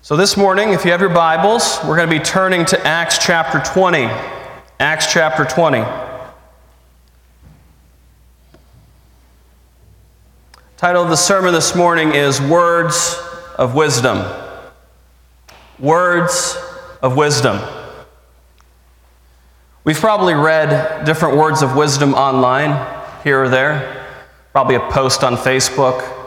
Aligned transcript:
So, 0.00 0.16
this 0.16 0.36
morning, 0.36 0.72
if 0.72 0.84
you 0.84 0.92
have 0.92 1.00
your 1.00 1.10
Bibles, 1.10 1.80
we're 1.84 1.96
going 1.96 2.08
to 2.08 2.18
be 2.18 2.24
turning 2.24 2.64
to 2.66 2.86
Acts 2.86 3.18
chapter 3.18 3.58
20. 3.58 4.04
Acts 4.78 5.12
chapter 5.12 5.44
20. 5.44 5.82
Title 10.76 11.02
of 11.02 11.10
the 11.10 11.16
sermon 11.16 11.52
this 11.52 11.74
morning 11.74 12.14
is 12.14 12.40
Words 12.40 13.20
of 13.56 13.74
Wisdom. 13.74 14.24
Words 15.80 16.56
of 17.02 17.16
Wisdom. 17.16 17.60
We've 19.82 19.98
probably 19.98 20.34
read 20.34 21.04
different 21.06 21.36
words 21.36 21.60
of 21.60 21.74
wisdom 21.74 22.14
online, 22.14 22.70
here 23.24 23.42
or 23.42 23.48
there, 23.48 24.06
probably 24.52 24.76
a 24.76 24.90
post 24.92 25.24
on 25.24 25.34
Facebook 25.34 26.17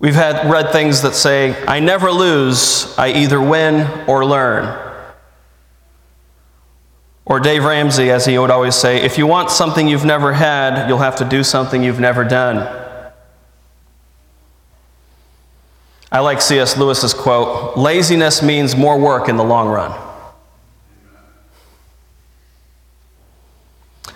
We've 0.00 0.14
had 0.14 0.50
read 0.50 0.72
things 0.72 1.02
that 1.02 1.14
say, 1.14 1.62
I 1.66 1.78
never 1.78 2.10
lose, 2.10 2.96
I 2.96 3.12
either 3.12 3.38
win 3.40 4.08
or 4.08 4.24
learn. 4.24 4.88
Or 7.26 7.38
Dave 7.38 7.64
Ramsey, 7.64 8.10
as 8.10 8.24
he 8.24 8.38
would 8.38 8.50
always 8.50 8.74
say, 8.74 9.02
if 9.02 9.18
you 9.18 9.26
want 9.26 9.50
something 9.50 9.86
you've 9.86 10.06
never 10.06 10.32
had, 10.32 10.88
you'll 10.88 10.98
have 10.98 11.16
to 11.16 11.24
do 11.26 11.44
something 11.44 11.82
you've 11.82 12.00
never 12.00 12.24
done. 12.24 12.78
I 16.10 16.20
like 16.20 16.40
C.S. 16.40 16.78
Lewis's 16.78 17.14
quote 17.14 17.76
laziness 17.76 18.42
means 18.42 18.74
more 18.74 18.98
work 18.98 19.28
in 19.28 19.36
the 19.36 19.44
long 19.44 19.68
run. 19.68 19.96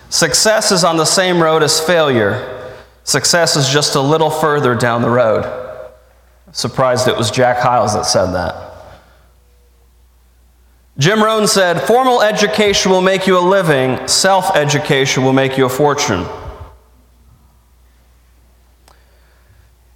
Success 0.09 0.71
is 0.71 0.83
on 0.83 0.97
the 0.97 1.05
same 1.05 1.41
road 1.41 1.61
as 1.61 1.79
failure. 1.79 2.73
Success 3.03 3.55
is 3.55 3.69
just 3.69 3.93
a 3.93 4.01
little 4.01 4.31
further 4.31 4.73
down 4.73 5.03
the 5.03 5.09
road. 5.09 5.64
Surprised 6.55 7.09
it 7.09 7.17
was 7.17 7.31
Jack 7.31 7.57
Hyles 7.57 7.95
that 7.95 8.05
said 8.05 8.27
that. 8.27 8.55
Jim 10.97 11.21
Rohn 11.21 11.49
said, 11.49 11.81
Formal 11.81 12.21
education 12.21 12.93
will 12.93 13.01
make 13.01 13.27
you 13.27 13.37
a 13.37 13.43
living, 13.43 14.07
self 14.07 14.55
education 14.55 15.25
will 15.25 15.33
make 15.33 15.57
you 15.57 15.65
a 15.65 15.69
fortune. 15.69 16.25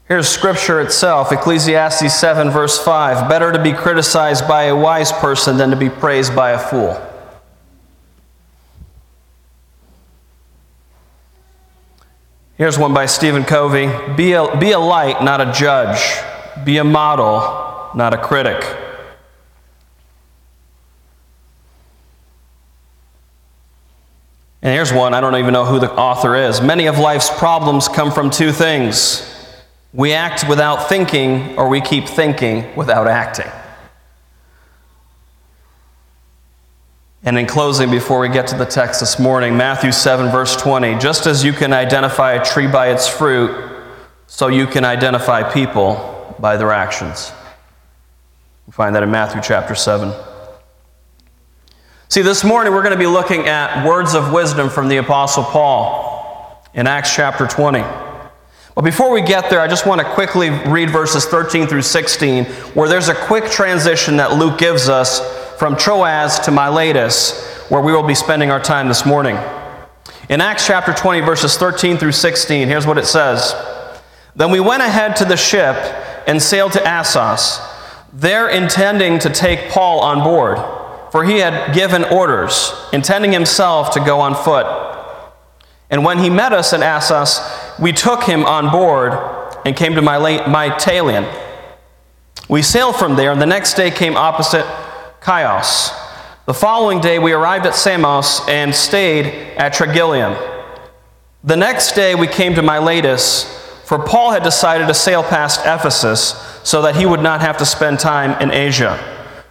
Here's 0.10 0.28
scripture 0.28 0.82
itself 0.82 1.32
Ecclesiastes 1.32 2.14
7, 2.14 2.50
verse 2.50 2.78
5 2.78 3.30
Better 3.30 3.54
to 3.54 3.64
be 3.64 3.72
criticized 3.72 4.46
by 4.46 4.64
a 4.64 4.76
wise 4.76 5.14
person 5.14 5.56
than 5.56 5.70
to 5.70 5.78
be 5.78 5.90
praised 5.90 6.36
by 6.36 6.52
a 6.52 6.60
fool. 6.60 7.02
Here's 12.58 12.78
one 12.78 12.94
by 12.94 13.06
Stephen 13.06 13.46
Covey 13.46 13.88
Be 14.18 14.34
a, 14.34 14.58
be 14.58 14.74
a 14.74 14.80
light, 14.80 15.24
not 15.24 15.40
a 15.40 15.54
judge. 15.54 16.22
Be 16.64 16.78
a 16.78 16.84
model, 16.84 17.92
not 17.96 18.14
a 18.14 18.18
critic. 18.18 18.64
And 24.62 24.74
here's 24.74 24.92
one, 24.92 25.14
I 25.14 25.22
don't 25.22 25.36
even 25.36 25.54
know 25.54 25.66
who 25.66 25.80
the 25.80 25.92
author 25.92 26.36
is. 26.36 26.60
Many 26.60 26.88
of 26.88 27.00
life's 27.00 27.30
problems 27.30 27.88
come 27.88 28.12
from 28.12 28.30
two 28.30 28.52
things 28.52 29.26
we 29.94 30.14
act 30.14 30.48
without 30.48 30.88
thinking, 30.88 31.58
or 31.58 31.68
we 31.68 31.82
keep 31.82 32.08
thinking 32.08 32.76
without 32.76 33.08
acting. 33.08 33.52
And 37.24 37.38
in 37.38 37.48
closing, 37.48 37.90
before 37.90 38.20
we 38.20 38.30
get 38.30 38.48
to 38.48 38.58
the 38.58 38.66
text 38.66 39.00
this 39.00 39.18
morning, 39.18 39.58
Matthew 39.58 39.92
7, 39.92 40.32
verse 40.32 40.56
20 40.56 41.00
just 41.00 41.26
as 41.26 41.44
you 41.44 41.54
can 41.54 41.74
identify 41.74 42.34
a 42.34 42.46
tree 42.46 42.68
by 42.68 42.90
its 42.90 43.08
fruit, 43.08 43.72
so 44.28 44.48
you 44.48 44.68
can 44.68 44.86
identify 44.86 45.42
people 45.52 46.19
by 46.40 46.58
their 46.58 46.72
actions. 46.72 47.32
We 48.68 48.74
find 48.74 48.96
that 48.96 49.04
in 49.04 49.12
Matthew 49.12 49.42
chapter 49.42 49.76
7. 49.76 50.14
See, 52.08 52.22
this 52.22 52.44
morning 52.44 52.74
we're 52.74 52.84
going 52.84 52.94
to 52.94 53.00
be 53.00 53.08
looking 53.08 53.48
at 53.48 53.86
words 53.86 54.14
of 54.14 54.32
wisdom 54.32 54.70
from 54.70 54.88
the 54.88 54.98
Apostle 54.98 55.44
Paul 55.44 56.64
in 56.74 56.88
Acts 56.88 57.16
chapter 57.16 57.46
20. 57.46 57.84
But 58.76 58.82
before 58.84 59.12
we 59.12 59.22
get 59.22 59.50
there, 59.50 59.60
I 59.60 59.68
just 59.68 59.86
want 59.86 60.02
to 60.02 60.08
quickly 60.14 60.50
read 60.50 60.90
verses 60.90 61.26
13 61.26 61.68
through 61.68 61.82
16, 61.82 62.46
where 62.74 62.88
there's 62.88 63.10
a 63.10 63.16
quick 63.16 63.46
transition 63.46 64.18
that 64.18 64.36
Luke 64.36 64.58
gives 64.58 64.88
us 64.88 65.20
from 65.58 65.76
Troas 65.76 66.40
to 66.40 66.52
Miletus, 66.52 67.68
where 67.70 67.82
we 67.82 67.92
will 67.92 68.08
be 68.08 68.16
spending 68.16 68.52
our 68.52 68.62
time 68.62 68.88
this 68.88 69.06
morning. 69.06 69.38
In 70.30 70.42
Acts 70.42 70.66
chapter 70.66 70.94
20, 70.94 71.22
verses 71.22 71.58
13 71.58 71.98
through 71.98 72.14
16, 72.14 72.68
here's 72.68 72.88
what 72.88 72.98
it 72.98 73.06
says 73.06 73.54
Then 74.36 74.52
we 74.52 74.60
went 74.60 74.82
ahead 74.82 75.16
to 75.18 75.26
the 75.26 75.38
ship 75.38 75.76
and 76.30 76.40
sailed 76.40 76.72
to 76.72 76.88
Assos, 76.88 77.60
there 78.14 78.48
intending 78.48 79.18
to 79.18 79.32
take 79.32 79.72
Paul 79.72 80.00
on 80.02 80.24
board, 80.24 80.60
for 81.12 81.26
he 81.26 81.40
had 81.40 81.74
given 81.74 82.04
orders, 82.04 82.72
intending 82.94 83.32
himself 83.32 83.90
to 83.96 84.00
go 84.00 84.20
on 84.20 84.36
foot. 84.36 84.68
And 85.90 86.06
when 86.06 86.20
he 86.20 86.30
met 86.30 86.54
us 86.54 86.72
at 86.72 86.84
Assos, 86.84 87.40
we 87.80 87.92
took 87.92 88.26
him 88.26 88.46
on 88.46 88.72
board 88.72 89.14
and 89.66 89.76
came 89.76 89.96
to 89.96 90.02
Mytilene. 90.02 91.28
We 92.48 92.62
sailed 92.62 92.96
from 92.96 93.16
there, 93.16 93.32
and 93.32 93.42
the 93.42 93.48
next 93.48 93.74
day 93.74 93.90
came 93.90 94.16
opposite 94.16 94.68
Chios. 95.26 95.90
The 96.46 96.54
following 96.54 97.02
day, 97.02 97.18
we 97.18 97.34
arrived 97.34 97.66
at 97.66 97.74
Samos 97.74 98.48
and 98.48 98.76
stayed 98.76 99.58
at 99.58 99.74
Trogyllium. 99.74 100.38
The 101.44 101.58
next 101.58 101.94
day, 101.94 102.14
we 102.14 102.28
came 102.28 102.54
to 102.54 102.62
Miletus 102.62 103.56
for 103.90 103.98
Paul 103.98 104.30
had 104.30 104.44
decided 104.44 104.86
to 104.86 104.94
sail 104.94 105.24
past 105.24 105.62
Ephesus 105.62 106.36
so 106.64 106.84
that 106.84 106.96
he 106.96 107.08
would 107.08 107.24
not 107.24 107.42
have 107.42 107.58
to 107.58 107.66
spend 107.66 107.98
time 107.98 108.40
in 108.40 108.52
Asia, 108.52 109.00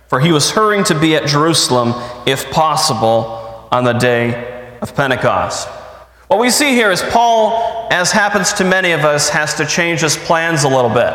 for 0.06 0.20
he 0.20 0.30
was 0.30 0.52
hurrying 0.52 0.84
to 0.84 0.94
be 0.96 1.16
at 1.16 1.26
Jerusalem, 1.26 1.92
if 2.24 2.48
possible, 2.52 3.66
on 3.72 3.82
the 3.82 3.94
day 3.94 4.78
of 4.80 4.94
Pentecost. 4.94 5.66
What 6.28 6.38
we 6.38 6.50
see 6.50 6.70
here 6.70 6.92
is 6.92 7.02
Paul, 7.02 7.88
as 7.90 8.12
happens 8.12 8.52
to 8.52 8.64
many 8.64 8.92
of 8.92 9.00
us, 9.00 9.28
has 9.30 9.54
to 9.54 9.66
change 9.66 10.02
his 10.02 10.16
plans 10.16 10.62
a 10.62 10.68
little 10.68 10.88
bit. 10.88 11.12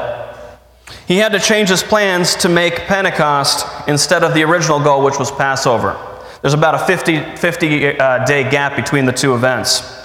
He 1.08 1.16
had 1.16 1.32
to 1.32 1.40
change 1.40 1.70
his 1.70 1.82
plans 1.82 2.36
to 2.36 2.50
make 2.50 2.76
Pentecost 2.88 3.66
instead 3.88 4.26
of 4.26 4.34
the 4.34 4.44
original 4.44 4.84
goal, 4.84 5.02
which 5.02 5.18
was 5.18 5.32
Passover. 5.32 5.98
There's 6.42 6.54
about 6.54 6.76
a 6.76 6.80
50, 6.80 7.38
50 7.38 8.00
uh, 8.00 8.26
day 8.26 8.44
gap 8.52 8.76
between 8.76 9.06
the 9.06 9.14
two 9.14 9.34
events. 9.34 10.03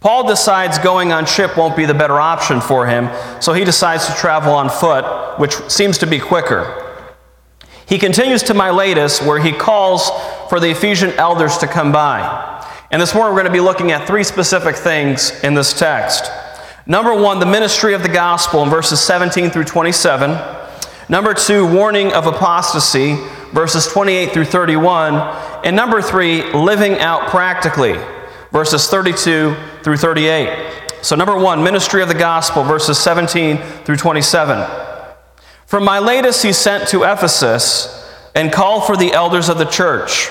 Paul 0.00 0.28
decides 0.28 0.78
going 0.78 1.12
on 1.12 1.26
ship 1.26 1.56
won't 1.56 1.76
be 1.76 1.86
the 1.86 1.94
better 1.94 2.20
option 2.20 2.60
for 2.60 2.86
him, 2.86 3.10
so 3.40 3.52
he 3.52 3.64
decides 3.64 4.06
to 4.06 4.14
travel 4.14 4.52
on 4.52 4.68
foot, 4.68 5.38
which 5.38 5.54
seems 5.70 5.98
to 5.98 6.06
be 6.06 6.18
quicker. 6.18 6.82
He 7.88 7.98
continues 7.98 8.42
to 8.44 8.54
Miletus, 8.54 9.22
where 9.22 9.40
he 9.40 9.52
calls 9.52 10.10
for 10.48 10.60
the 10.60 10.70
Ephesian 10.70 11.10
elders 11.12 11.58
to 11.58 11.66
come 11.66 11.92
by. 11.92 12.52
And 12.90 13.00
this 13.00 13.14
morning 13.14 13.34
we're 13.34 13.42
going 13.42 13.52
to 13.52 13.58
be 13.58 13.64
looking 13.64 13.92
at 13.92 14.06
three 14.06 14.24
specific 14.24 14.76
things 14.76 15.42
in 15.42 15.54
this 15.54 15.76
text. 15.76 16.30
Number 16.86 17.14
one, 17.14 17.40
the 17.40 17.46
ministry 17.46 17.94
of 17.94 18.02
the 18.02 18.08
gospel 18.08 18.62
in 18.62 18.70
verses 18.70 19.00
17 19.00 19.50
through 19.50 19.64
27. 19.64 20.30
Number 21.08 21.34
two, 21.34 21.66
warning 21.72 22.12
of 22.12 22.26
apostasy, 22.26 23.16
verses 23.52 23.86
28 23.86 24.32
through 24.32 24.44
31. 24.44 25.14
And 25.64 25.74
number 25.74 26.02
three, 26.02 26.52
living 26.52 26.98
out 26.98 27.28
practically, 27.28 27.94
verses 28.56 28.88
32 28.88 29.54
through 29.82 29.98
38. 29.98 31.02
So, 31.02 31.14
number 31.14 31.38
one, 31.38 31.62
ministry 31.62 32.00
of 32.00 32.08
the 32.08 32.14
gospel, 32.14 32.62
verses 32.62 32.96
17 32.96 33.58
through 33.84 33.98
27. 33.98 34.66
From 35.66 35.84
Miletus 35.84 36.40
he 36.40 36.54
sent 36.54 36.88
to 36.88 37.02
Ephesus 37.02 38.10
and 38.34 38.50
called 38.50 38.86
for 38.86 38.96
the 38.96 39.12
elders 39.12 39.50
of 39.50 39.58
the 39.58 39.66
church. 39.66 40.30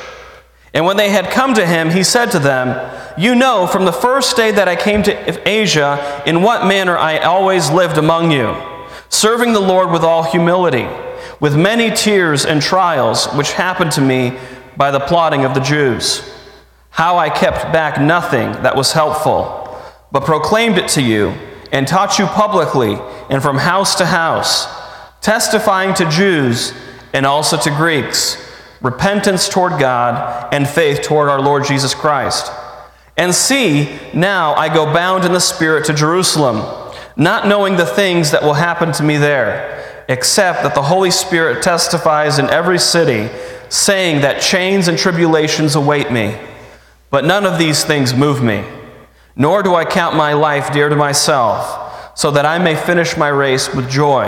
And 0.74 0.88
when 0.88 0.98
they 0.98 1.12
had 1.12 1.30
come 1.30 1.54
to 1.54 1.68
him, 1.68 1.92
he 1.92 2.04
said 2.04 2.32
to 2.32 2.40
them, 2.40 2.92
You 3.16 3.36
know 3.36 3.68
from 3.68 3.86
the 3.86 3.94
first 3.94 4.36
day 4.36 4.50
that 4.50 4.68
I 4.68 4.76
came 4.76 5.04
to 5.04 5.48
Asia 5.48 6.24
in 6.26 6.42
what 6.42 6.66
manner 6.66 6.98
I 6.98 7.20
always 7.20 7.70
lived 7.70 8.00
among 8.00 8.32
you, 8.32 8.56
serving 9.10 9.54
the 9.54 9.60
Lord 9.60 9.92
with 9.92 10.04
all 10.04 10.24
humility, 10.24 10.88
with 11.40 11.56
many 11.56 11.96
tears 11.96 12.44
and 12.44 12.60
trials 12.60 13.28
which 13.36 13.52
happened 13.52 13.92
to 13.92 14.02
me 14.02 14.36
by 14.76 14.90
the 14.90 15.00
plotting 15.00 15.46
of 15.46 15.54
the 15.54 15.60
Jews 15.60 16.35
how 16.96 17.18
I 17.18 17.30
kept 17.30 17.74
back 17.74 18.00
nothing 18.00 18.54
that 18.64 18.78
was 18.78 18.94
helpful, 18.94 19.78
but 20.14 20.24
proclaimed 20.24 20.78
it 20.78 20.88
to 20.92 21.02
you 21.02 21.36
and 21.74 21.86
taught 21.86 22.18
you 22.18 22.26
publicly 22.26 22.98
and 23.30 23.44
from 23.44 23.58
house 23.58 23.96
to 23.96 24.06
house, 24.06 24.66
testifying 25.20 25.94
to 25.96 26.10
Jews 26.10 26.74
and 27.14 27.26
also 27.26 27.58
to 27.58 27.70
Greeks 27.70 28.42
repentance 28.82 29.50
toward 29.50 29.78
God 29.78 30.54
and 30.54 30.66
faith 30.66 31.02
toward 31.02 31.28
our 31.28 31.42
Lord 31.42 31.66
Jesus 31.66 31.94
Christ. 31.94 32.50
And 33.18 33.36
see, 33.36 34.00
now 34.14 34.54
I 34.54 34.74
go 34.74 34.86
bound 34.94 35.26
in 35.26 35.34
the 35.34 35.40
Spirit 35.42 35.86
to 35.88 35.94
Jerusalem, 35.94 36.94
not 37.18 37.46
knowing 37.46 37.76
the 37.76 37.86
things 37.86 38.32
that 38.32 38.42
will 38.42 38.54
happen 38.54 38.94
to 38.94 39.04
me 39.04 39.18
there, 39.18 40.06
except 40.08 40.64
that 40.64 40.76
the 40.76 40.84
Holy 40.84 41.12
Spirit 41.12 41.62
testifies 41.62 42.40
in 42.40 42.50
every 42.50 42.80
city, 42.80 43.30
saying 43.68 44.22
that 44.22 44.42
chains 44.42 44.88
and 44.88 44.98
tribulations 44.98 45.76
await 45.76 46.10
me. 46.10 46.38
But 47.16 47.24
none 47.24 47.46
of 47.46 47.58
these 47.58 47.86
things 47.86 48.14
move 48.14 48.44
me, 48.44 48.66
nor 49.38 49.64
do 49.64 49.74
I 49.74 49.86
count 49.86 50.18
my 50.18 50.34
life 50.34 50.74
dear 50.74 50.90
to 50.90 50.98
myself, 50.98 52.14
so 52.14 52.30
that 52.32 52.46
I 52.46 52.60
may 52.60 52.76
finish 52.76 53.16
my 53.16 53.30
race 53.30 53.74
with 53.74 53.90
joy 53.90 54.26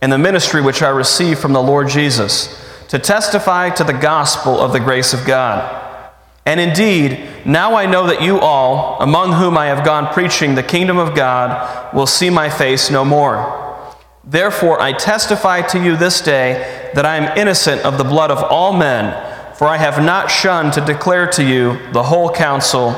and 0.00 0.10
the 0.10 0.18
ministry 0.18 0.60
which 0.60 0.82
I 0.82 0.88
received 0.88 1.38
from 1.38 1.52
the 1.52 1.62
Lord 1.62 1.86
Jesus, 1.86 2.60
to 2.88 2.98
testify 2.98 3.70
to 3.70 3.84
the 3.84 3.92
gospel 3.92 4.58
of 4.58 4.72
the 4.72 4.80
grace 4.80 5.12
of 5.14 5.24
God. 5.24 6.02
And 6.44 6.58
indeed, 6.58 7.24
now 7.46 7.76
I 7.76 7.86
know 7.86 8.08
that 8.08 8.20
you 8.20 8.40
all, 8.40 9.00
among 9.00 9.34
whom 9.34 9.56
I 9.56 9.66
have 9.66 9.84
gone 9.84 10.12
preaching 10.12 10.56
the 10.56 10.64
kingdom 10.64 10.98
of 10.98 11.14
God, 11.14 11.94
will 11.94 12.08
see 12.08 12.30
my 12.30 12.50
face 12.50 12.90
no 12.90 13.04
more. 13.04 13.94
Therefore, 14.24 14.80
I 14.80 14.92
testify 14.92 15.62
to 15.68 15.80
you 15.80 15.96
this 15.96 16.20
day 16.20 16.90
that 16.94 17.06
I 17.06 17.14
am 17.18 17.38
innocent 17.38 17.82
of 17.82 17.96
the 17.96 18.02
blood 18.02 18.32
of 18.32 18.42
all 18.42 18.72
men, 18.72 19.31
for 19.62 19.68
I 19.68 19.76
have 19.76 20.02
not 20.02 20.28
shunned 20.28 20.72
to 20.72 20.80
declare 20.80 21.28
to 21.34 21.44
you 21.44 21.78
the 21.92 22.02
whole 22.02 22.28
counsel 22.28 22.96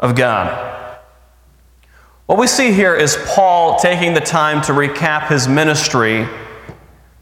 of 0.00 0.14
God. 0.16 0.98
What 2.24 2.38
we 2.38 2.46
see 2.46 2.72
here 2.72 2.94
is 2.94 3.22
Paul 3.26 3.78
taking 3.78 4.14
the 4.14 4.22
time 4.22 4.62
to 4.62 4.72
recap 4.72 5.28
his 5.28 5.46
ministry 5.46 6.26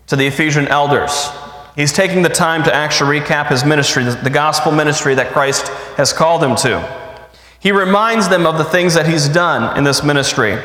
to 0.06 0.14
the 0.14 0.29
Ephesian 0.29 0.69
elders. 0.69 1.29
He's 1.75 1.93
taking 1.93 2.23
the 2.23 2.29
time 2.29 2.62
to 2.62 2.73
actually 2.73 3.19
recap 3.19 3.49
his 3.49 3.64
ministry, 3.64 4.05
the 4.05 4.31
gospel 4.31 4.70
ministry 4.70 5.17
that 5.17 5.32
Christ 5.32 5.67
has 5.96 6.12
called 6.12 6.44
him 6.44 6.55
to. 6.58 7.29
He 7.58 7.73
reminds 7.73 8.29
them 8.29 8.46
of 8.46 8.58
the 8.58 8.64
things 8.64 8.94
that 8.94 9.08
he's 9.08 9.29
done 9.29 9.76
in 9.76 9.82
this 9.82 10.05
ministry, 10.05 10.56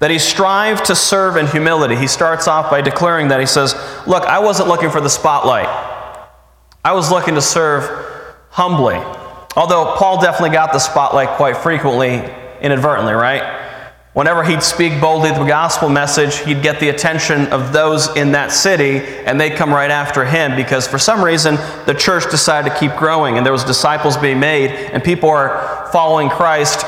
that 0.00 0.10
he 0.10 0.18
strived 0.18 0.86
to 0.86 0.96
serve 0.96 1.36
in 1.36 1.46
humility. 1.46 1.94
He 1.94 2.08
starts 2.08 2.48
off 2.48 2.68
by 2.68 2.80
declaring 2.80 3.28
that 3.28 3.38
he 3.38 3.46
says, 3.46 3.74
Look, 4.08 4.24
I 4.24 4.40
wasn't 4.40 4.68
looking 4.68 4.90
for 4.90 5.00
the 5.00 5.08
spotlight, 5.08 5.89
I 6.84 6.92
was 6.92 7.10
looking 7.10 7.34
to 7.34 7.42
serve 7.42 7.84
humbly. 8.50 8.96
Although 9.56 9.96
Paul 9.96 10.20
definitely 10.20 10.50
got 10.50 10.72
the 10.72 10.78
spotlight 10.78 11.30
quite 11.30 11.56
frequently, 11.56 12.22
inadvertently, 12.62 13.12
right? 13.12 13.58
Whenever 14.12 14.42
he'd 14.42 14.62
speak 14.62 15.00
boldly 15.00 15.30
the 15.30 15.44
gospel 15.44 15.88
message, 15.88 16.38
he'd 16.38 16.62
get 16.62 16.80
the 16.80 16.88
attention 16.88 17.46
of 17.48 17.72
those 17.72 18.16
in 18.16 18.32
that 18.32 18.50
city, 18.50 18.98
and 19.24 19.40
they'd 19.40 19.56
come 19.56 19.72
right 19.72 19.90
after 19.90 20.24
him 20.24 20.56
because 20.56 20.88
for 20.88 20.98
some 20.98 21.22
reason 21.22 21.56
the 21.86 21.94
church 21.94 22.28
decided 22.30 22.70
to 22.70 22.78
keep 22.78 22.96
growing, 22.96 23.36
and 23.36 23.46
there 23.46 23.52
was 23.52 23.62
disciples 23.62 24.16
being 24.16 24.40
made, 24.40 24.70
and 24.70 25.04
people 25.04 25.28
are 25.28 25.88
following 25.92 26.28
Christ. 26.28 26.84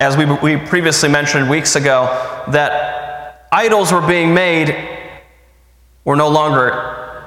As 0.00 0.16
we, 0.16 0.24
we 0.26 0.56
previously 0.56 1.08
mentioned 1.08 1.48
weeks 1.48 1.76
ago, 1.76 2.06
that 2.48 3.46
idols 3.52 3.92
were 3.92 4.06
being 4.06 4.34
made 4.34 4.76
were 6.04 6.16
no 6.16 6.28
longer, 6.28 7.19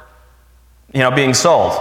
you 0.94 1.00
know, 1.00 1.12
being 1.12 1.34
sold. 1.34 1.74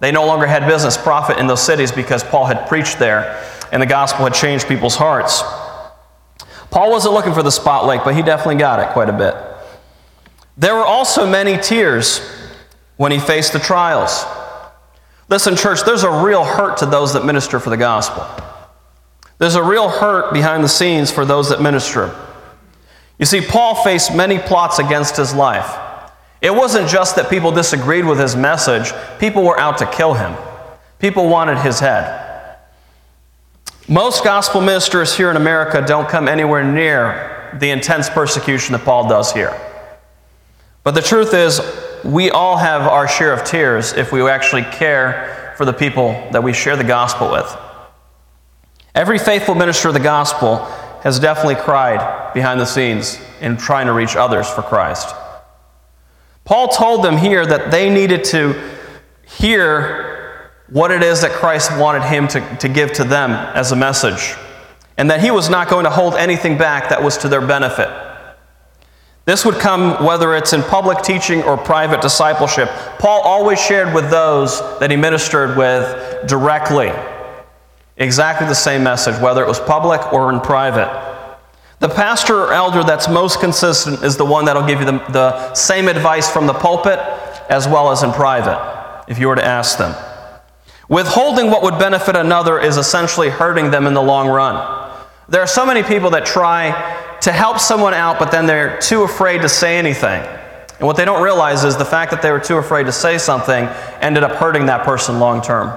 They 0.00 0.10
no 0.10 0.26
longer 0.26 0.46
had 0.46 0.66
business 0.66 0.96
profit 0.96 1.38
in 1.38 1.46
those 1.46 1.62
cities 1.62 1.92
because 1.92 2.24
Paul 2.24 2.46
had 2.46 2.66
preached 2.66 2.98
there, 2.98 3.44
and 3.70 3.82
the 3.82 3.86
gospel 3.86 4.24
had 4.24 4.34
changed 4.34 4.66
people's 4.66 4.96
hearts. 4.96 5.42
Paul 6.70 6.90
wasn't 6.90 7.14
looking 7.14 7.34
for 7.34 7.42
the 7.42 7.50
spotlight, 7.50 8.04
but 8.04 8.14
he 8.14 8.22
definitely 8.22 8.56
got 8.56 8.80
it 8.80 8.92
quite 8.92 9.08
a 9.08 9.12
bit. 9.12 9.34
There 10.56 10.74
were 10.74 10.84
also 10.84 11.26
many 11.28 11.58
tears 11.58 12.20
when 12.96 13.12
he 13.12 13.18
faced 13.18 13.52
the 13.52 13.58
trials. 13.58 14.24
Listen, 15.28 15.56
church, 15.56 15.84
there's 15.84 16.02
a 16.02 16.24
real 16.24 16.44
hurt 16.44 16.78
to 16.78 16.86
those 16.86 17.12
that 17.12 17.24
minister 17.24 17.60
for 17.60 17.70
the 17.70 17.76
gospel. 17.76 18.26
There's 19.38 19.54
a 19.54 19.62
real 19.62 19.88
hurt 19.88 20.32
behind 20.32 20.62
the 20.62 20.68
scenes 20.68 21.10
for 21.10 21.24
those 21.24 21.48
that 21.48 21.62
minister. 21.62 22.14
You 23.18 23.26
see, 23.26 23.40
Paul 23.40 23.74
faced 23.82 24.14
many 24.14 24.38
plots 24.38 24.78
against 24.78 25.16
his 25.16 25.34
life. 25.34 25.89
It 26.40 26.54
wasn't 26.54 26.88
just 26.88 27.16
that 27.16 27.28
people 27.28 27.52
disagreed 27.52 28.06
with 28.06 28.18
his 28.18 28.34
message, 28.34 28.92
people 29.18 29.42
were 29.42 29.58
out 29.60 29.78
to 29.78 29.86
kill 29.86 30.14
him. 30.14 30.34
People 30.98 31.28
wanted 31.28 31.58
his 31.58 31.80
head. 31.80 32.58
Most 33.88 34.22
gospel 34.22 34.60
ministers 34.60 35.16
here 35.16 35.30
in 35.30 35.36
America 35.36 35.84
don't 35.86 36.08
come 36.08 36.28
anywhere 36.28 36.62
near 36.62 37.58
the 37.58 37.70
intense 37.70 38.08
persecution 38.08 38.72
that 38.72 38.84
Paul 38.84 39.08
does 39.08 39.32
here. 39.32 39.58
But 40.84 40.92
the 40.92 41.02
truth 41.02 41.34
is, 41.34 41.60
we 42.04 42.30
all 42.30 42.56
have 42.56 42.82
our 42.82 43.08
share 43.08 43.32
of 43.32 43.44
tears 43.44 43.92
if 43.92 44.12
we 44.12 44.22
actually 44.28 44.62
care 44.62 45.54
for 45.56 45.64
the 45.64 45.72
people 45.72 46.12
that 46.32 46.42
we 46.42 46.52
share 46.52 46.76
the 46.76 46.84
gospel 46.84 47.30
with. 47.30 47.56
Every 48.94 49.18
faithful 49.18 49.54
minister 49.54 49.88
of 49.88 49.94
the 49.94 50.00
gospel 50.00 50.64
has 51.02 51.18
definitely 51.18 51.56
cried 51.56 52.32
behind 52.32 52.60
the 52.60 52.66
scenes 52.66 53.20
in 53.40 53.56
trying 53.56 53.86
to 53.86 53.92
reach 53.92 54.16
others 54.16 54.48
for 54.48 54.62
Christ. 54.62 55.14
Paul 56.50 56.66
told 56.66 57.04
them 57.04 57.16
here 57.16 57.46
that 57.46 57.70
they 57.70 57.88
needed 57.88 58.24
to 58.24 58.60
hear 59.24 60.50
what 60.68 60.90
it 60.90 61.00
is 61.00 61.20
that 61.20 61.30
Christ 61.30 61.70
wanted 61.78 62.02
him 62.02 62.26
to, 62.26 62.56
to 62.56 62.68
give 62.68 62.92
to 62.94 63.04
them 63.04 63.30
as 63.30 63.70
a 63.70 63.76
message, 63.76 64.34
and 64.98 65.08
that 65.12 65.20
he 65.20 65.30
was 65.30 65.48
not 65.48 65.68
going 65.68 65.84
to 65.84 65.90
hold 65.90 66.16
anything 66.16 66.58
back 66.58 66.88
that 66.88 67.04
was 67.04 67.16
to 67.18 67.28
their 67.28 67.40
benefit. 67.40 67.88
This 69.26 69.44
would 69.44 69.60
come 69.60 70.04
whether 70.04 70.34
it's 70.34 70.52
in 70.52 70.64
public 70.64 71.02
teaching 71.02 71.40
or 71.44 71.56
private 71.56 72.02
discipleship. 72.02 72.68
Paul 72.98 73.20
always 73.20 73.60
shared 73.60 73.94
with 73.94 74.10
those 74.10 74.58
that 74.80 74.90
he 74.90 74.96
ministered 74.96 75.56
with 75.56 76.26
directly 76.26 76.90
exactly 77.96 78.48
the 78.48 78.56
same 78.56 78.82
message, 78.82 79.22
whether 79.22 79.44
it 79.44 79.46
was 79.46 79.60
public 79.60 80.12
or 80.12 80.32
in 80.32 80.40
private. 80.40 81.09
The 81.80 81.88
pastor 81.88 82.38
or 82.38 82.52
elder 82.52 82.84
that's 82.84 83.08
most 83.08 83.40
consistent 83.40 84.04
is 84.04 84.18
the 84.18 84.24
one 84.24 84.44
that'll 84.44 84.66
give 84.66 84.80
you 84.80 84.86
the, 84.86 84.98
the 85.10 85.54
same 85.54 85.88
advice 85.88 86.30
from 86.30 86.46
the 86.46 86.52
pulpit 86.52 86.98
as 87.48 87.66
well 87.66 87.90
as 87.90 88.02
in 88.02 88.12
private, 88.12 89.04
if 89.08 89.18
you 89.18 89.26
were 89.28 89.34
to 89.34 89.44
ask 89.44 89.78
them. 89.78 89.94
Withholding 90.90 91.50
what 91.50 91.62
would 91.62 91.78
benefit 91.78 92.16
another 92.16 92.60
is 92.60 92.76
essentially 92.76 93.30
hurting 93.30 93.70
them 93.70 93.86
in 93.86 93.94
the 93.94 94.02
long 94.02 94.28
run. 94.28 94.90
There 95.28 95.40
are 95.40 95.46
so 95.46 95.64
many 95.64 95.82
people 95.82 96.10
that 96.10 96.26
try 96.26 96.70
to 97.22 97.32
help 97.32 97.58
someone 97.58 97.94
out, 97.94 98.18
but 98.18 98.30
then 98.30 98.46
they're 98.46 98.78
too 98.78 99.02
afraid 99.02 99.42
to 99.42 99.48
say 99.48 99.78
anything. 99.78 100.22
And 100.80 100.86
what 100.86 100.96
they 100.96 101.04
don't 101.04 101.22
realize 101.22 101.64
is 101.64 101.76
the 101.76 101.84
fact 101.84 102.10
that 102.10 102.20
they 102.20 102.30
were 102.30 102.40
too 102.40 102.56
afraid 102.56 102.84
to 102.84 102.92
say 102.92 103.18
something 103.18 103.64
ended 104.00 104.22
up 104.22 104.32
hurting 104.32 104.66
that 104.66 104.84
person 104.84 105.18
long 105.18 105.40
term. 105.40 105.68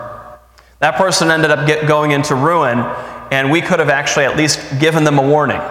That 0.80 0.96
person 0.96 1.32
ended 1.32 1.52
up 1.52 1.66
get, 1.66 1.88
going 1.88 2.12
into 2.12 2.36
ruin, 2.36 2.80
and 3.32 3.52
we 3.52 3.62
could 3.62 3.80
have 3.80 3.90
actually 3.90 4.26
at 4.26 4.36
least 4.36 4.80
given 4.80 5.04
them 5.04 5.20
a 5.20 5.26
warning, 5.26 5.62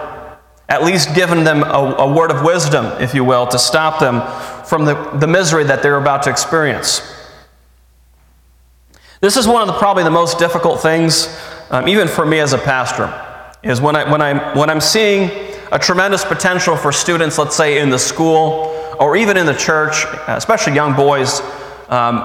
at 0.69 0.83
least 0.83 1.13
given 1.13 1.43
them 1.43 1.63
a, 1.63 1.95
a 1.99 2.13
word 2.13 2.31
of 2.31 2.43
wisdom, 2.43 2.85
if 3.01 3.13
you 3.13 3.23
will, 3.23 3.45
to 3.47 3.59
stop 3.59 3.99
them 3.99 4.21
from 4.65 4.85
the, 4.85 4.95
the 5.19 5.27
misery 5.27 5.63
that 5.65 5.83
they're 5.83 5.97
about 5.97 6.23
to 6.23 6.29
experience. 6.29 7.01
This 9.19 9.37
is 9.37 9.47
one 9.47 9.61
of 9.61 9.67
the 9.67 9.73
probably 9.73 10.03
the 10.03 10.11
most 10.11 10.39
difficult 10.39 10.81
things, 10.81 11.27
um, 11.69 11.87
even 11.87 12.07
for 12.07 12.25
me 12.25 12.39
as 12.39 12.53
a 12.53 12.57
pastor, 12.57 13.13
is 13.63 13.79
when, 13.79 13.95
I, 13.95 14.09
when, 14.09 14.21
I'm, 14.21 14.57
when 14.57 14.69
I'm 14.69 14.81
seeing 14.81 15.31
a 15.71 15.79
tremendous 15.79 16.25
potential 16.25 16.75
for 16.75 16.91
students, 16.91 17.37
let's 17.37 17.55
say 17.55 17.79
in 17.79 17.89
the 17.89 17.99
school 17.99 18.69
or 18.99 19.15
even 19.15 19.37
in 19.37 19.45
the 19.45 19.53
church, 19.53 20.05
especially 20.27 20.73
young 20.73 20.95
boys. 20.95 21.39
Um, 21.89 22.19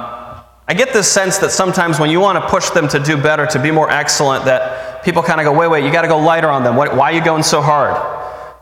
I 0.66 0.74
get 0.76 0.92
this 0.92 1.10
sense 1.10 1.38
that 1.38 1.50
sometimes 1.50 1.98
when 1.98 2.10
you 2.10 2.20
want 2.20 2.42
to 2.42 2.48
push 2.50 2.70
them 2.70 2.88
to 2.88 2.98
do 2.98 3.16
better, 3.16 3.46
to 3.46 3.62
be 3.62 3.70
more 3.70 3.88
excellent, 3.90 4.44
that 4.44 5.02
people 5.04 5.22
kind 5.22 5.40
of 5.40 5.44
go, 5.44 5.52
wait, 5.52 5.68
wait, 5.68 5.84
you 5.84 5.92
got 5.92 6.02
to 6.02 6.08
go 6.08 6.18
lighter 6.18 6.50
on 6.50 6.62
them. 6.62 6.76
Why, 6.76 6.88
why 6.94 7.12
are 7.12 7.14
you 7.14 7.24
going 7.24 7.42
so 7.42 7.62
hard? 7.62 8.17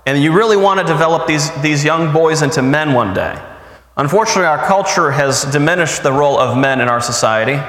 And 0.07 0.23
you 0.23 0.33
really 0.33 0.57
want 0.57 0.79
to 0.79 0.87
develop 0.87 1.27
these, 1.27 1.51
these 1.63 1.85
young 1.85 2.13
boys 2.13 2.41
into 2.43 2.63
men 2.63 2.93
one 2.93 3.13
day. 3.13 3.37
Unfortunately, 3.97 4.45
our 4.45 4.65
culture 4.65 5.11
has 5.11 5.45
diminished 5.47 6.05
the 6.05 6.13
role 6.13 6.39
of 6.39 6.57
men 6.57 6.81
in 6.81 6.89
our 6.89 7.01
society 7.01 7.61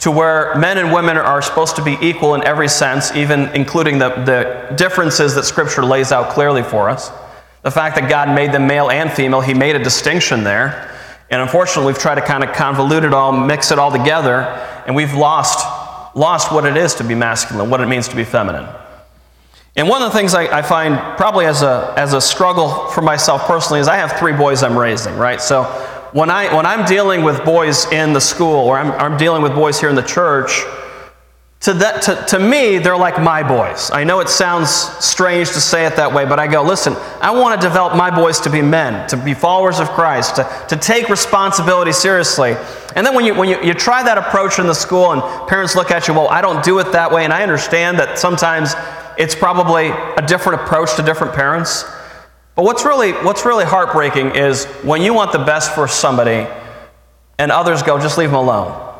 to 0.00 0.10
where 0.10 0.54
men 0.56 0.78
and 0.78 0.92
women 0.92 1.16
are 1.16 1.40
supposed 1.40 1.76
to 1.76 1.82
be 1.82 1.96
equal 2.02 2.34
in 2.34 2.44
every 2.44 2.68
sense, 2.68 3.14
even 3.14 3.48
including 3.54 3.98
the, 3.98 4.08
the 4.08 4.74
differences 4.74 5.34
that 5.36 5.44
Scripture 5.44 5.84
lays 5.84 6.12
out 6.12 6.30
clearly 6.30 6.62
for 6.62 6.90
us. 6.90 7.10
The 7.62 7.70
fact 7.70 7.94
that 7.94 8.10
God 8.10 8.34
made 8.34 8.52
them 8.52 8.66
male 8.66 8.90
and 8.90 9.10
female, 9.10 9.40
He 9.40 9.54
made 9.54 9.76
a 9.76 9.82
distinction 9.82 10.42
there. 10.42 10.92
And 11.30 11.40
unfortunately, 11.40 11.86
we've 11.86 12.02
tried 12.02 12.16
to 12.16 12.20
kind 12.20 12.44
of 12.44 12.50
convolute 12.50 13.04
it 13.04 13.14
all, 13.14 13.32
mix 13.32 13.70
it 13.70 13.78
all 13.78 13.92
together, 13.92 14.40
and 14.86 14.94
we've 14.94 15.14
lost, 15.14 15.64
lost 16.16 16.52
what 16.52 16.66
it 16.66 16.76
is 16.76 16.96
to 16.96 17.04
be 17.04 17.14
masculine, 17.14 17.70
what 17.70 17.80
it 17.80 17.86
means 17.86 18.08
to 18.08 18.16
be 18.16 18.24
feminine. 18.24 18.68
And 19.74 19.88
one 19.88 20.02
of 20.02 20.12
the 20.12 20.18
things 20.18 20.34
I, 20.34 20.58
I, 20.58 20.60
find 20.60 20.98
probably 21.16 21.46
as 21.46 21.62
a, 21.62 21.94
as 21.96 22.12
a 22.12 22.20
struggle 22.20 22.88
for 22.88 23.00
myself 23.00 23.46
personally 23.46 23.80
is 23.80 23.88
I 23.88 23.96
have 23.96 24.12
three 24.18 24.34
boys 24.34 24.62
I'm 24.62 24.78
raising, 24.78 25.16
right? 25.16 25.40
So 25.40 25.64
when, 26.12 26.28
I, 26.28 26.54
when 26.54 26.66
I'm 26.66 26.86
dealing 26.86 27.22
with 27.22 27.42
boys 27.42 27.90
in 27.90 28.12
the 28.12 28.20
school 28.20 28.54
or 28.54 28.78
I'm, 28.78 28.92
I'm 28.92 29.16
dealing 29.16 29.40
with 29.40 29.54
boys 29.54 29.80
here 29.80 29.88
in 29.88 29.96
the 29.96 30.02
church, 30.02 30.62
to, 31.60 31.72
that, 31.74 32.02
to, 32.02 32.22
to 32.36 32.38
me, 32.38 32.78
they're 32.78 32.96
like 32.96 33.22
my 33.22 33.42
boys. 33.42 33.90
I 33.92 34.02
know 34.02 34.18
it 34.18 34.28
sounds 34.28 34.68
strange 34.68 35.48
to 35.50 35.60
say 35.60 35.86
it 35.86 35.94
that 35.94 36.12
way, 36.12 36.24
but 36.24 36.40
I 36.40 36.48
go, 36.48 36.60
listen, 36.62 36.94
I 37.20 37.30
want 37.30 37.58
to 37.58 37.66
develop 37.66 37.96
my 37.96 38.10
boys 38.10 38.40
to 38.40 38.50
be 38.50 38.60
men, 38.60 39.08
to 39.08 39.16
be 39.16 39.32
followers 39.32 39.78
of 39.78 39.88
Christ, 39.90 40.36
to, 40.36 40.66
to 40.68 40.76
take 40.76 41.08
responsibility 41.08 41.92
seriously. 41.92 42.56
And 42.96 43.06
then 43.06 43.14
when, 43.14 43.24
you, 43.24 43.34
when 43.34 43.48
you, 43.48 43.62
you 43.62 43.74
try 43.74 44.02
that 44.02 44.18
approach 44.18 44.58
in 44.58 44.66
the 44.66 44.74
school 44.74 45.12
and 45.12 45.48
parents 45.48 45.76
look 45.76 45.92
at 45.92 46.08
you, 46.08 46.14
well, 46.14 46.28
I 46.28 46.42
don't 46.42 46.64
do 46.64 46.80
it 46.80 46.90
that 46.92 47.12
way, 47.12 47.22
and 47.22 47.32
I 47.32 47.44
understand 47.44 47.96
that 48.00 48.18
sometimes 48.18 48.74
it's 49.18 49.34
probably 49.34 49.88
a 49.88 50.26
different 50.26 50.62
approach 50.62 50.96
to 50.96 51.02
different 51.02 51.34
parents. 51.34 51.84
But 52.54 52.64
what's 52.64 52.84
really, 52.84 53.12
what's 53.12 53.44
really 53.44 53.64
heartbreaking 53.64 54.36
is 54.36 54.66
when 54.82 55.02
you 55.02 55.14
want 55.14 55.32
the 55.32 55.38
best 55.38 55.74
for 55.74 55.88
somebody 55.88 56.46
and 57.38 57.50
others 57.50 57.82
go, 57.82 57.98
just 57.98 58.18
leave 58.18 58.30
them 58.30 58.38
alone. 58.38 58.90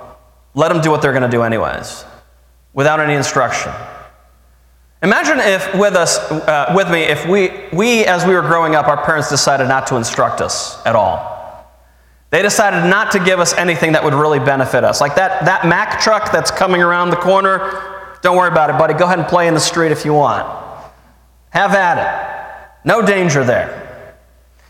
Let 0.54 0.72
them 0.72 0.80
do 0.80 0.90
what 0.90 1.02
they're 1.02 1.12
going 1.12 1.22
to 1.22 1.28
do, 1.28 1.42
anyways, 1.42 2.04
without 2.72 3.00
any 3.00 3.14
instruction. 3.14 3.72
Imagine 5.02 5.40
if 5.40 5.74
with 5.74 5.94
us, 5.94 6.18
uh, 6.18 6.72
with 6.76 6.90
me, 6.90 7.00
if 7.00 7.26
we, 7.26 7.50
we, 7.72 8.04
as 8.04 8.24
we 8.24 8.34
were 8.34 8.42
growing 8.42 8.74
up, 8.74 8.86
our 8.86 9.04
parents 9.04 9.28
decided 9.28 9.66
not 9.66 9.86
to 9.88 9.96
instruct 9.96 10.40
us 10.40 10.84
at 10.86 10.94
all. 10.94 11.32
They 12.30 12.40
decided 12.40 12.88
not 12.88 13.12
to 13.12 13.18
give 13.18 13.40
us 13.40 13.52
anything 13.54 13.92
that 13.92 14.04
would 14.04 14.14
really 14.14 14.38
benefit 14.38 14.84
us. 14.84 15.00
Like 15.00 15.16
that, 15.16 15.44
that 15.44 15.66
Mack 15.66 16.00
truck 16.00 16.32
that's 16.32 16.50
coming 16.50 16.82
around 16.82 17.10
the 17.10 17.16
corner, 17.16 18.01
don't 18.22 18.36
worry 18.36 18.50
about 18.50 18.70
it, 18.70 18.78
buddy. 18.78 18.94
Go 18.94 19.04
ahead 19.04 19.18
and 19.18 19.28
play 19.28 19.48
in 19.48 19.54
the 19.54 19.60
street 19.60 19.92
if 19.92 20.04
you 20.04 20.14
want. 20.14 20.46
Have 21.50 21.74
at 21.74 21.98
it. 21.98 22.86
No 22.86 23.04
danger 23.04 23.44
there. 23.44 24.16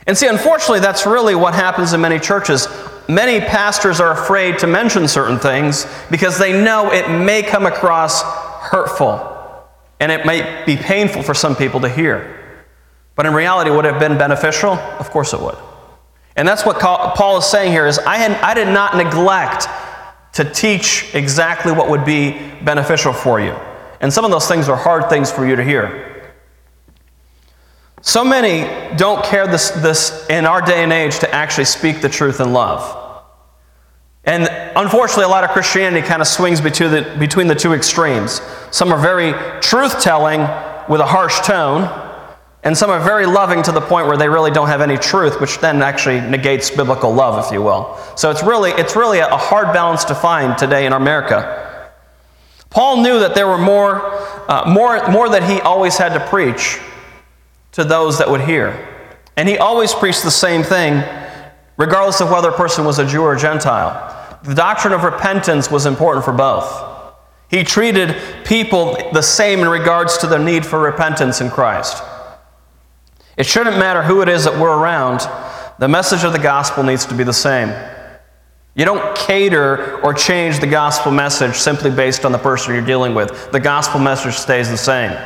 And 0.06 0.18
see, 0.18 0.26
unfortunately, 0.26 0.80
that's 0.80 1.06
really 1.06 1.35
what 1.35 1.54
happens 1.54 1.92
in 1.92 2.00
many 2.00 2.18
churches. 2.18 2.66
Many 3.09 3.40
pastors 3.40 4.00
are 4.00 4.12
afraid 4.12 4.59
to 4.61 4.66
mention 4.66 5.06
certain 5.06 5.38
things 5.38 5.87
because 6.11 6.38
they 6.38 6.52
know 6.52 6.92
it 6.92 7.09
may 7.09 7.42
come 7.42 7.66
across 7.66 8.23
hurtful 8.23 9.28
and 10.00 10.11
it 10.11 10.26
might 10.26 10.66
be 10.66 10.76
painful 10.76 11.23
for 11.23 11.35
some 11.35 11.54
people 11.54 11.80
to 11.80 11.88
hear. 11.88 12.40
But 13.14 13.26
in 13.26 13.35
reality, 13.35 13.71
would 13.71 13.85
it 13.85 13.92
have 13.92 14.00
been 14.00 14.18
beneficial? 14.18 14.73
Of 14.73 15.11
course 15.11 15.32
it 15.32 15.40
would. 15.40 15.56
And 16.35 16.49
that's 16.49 16.64
what 16.64 16.80
Paul 16.80 17.38
is 17.38 17.44
saying 17.44 17.73
here 17.73 17.87
is 17.87 17.99
I, 17.99 18.16
had, 18.16 18.32
I 18.40 18.54
did 18.54 18.68
not 18.68 18.97
neglect 18.97 19.68
to 20.32 20.44
teach 20.44 21.14
exactly 21.14 21.72
what 21.72 21.88
would 21.88 22.04
be 22.04 22.32
beneficial 22.62 23.12
for 23.12 23.40
you. 23.40 23.52
And 24.00 24.12
some 24.12 24.24
of 24.24 24.30
those 24.30 24.48
things 24.48 24.68
are 24.68 24.76
hard 24.76 25.08
things 25.08 25.30
for 25.30 25.46
you 25.46 25.56
to 25.56 25.62
hear. 25.62 26.32
So 28.00 28.24
many 28.24 28.96
don't 28.96 29.24
care 29.24 29.46
this, 29.46 29.70
this 29.70 30.26
in 30.28 30.44
our 30.44 30.60
day 30.60 30.82
and 30.82 30.92
age 30.92 31.20
to 31.20 31.32
actually 31.32 31.66
speak 31.66 32.00
the 32.00 32.08
truth 32.08 32.40
in 32.40 32.52
love. 32.52 32.98
And 34.24 34.48
unfortunately, 34.76 35.24
a 35.24 35.28
lot 35.28 35.44
of 35.44 35.50
Christianity 35.50 36.06
kind 36.06 36.20
of 36.20 36.28
swings 36.28 36.60
between 36.60 36.90
the, 36.90 37.16
between 37.18 37.46
the 37.46 37.54
two 37.54 37.74
extremes. 37.74 38.40
Some 38.70 38.92
are 38.92 38.98
very 38.98 39.32
truth 39.60 40.00
telling 40.00 40.40
with 40.88 41.00
a 41.00 41.06
harsh 41.06 41.40
tone, 41.40 41.82
and 42.64 42.78
some 42.78 42.90
are 42.90 43.00
very 43.00 43.26
loving 43.26 43.62
to 43.64 43.73
the 43.73 43.81
point 43.81 44.07
where 44.07 44.16
they 44.16 44.28
really 44.28 44.52
don't 44.52 44.69
have 44.69 44.81
any 44.81 44.97
truth, 44.97 45.40
which 45.40 45.59
then 45.59 45.83
actually 45.83 46.21
negates 46.21 46.71
biblical 46.71 47.12
love, 47.12 47.45
if 47.45 47.52
you 47.52 47.61
will. 47.61 47.99
So 48.16 48.31
it's 48.31 48.42
really, 48.42 48.71
it's 48.71 48.95
really 48.95 49.19
a 49.19 49.37
hard 49.37 49.73
balance 49.73 50.04
to 50.04 50.14
find 50.14 50.57
today 50.57 50.87
in 50.87 50.92
America. 50.92 51.90
Paul 52.71 53.02
knew 53.02 53.19
that 53.19 53.35
there 53.35 53.49
were 53.49 53.59
more, 53.59 54.00
uh, 54.49 54.64
more, 54.73 55.09
more 55.11 55.28
that 55.28 55.42
he 55.42 55.61
always 55.61 55.97
had 55.97 56.14
to 56.14 56.26
preach 56.28 56.81
to 57.73 57.85
those 57.85 58.19
that 58.19 58.31
would 58.31 58.42
hear. 58.42 58.88
And 59.37 59.49
he 59.49 59.59
always 59.59 59.92
preached 59.92 60.23
the 60.23 60.31
same 60.31 60.62
thing 60.62 61.02
regardless 61.76 62.21
of 62.21 62.31
whether 62.31 62.50
a 62.50 62.57
person 62.57 62.85
was 62.85 62.99
a 62.99 63.07
Jew 63.07 63.23
or 63.23 63.35
a 63.35 63.38
Gentile. 63.38 64.38
The 64.45 64.54
doctrine 64.54 64.92
of 64.92 65.02
repentance 65.02 65.71
was 65.71 65.85
important 65.85 66.25
for 66.25 66.33
both. 66.33 66.90
He 67.49 67.64
treated 67.64 68.16
people 68.45 68.97
the 69.12 69.23
same 69.23 69.61
in 69.61 69.69
regards 69.69 70.16
to 70.19 70.26
their 70.26 70.38
need 70.38 70.64
for 70.64 70.78
repentance 70.78 71.40
in 71.40 71.50
Christ. 71.50 72.02
It 73.36 73.46
shouldn't 73.46 73.78
matter 73.78 74.02
who 74.02 74.22
it 74.22 74.28
is 74.28 74.44
that 74.44 74.58
we're 74.58 74.76
around, 74.76 75.20
the 75.78 75.88
message 75.88 76.24
of 76.24 76.32
the 76.32 76.38
gospel 76.38 76.82
needs 76.82 77.06
to 77.06 77.14
be 77.14 77.24
the 77.24 77.32
same. 77.32 77.68
You 78.74 78.84
don't 78.84 79.16
cater 79.16 80.00
or 80.00 80.14
change 80.14 80.60
the 80.60 80.66
gospel 80.66 81.12
message 81.12 81.56
simply 81.56 81.90
based 81.90 82.24
on 82.24 82.32
the 82.32 82.38
person 82.38 82.74
you're 82.74 82.84
dealing 82.84 83.14
with. 83.14 83.50
The 83.52 83.60
gospel 83.60 84.00
message 84.00 84.34
stays 84.34 84.70
the 84.70 84.78
same. 84.78 85.16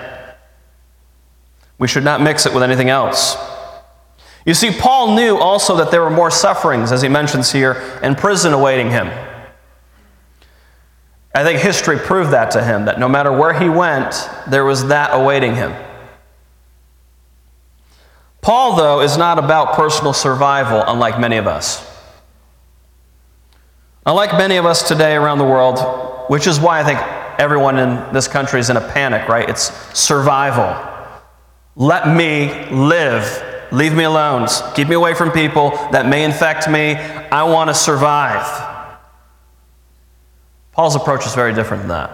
We 1.78 1.88
should 1.88 2.04
not 2.04 2.20
mix 2.20 2.46
it 2.46 2.54
with 2.54 2.62
anything 2.62 2.90
else. 2.90 3.36
You 4.46 4.54
see, 4.54 4.70
Paul 4.70 5.14
knew 5.14 5.36
also 5.36 5.76
that 5.76 5.90
there 5.90 6.02
were 6.02 6.10
more 6.10 6.30
sufferings, 6.30 6.92
as 6.92 7.02
he 7.02 7.08
mentions 7.08 7.52
here, 7.52 7.72
and 8.02 8.16
prison 8.16 8.52
awaiting 8.52 8.90
him. 8.90 9.10
I 11.34 11.44
think 11.44 11.60
history 11.60 11.98
proved 11.98 12.30
that 12.30 12.52
to 12.52 12.64
him, 12.64 12.86
that 12.86 12.98
no 12.98 13.08
matter 13.08 13.30
where 13.30 13.52
he 13.52 13.68
went, 13.68 14.14
there 14.48 14.64
was 14.64 14.86
that 14.88 15.10
awaiting 15.12 15.54
him. 15.54 15.72
Paul, 18.47 18.76
though, 18.76 19.00
is 19.00 19.17
not 19.17 19.41
about 19.41 19.75
personal 19.75 20.12
survival, 20.12 20.81
unlike 20.87 21.19
many 21.19 21.37
of 21.37 21.49
us. 21.49 21.85
Unlike 24.07 24.35
many 24.35 24.57
of 24.57 24.65
us 24.65 24.87
today 24.87 25.17
around 25.17 25.38
the 25.38 25.45
world, 25.45 25.81
which 26.31 26.47
is 26.47 26.61
why 26.61 26.79
I 26.79 26.85
think 26.85 27.00
everyone 27.41 27.76
in 27.76 28.12
this 28.12 28.29
country 28.29 28.61
is 28.61 28.71
in 28.71 28.76
a 28.76 28.88
panic, 28.93 29.29
right? 29.29 29.50
It's 29.50 29.73
survival. 29.99 30.81
Let 31.75 32.07
me 32.07 32.71
live. 32.71 33.73
Leave 33.73 33.95
me 33.95 34.05
alone. 34.05 34.47
Keep 34.76 34.91
me 34.91 34.95
away 34.95 35.15
from 35.15 35.33
people 35.33 35.71
that 35.91 36.07
may 36.07 36.23
infect 36.23 36.71
me. 36.71 36.95
I 36.95 37.43
want 37.43 37.69
to 37.69 37.75
survive. 37.75 38.47
Paul's 40.71 40.95
approach 40.95 41.26
is 41.26 41.35
very 41.35 41.53
different 41.53 41.83
than 41.83 41.88
that. 41.88 42.12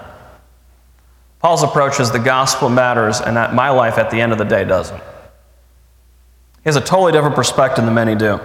Paul's 1.41 1.63
approach 1.63 2.01
is 2.01 2.11
the 2.11 2.19
gospel 2.19 2.71
matters, 2.71 3.21
and 3.21 3.37
that 3.37 3.53
my 3.53 3.69
life 3.69 3.99
at 3.99 4.11
the 4.11 4.19
end 4.19 4.33
of 4.33 4.39
the 4.39 4.45
day 4.45 4.65
doesn't. 4.65 5.03
He 6.63 6.69
has 6.69 6.77
a 6.77 6.81
totally 6.81 7.13
different 7.13 7.35
perspective 7.35 7.85
than 7.85 7.95
many 7.95 8.15
do. 8.15 8.41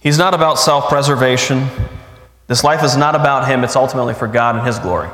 He's 0.00 0.18
not 0.18 0.32
about 0.32 0.58
self 0.58 0.88
preservation. 0.88 1.68
This 2.46 2.64
life 2.64 2.82
is 2.82 2.96
not 2.96 3.14
about 3.14 3.46
him, 3.46 3.62
it's 3.62 3.76
ultimately 3.76 4.14
for 4.14 4.26
God 4.26 4.56
and 4.56 4.66
his 4.66 4.78
glory. 4.78 5.08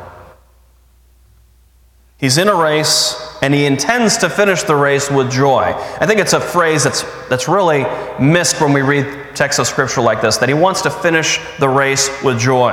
He's 2.19 2.39
in 2.39 2.49
a 2.49 2.55
race 2.55 3.37
and 3.43 3.53
he 3.53 3.67
intends 3.67 4.17
to 4.19 4.31
finish 4.31 4.63
the 4.63 4.75
race 4.75 5.11
with 5.11 5.31
joy. 5.31 5.75
I 6.01 6.07
think 6.07 6.19
it's 6.19 6.33
a 6.33 6.41
phrase 6.41 6.85
that's, 6.85 7.03
that's 7.29 7.47
really 7.47 7.85
missed 8.19 8.61
when 8.61 8.73
we 8.73 8.81
read 8.81 9.37
texts 9.37 9.59
of 9.59 9.67
scripture 9.67 10.01
like 10.01 10.23
this 10.23 10.39
that 10.39 10.49
he 10.49 10.55
wants 10.55 10.81
to 10.83 10.91
finish 10.91 11.39
the 11.59 11.69
race 11.69 12.09
with 12.23 12.39
joy. 12.41 12.73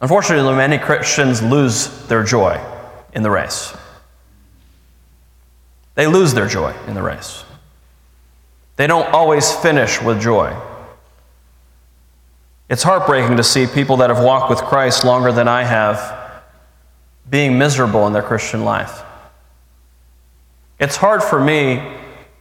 Unfortunately, 0.00 0.54
many 0.54 0.78
Christians 0.78 1.42
lose 1.42 2.06
their 2.06 2.22
joy 2.22 2.58
in 3.12 3.22
the 3.22 3.30
race. 3.30 3.76
They 6.00 6.06
lose 6.06 6.32
their 6.32 6.46
joy 6.46 6.74
in 6.86 6.94
the 6.94 7.02
race. 7.02 7.44
They 8.76 8.86
don't 8.86 9.12
always 9.12 9.52
finish 9.52 10.00
with 10.00 10.18
joy. 10.18 10.58
It's 12.70 12.82
heartbreaking 12.82 13.36
to 13.36 13.42
see 13.44 13.66
people 13.66 13.98
that 13.98 14.08
have 14.08 14.24
walked 14.24 14.48
with 14.48 14.60
Christ 14.60 15.04
longer 15.04 15.30
than 15.30 15.46
I 15.46 15.64
have 15.64 16.42
being 17.28 17.58
miserable 17.58 18.06
in 18.06 18.14
their 18.14 18.22
Christian 18.22 18.64
life. 18.64 19.02
It's 20.78 20.96
hard 20.96 21.22
for 21.22 21.38
me 21.38 21.86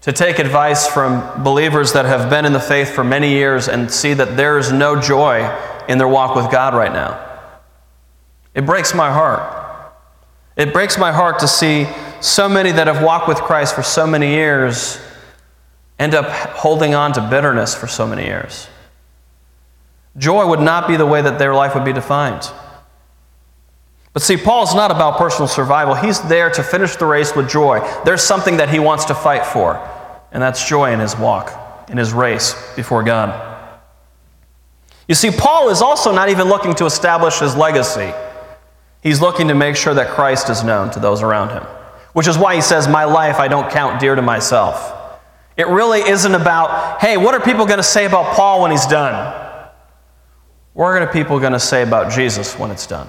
to 0.03 0.13
take 0.13 0.39
advice 0.39 0.87
from 0.87 1.43
believers 1.43 1.91
that 1.91 2.05
have 2.05 2.29
been 2.29 2.45
in 2.45 2.53
the 2.53 2.61
faith 2.61 2.89
for 2.89 3.03
many 3.03 3.31
years 3.31 3.67
and 3.67 3.91
see 3.91 4.13
that 4.13 4.37
there 4.37 4.57
is 4.57 4.71
no 4.71 5.01
joy 5.01 5.53
in 5.89 5.97
their 5.97 6.07
walk 6.07 6.33
with 6.33 6.49
God 6.49 6.73
right 6.73 6.93
now. 6.93 7.41
It 8.55 8.65
breaks 8.65 8.95
my 8.95 9.11
heart. 9.11 9.93
It 10.55 10.71
breaks 10.71 10.97
my 10.97 11.11
heart 11.11 11.39
to 11.39 11.47
see 11.49 11.89
so 12.21 12.49
many 12.49 12.71
that 12.71 12.88
have 12.88 13.03
walked 13.03 13.27
with 13.27 13.38
Christ 13.38 13.75
for 13.75 13.83
so 13.83 14.05
many 14.07 14.31
years 14.31 14.99
end 15.97 16.15
up 16.15 16.27
holding 16.27 16.95
on 16.95 17.13
to 17.13 17.21
bitterness 17.21 17.75
for 17.75 17.88
so 17.88 18.07
many 18.07 18.25
years. 18.25 18.67
Joy 20.17 20.47
would 20.47 20.59
not 20.59 20.88
be 20.88 20.95
the 20.95 21.05
way 21.05 21.21
that 21.21 21.39
their 21.39 21.53
life 21.53 21.75
would 21.75 21.85
be 21.85 21.93
defined. 21.93 22.49
But 24.13 24.23
see, 24.23 24.38
Paul's 24.38 24.73
not 24.73 24.91
about 24.91 25.17
personal 25.17 25.47
survival. 25.47 25.93
He's 25.93 26.19
there 26.21 26.49
to 26.49 26.63
finish 26.63 26.95
the 26.95 27.05
race 27.05 27.35
with 27.35 27.49
joy. 27.49 27.79
There's 28.05 28.23
something 28.23 28.57
that 28.57 28.69
he 28.69 28.79
wants 28.79 29.05
to 29.05 29.15
fight 29.15 29.45
for, 29.45 29.79
and 30.31 30.41
that's 30.41 30.67
joy 30.67 30.91
in 30.91 30.99
his 30.99 31.15
walk, 31.15 31.89
in 31.89 31.97
his 31.97 32.11
race 32.11 32.55
before 32.75 33.03
God. 33.03 33.49
You 35.07 35.15
see, 35.15 35.31
Paul 35.31 35.69
is 35.69 35.81
also 35.81 36.11
not 36.11 36.29
even 36.29 36.47
looking 36.47 36.75
to 36.75 36.85
establish 36.85 37.39
his 37.39 37.55
legacy. 37.55 38.11
He's 39.01 39.21
looking 39.21 39.47
to 39.47 39.55
make 39.55 39.75
sure 39.75 39.93
that 39.93 40.09
Christ 40.09 40.49
is 40.49 40.63
known 40.63 40.91
to 40.91 40.99
those 40.99 41.21
around 41.21 41.49
him, 41.49 41.63
which 42.19 42.27
is 42.27 42.38
why 42.38 42.53
he 42.53 42.59
says, 42.59 42.85
My 42.85 43.05
life 43.05 43.39
I 43.39 43.47
don't 43.47 43.71
count 43.71 44.01
dear 44.01 44.13
to 44.13 44.21
myself. 44.21 44.93
It 45.55 45.67
really 45.67 46.01
isn't 46.01 46.35
about, 46.35 46.99
hey, 46.99 47.15
what 47.15 47.33
are 47.33 47.39
people 47.39 47.65
going 47.65 47.77
to 47.77 47.81
say 47.81 48.03
about 48.03 48.35
Paul 48.35 48.61
when 48.61 48.71
he's 48.71 48.85
done? 48.85 49.63
What 50.73 51.01
are 51.01 51.07
people 51.07 51.39
going 51.39 51.53
to 51.53 51.61
say 51.61 51.81
about 51.81 52.11
Jesus 52.11 52.59
when 52.59 52.71
it's 52.71 52.85
done? 52.85 53.07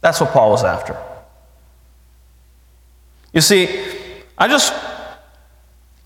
That's 0.00 0.18
what 0.18 0.30
Paul 0.30 0.48
was 0.48 0.64
after. 0.64 0.96
You 3.34 3.42
see, 3.42 3.68
I 4.38 4.48
just 4.48 4.72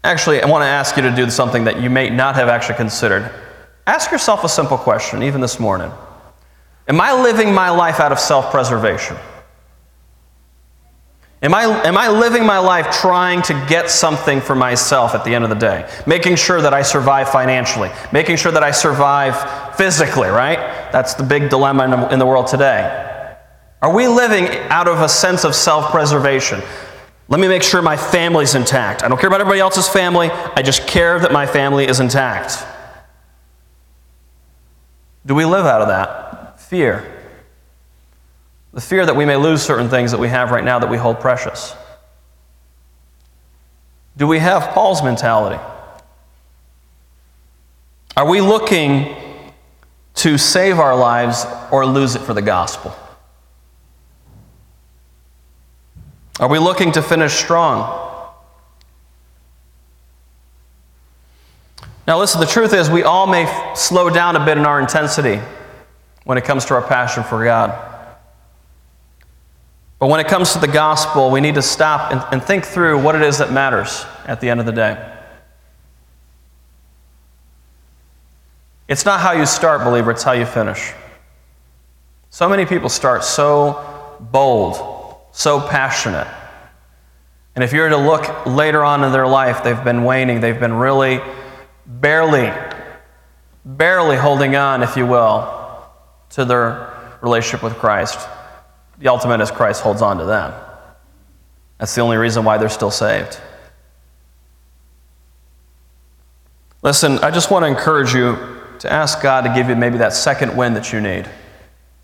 actually 0.03 0.43
I 0.43 0.49
want 0.49 0.63
to 0.63 0.67
ask 0.67 0.97
you 0.97 1.03
to 1.05 1.15
do 1.15 1.31
something 1.31 1.63
that 1.63 1.81
you 1.81 1.91
may 1.91 2.11
not 2.11 2.35
have 2.35 2.49
actually 2.49 2.75
considered. 2.75 3.33
Ask 3.87 4.11
yourself 4.11 4.43
a 4.43 4.49
simple 4.49 4.79
question, 4.79 5.23
even 5.23 5.41
this 5.41 5.61
morning. 5.61 5.93
Am 6.89 7.01
I 7.01 7.13
living 7.13 7.55
my 7.55 7.71
life 7.71 8.01
out 8.01 8.11
of 8.11 8.19
self 8.19 8.51
preservation? 8.51 9.17
Am 11.43 11.55
I, 11.55 11.65
am 11.65 11.99
I 11.99 12.09
living 12.09 12.47
my 12.47 12.59
life 12.59 12.93
trying 12.93 13.43
to 13.43 13.67
get 13.69 13.91
something 13.91 14.41
for 14.41 14.55
myself 14.55 15.13
at 15.13 15.25
the 15.25 15.35
end 15.35 15.43
of 15.43 15.51
the 15.51 15.57
day? 15.57 15.91
Making 16.07 16.37
sure 16.37 16.63
that 16.63 16.73
I 16.73 16.83
survive 16.83 17.31
financially, 17.31 17.91
making 18.13 18.37
sure 18.37 18.53
that 18.53 18.63
I 18.63 18.71
survive 18.71 19.77
physically, 19.77 20.29
right? 20.29 20.59
That's 20.93 21.15
the 21.15 21.25
big 21.25 21.51
dilemma 21.51 21.85
in 21.85 21.91
the, 21.91 22.09
in 22.11 22.19
the 22.21 22.27
world 22.27 22.47
today. 22.47 23.37
Are 23.81 23.93
we 23.93 24.07
living 24.07 24.47
out 24.71 24.87
of 24.87 25.01
a 25.01 25.09
sense 25.09 25.45
of 25.45 25.57
self 25.57 25.91
preservation? 25.91 26.63
Let 27.29 27.41
me 27.41 27.49
make 27.49 27.65
sure 27.65 27.83
my 27.83 27.97
family's 27.97 28.55
intact. 28.55 29.03
I 29.03 29.09
don't 29.09 29.19
care 29.19 29.27
about 29.27 29.41
everybody 29.41 29.59
else's 29.59 29.89
family, 29.89 30.31
I 30.31 30.63
just 30.63 30.87
care 30.87 31.19
that 31.19 31.33
my 31.33 31.47
family 31.47 31.89
is 31.89 31.99
intact. 31.99 32.65
Do 35.27 35.35
we 35.35 35.45
live 35.45 35.67
out 35.67 35.83
of 35.83 35.89
that? 35.89 36.61
Fear. 36.61 37.12
The 38.73 38.81
fear 38.81 39.05
that 39.05 39.17
we 39.17 39.25
may 39.25 39.37
lose 39.37 39.63
certain 39.63 39.89
things 39.89 40.13
that 40.13 40.21
we 40.21 40.29
have 40.29 40.51
right 40.51 40.65
now 40.65 40.79
that 40.79 40.89
we 40.89 40.97
hold 40.97 41.21
precious. 41.21 41.75
Do 44.17 44.27
we 44.27 44.39
have 44.39 44.71
Paul's 44.71 45.03
mentality? 45.03 45.63
Are 48.17 48.29
we 48.29 48.41
looking 48.41 49.15
to 50.15 50.39
save 50.39 50.79
our 50.79 50.97
lives 50.97 51.47
or 51.71 51.87
lose 51.87 52.15
it 52.15 52.21
for 52.21 52.35
the 52.35 52.43
gospel? 52.43 52.95
Are 56.41 56.49
we 56.49 56.59
looking 56.59 56.93
to 56.93 57.03
finish 57.03 57.33
strong? 57.33 58.01
Now, 62.07 62.19
listen, 62.19 62.41
the 62.41 62.47
truth 62.47 62.75
is, 62.75 62.91
we 62.91 63.05
all 63.05 63.27
may 63.27 63.45
f- 63.45 63.79
slow 63.79 64.11
down 64.11 64.35
a 64.35 64.45
bit 64.45 64.59
in 64.59 64.67
our 64.67 64.81
intensity 64.81 65.41
when 66.25 66.37
it 66.37 66.45
comes 66.45 66.65
to 66.67 66.75
our 66.75 66.83
passion 66.83 67.23
for 67.23 67.45
God. 67.45 67.92
But 70.03 70.09
when 70.09 70.19
it 70.19 70.27
comes 70.27 70.53
to 70.55 70.59
the 70.59 70.67
gospel, 70.67 71.31
we 71.31 71.41
need 71.41 71.55
to 71.55 71.63
stop 71.63 72.11
and, 72.11 72.21
and 72.33 72.43
think 72.43 72.65
through 72.65 73.01
what 73.01 73.15
it 73.15 73.23
is 73.23 73.39
that 73.39 73.53
matters 73.53 74.05
at 74.27 74.41
the 74.41 74.51
end 74.51 74.59
of 74.59 74.67
the 74.67 74.73
day. 74.73 75.01
It's 78.89 79.05
not 79.05 79.21
how 79.21 79.31
you 79.31 79.47
start, 79.47 79.85
believer, 79.85 80.11
it's 80.11 80.25
how 80.25 80.33
you 80.33 80.45
finish. 80.45 80.93
So 82.31 82.49
many 82.49 82.67
people 82.67 82.89
start 82.89 83.23
so 83.23 84.19
bold, 84.19 85.19
so 85.31 85.61
passionate. 85.61 86.27
And 87.55 87.63
if 87.63 87.73
you 87.73 87.79
were 87.79 87.91
to 87.91 87.97
look 87.97 88.45
later 88.45 88.83
on 88.83 89.05
in 89.05 89.13
their 89.13 89.29
life, 89.29 89.63
they've 89.63 89.85
been 89.85 90.03
waning, 90.03 90.41
they've 90.41 90.59
been 90.59 90.75
really 90.75 91.21
barely, 91.87 92.53
barely 93.65 94.17
holding 94.17 94.57
on, 94.57 94.83
if 94.83 94.97
you 94.97 95.07
will, 95.07 95.87
to 96.31 96.45
their 96.45 96.93
relationship 97.21 97.63
with 97.63 97.75
Christ. 97.75 98.19
The 99.03 99.11
ultimate 99.11 99.41
is 99.41 99.51
Christ 99.51 99.83
holds 99.83 100.01
on 100.01 100.19
to 100.19 100.25
them. 100.25 100.55
That's 101.79 101.93
the 101.93 102.03
only 102.03 102.17
reason 102.17 102.45
why 102.45 102.57
they're 102.57 102.69
still 102.69 102.93
saved. 102.93 103.41
Listen, 106.83 107.19
I 107.19 107.33
just 107.33 107.51
want 107.51 107.65
to 107.65 107.67
encourage 107.67 108.15
you 108.15 108.39
to 108.79 108.93
ask 108.93 109.21
God 109.21 109.41
to 109.41 109.53
give 109.55 109.69
you 109.69 109.75
maybe 109.75 109.99
that 109.99 110.13
second 110.13 110.57
wind 110.57 110.77
that 110.77 110.93
you 110.93 111.01
need 111.01 111.29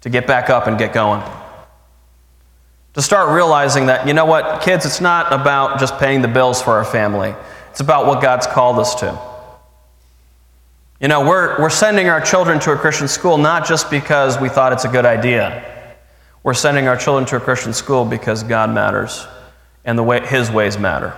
to 0.01 0.11
get 0.11 0.27
back 0.27 0.51
up 0.51 0.67
and 0.67 0.77
get 0.77 0.93
going. 0.93 1.23
To 2.95 3.03
start 3.03 3.33
realizing 3.33 3.87
that, 3.87 4.09
you 4.09 4.13
know 4.13 4.27
what, 4.27 4.63
kids, 4.63 4.85
it's 4.85 5.01
not 5.01 5.33
about 5.33 5.79
just 5.79 5.99
paying 5.99 6.21
the 6.21 6.29
bills 6.29 6.61
for 6.61 6.73
our 6.73 6.85
family, 6.85 7.33
it's 7.71 7.81
about 7.81 8.07
what 8.07 8.21
God's 8.21 8.49
called 8.49 8.81
us 8.81 8.97
to. 8.97 9.17
You 11.01 11.07
know, 11.07 11.29
we're, 11.29 11.61
we're 11.61 11.71
sending 11.71 12.09
our 12.09 12.21
children 12.21 12.59
to 12.61 12.73
a 12.73 12.77
Christian 12.77 13.07
school 13.07 13.39
not 13.39 13.69
just 13.69 13.89
because 13.89 14.41
we 14.41 14.49
thought 14.49 14.73
it's 14.73 14.85
a 14.85 14.89
good 14.89 15.07
idea. 15.07 15.78
We're 16.49 16.55
sending 16.55 16.89
our 16.89 16.97
children 16.97 17.27
to 17.27 17.37
a 17.37 17.41
Christian 17.41 17.75
school 17.75 18.07
because 18.07 18.43
God 18.43 18.71
matters 18.71 19.27
and 19.85 19.99
the 19.99 20.03
way 20.03 20.27
His 20.27 20.51
ways 20.51 20.79
matter. 20.79 21.15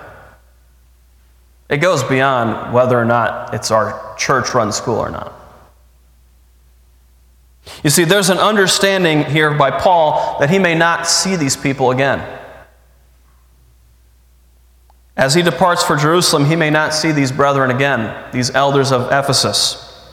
It 1.69 1.77
goes 1.77 2.03
beyond 2.03 2.75
whether 2.75 2.99
or 2.99 3.05
not 3.05 3.55
it's 3.55 3.71
our 3.71 4.17
church 4.17 4.53
run 4.55 4.73
school 4.73 4.97
or 4.97 5.09
not. 5.09 5.33
You 7.85 7.91
see, 7.91 8.03
there's 8.03 8.29
an 8.29 8.39
understanding 8.39 9.23
here 9.23 9.55
by 9.55 9.71
Paul 9.71 10.41
that 10.41 10.51
he 10.51 10.59
may 10.59 10.75
not 10.75 11.07
see 11.07 11.37
these 11.37 11.57
people 11.57 11.93
again. 11.93 12.27
As 15.17 15.35
he 15.35 15.43
departs 15.43 15.85
for 15.85 15.95
Jerusalem, 15.95 16.47
he 16.47 16.57
may 16.57 16.71
not 16.71 16.93
see 16.93 17.13
these 17.13 17.31
brethren 17.31 17.71
again, 17.71 18.33
these 18.33 18.51
elders 18.51 18.91
of 18.91 19.13
Ephesus. 19.13 20.11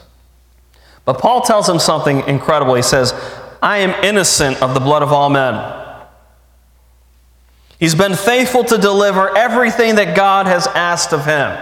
But 1.06 1.18
Paul 1.18 1.42
tells 1.42 1.68
him 1.68 1.80
something 1.80 2.20
incredible. 2.28 2.76
He 2.76 2.84
says, 2.84 3.16
I 3.62 3.80
am 3.80 3.92
innocent 4.04 4.62
of 4.62 4.74
the 4.74 4.80
blood 4.80 5.04
of 5.04 5.12
all 5.12 5.30
men. 5.30 5.56
He's 7.80 7.96
been 7.96 8.16
faithful 8.16 8.64
to 8.66 8.78
deliver 8.78 9.36
everything 9.38 9.96
that 9.96 10.16
God 10.16 10.48
has 10.48 10.68
asked 10.68 11.14
of 11.14 11.26
him. 11.26 11.56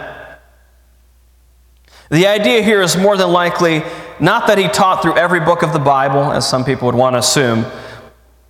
The 2.09 2.27
idea 2.27 2.61
here 2.61 2.81
is 2.81 2.95
more 2.95 3.17
than 3.17 3.31
likely 3.31 3.83
not 4.19 4.47
that 4.47 4.57
he 4.57 4.67
taught 4.67 5.01
through 5.01 5.17
every 5.17 5.39
book 5.39 5.63
of 5.63 5.73
the 5.73 5.79
Bible, 5.79 6.31
as 6.31 6.47
some 6.47 6.63
people 6.63 6.85
would 6.85 6.95
want 6.95 7.15
to 7.15 7.19
assume, 7.19 7.65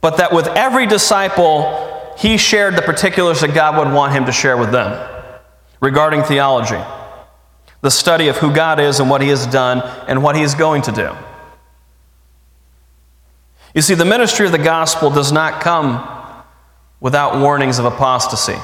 but 0.02 0.18
that 0.18 0.32
with 0.32 0.48
every 0.48 0.86
disciple, 0.86 2.14
he 2.18 2.38
shared 2.38 2.76
the 2.76 2.82
particulars 2.82 3.42
that 3.42 3.54
God 3.54 3.78
would 3.78 3.94
want 3.94 4.14
him 4.14 4.26
to 4.26 4.32
share 4.32 4.58
with 4.58 4.72
them 4.72 5.12
regarding 5.82 6.24
theology, 6.24 6.82
the 7.82 7.90
study 7.90 8.28
of 8.28 8.38
who 8.38 8.54
God 8.54 8.80
is 8.80 9.00
and 9.00 9.10
what 9.10 9.22
he 9.22 9.30
has 9.30 9.48
done 9.48 9.82
and 10.08 10.22
what 10.22 10.36
he 10.36 10.44
is 10.44 10.54
going 10.54 10.82
to 10.84 10.92
do. 10.92 11.12
You 13.76 13.82
see, 13.82 13.94
the 13.94 14.06
ministry 14.06 14.46
of 14.46 14.54
the 14.54 14.58
gospel 14.58 15.10
does 15.10 15.34
not 15.34 15.62
come 15.62 16.08
without 17.02 17.40
warnings 17.40 17.78
of 17.78 17.84
apostasy. 17.86 18.56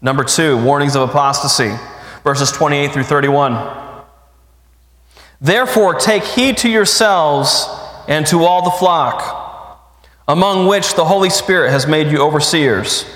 Number 0.00 0.22
two, 0.22 0.62
warnings 0.62 0.94
of 0.94 1.10
apostasy, 1.10 1.74
verses 2.22 2.52
28 2.52 2.92
through 2.92 3.02
31. 3.02 4.04
Therefore, 5.40 5.94
take 5.94 6.22
heed 6.22 6.56
to 6.58 6.70
yourselves 6.70 7.66
and 8.06 8.24
to 8.28 8.44
all 8.44 8.62
the 8.62 8.70
flock 8.70 9.38
among 10.28 10.66
which 10.66 10.94
the 10.94 11.06
Holy 11.06 11.30
Spirit 11.30 11.70
has 11.70 11.86
made 11.86 12.12
you 12.12 12.18
overseers, 12.18 13.06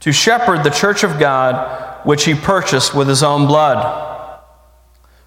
to 0.00 0.12
shepherd 0.12 0.62
the 0.62 0.70
church 0.70 1.02
of 1.02 1.18
God, 1.18 2.06
which 2.06 2.24
he 2.24 2.34
purchased 2.34 2.94
with 2.94 3.08
his 3.08 3.24
own 3.24 3.46
blood. 3.46 4.40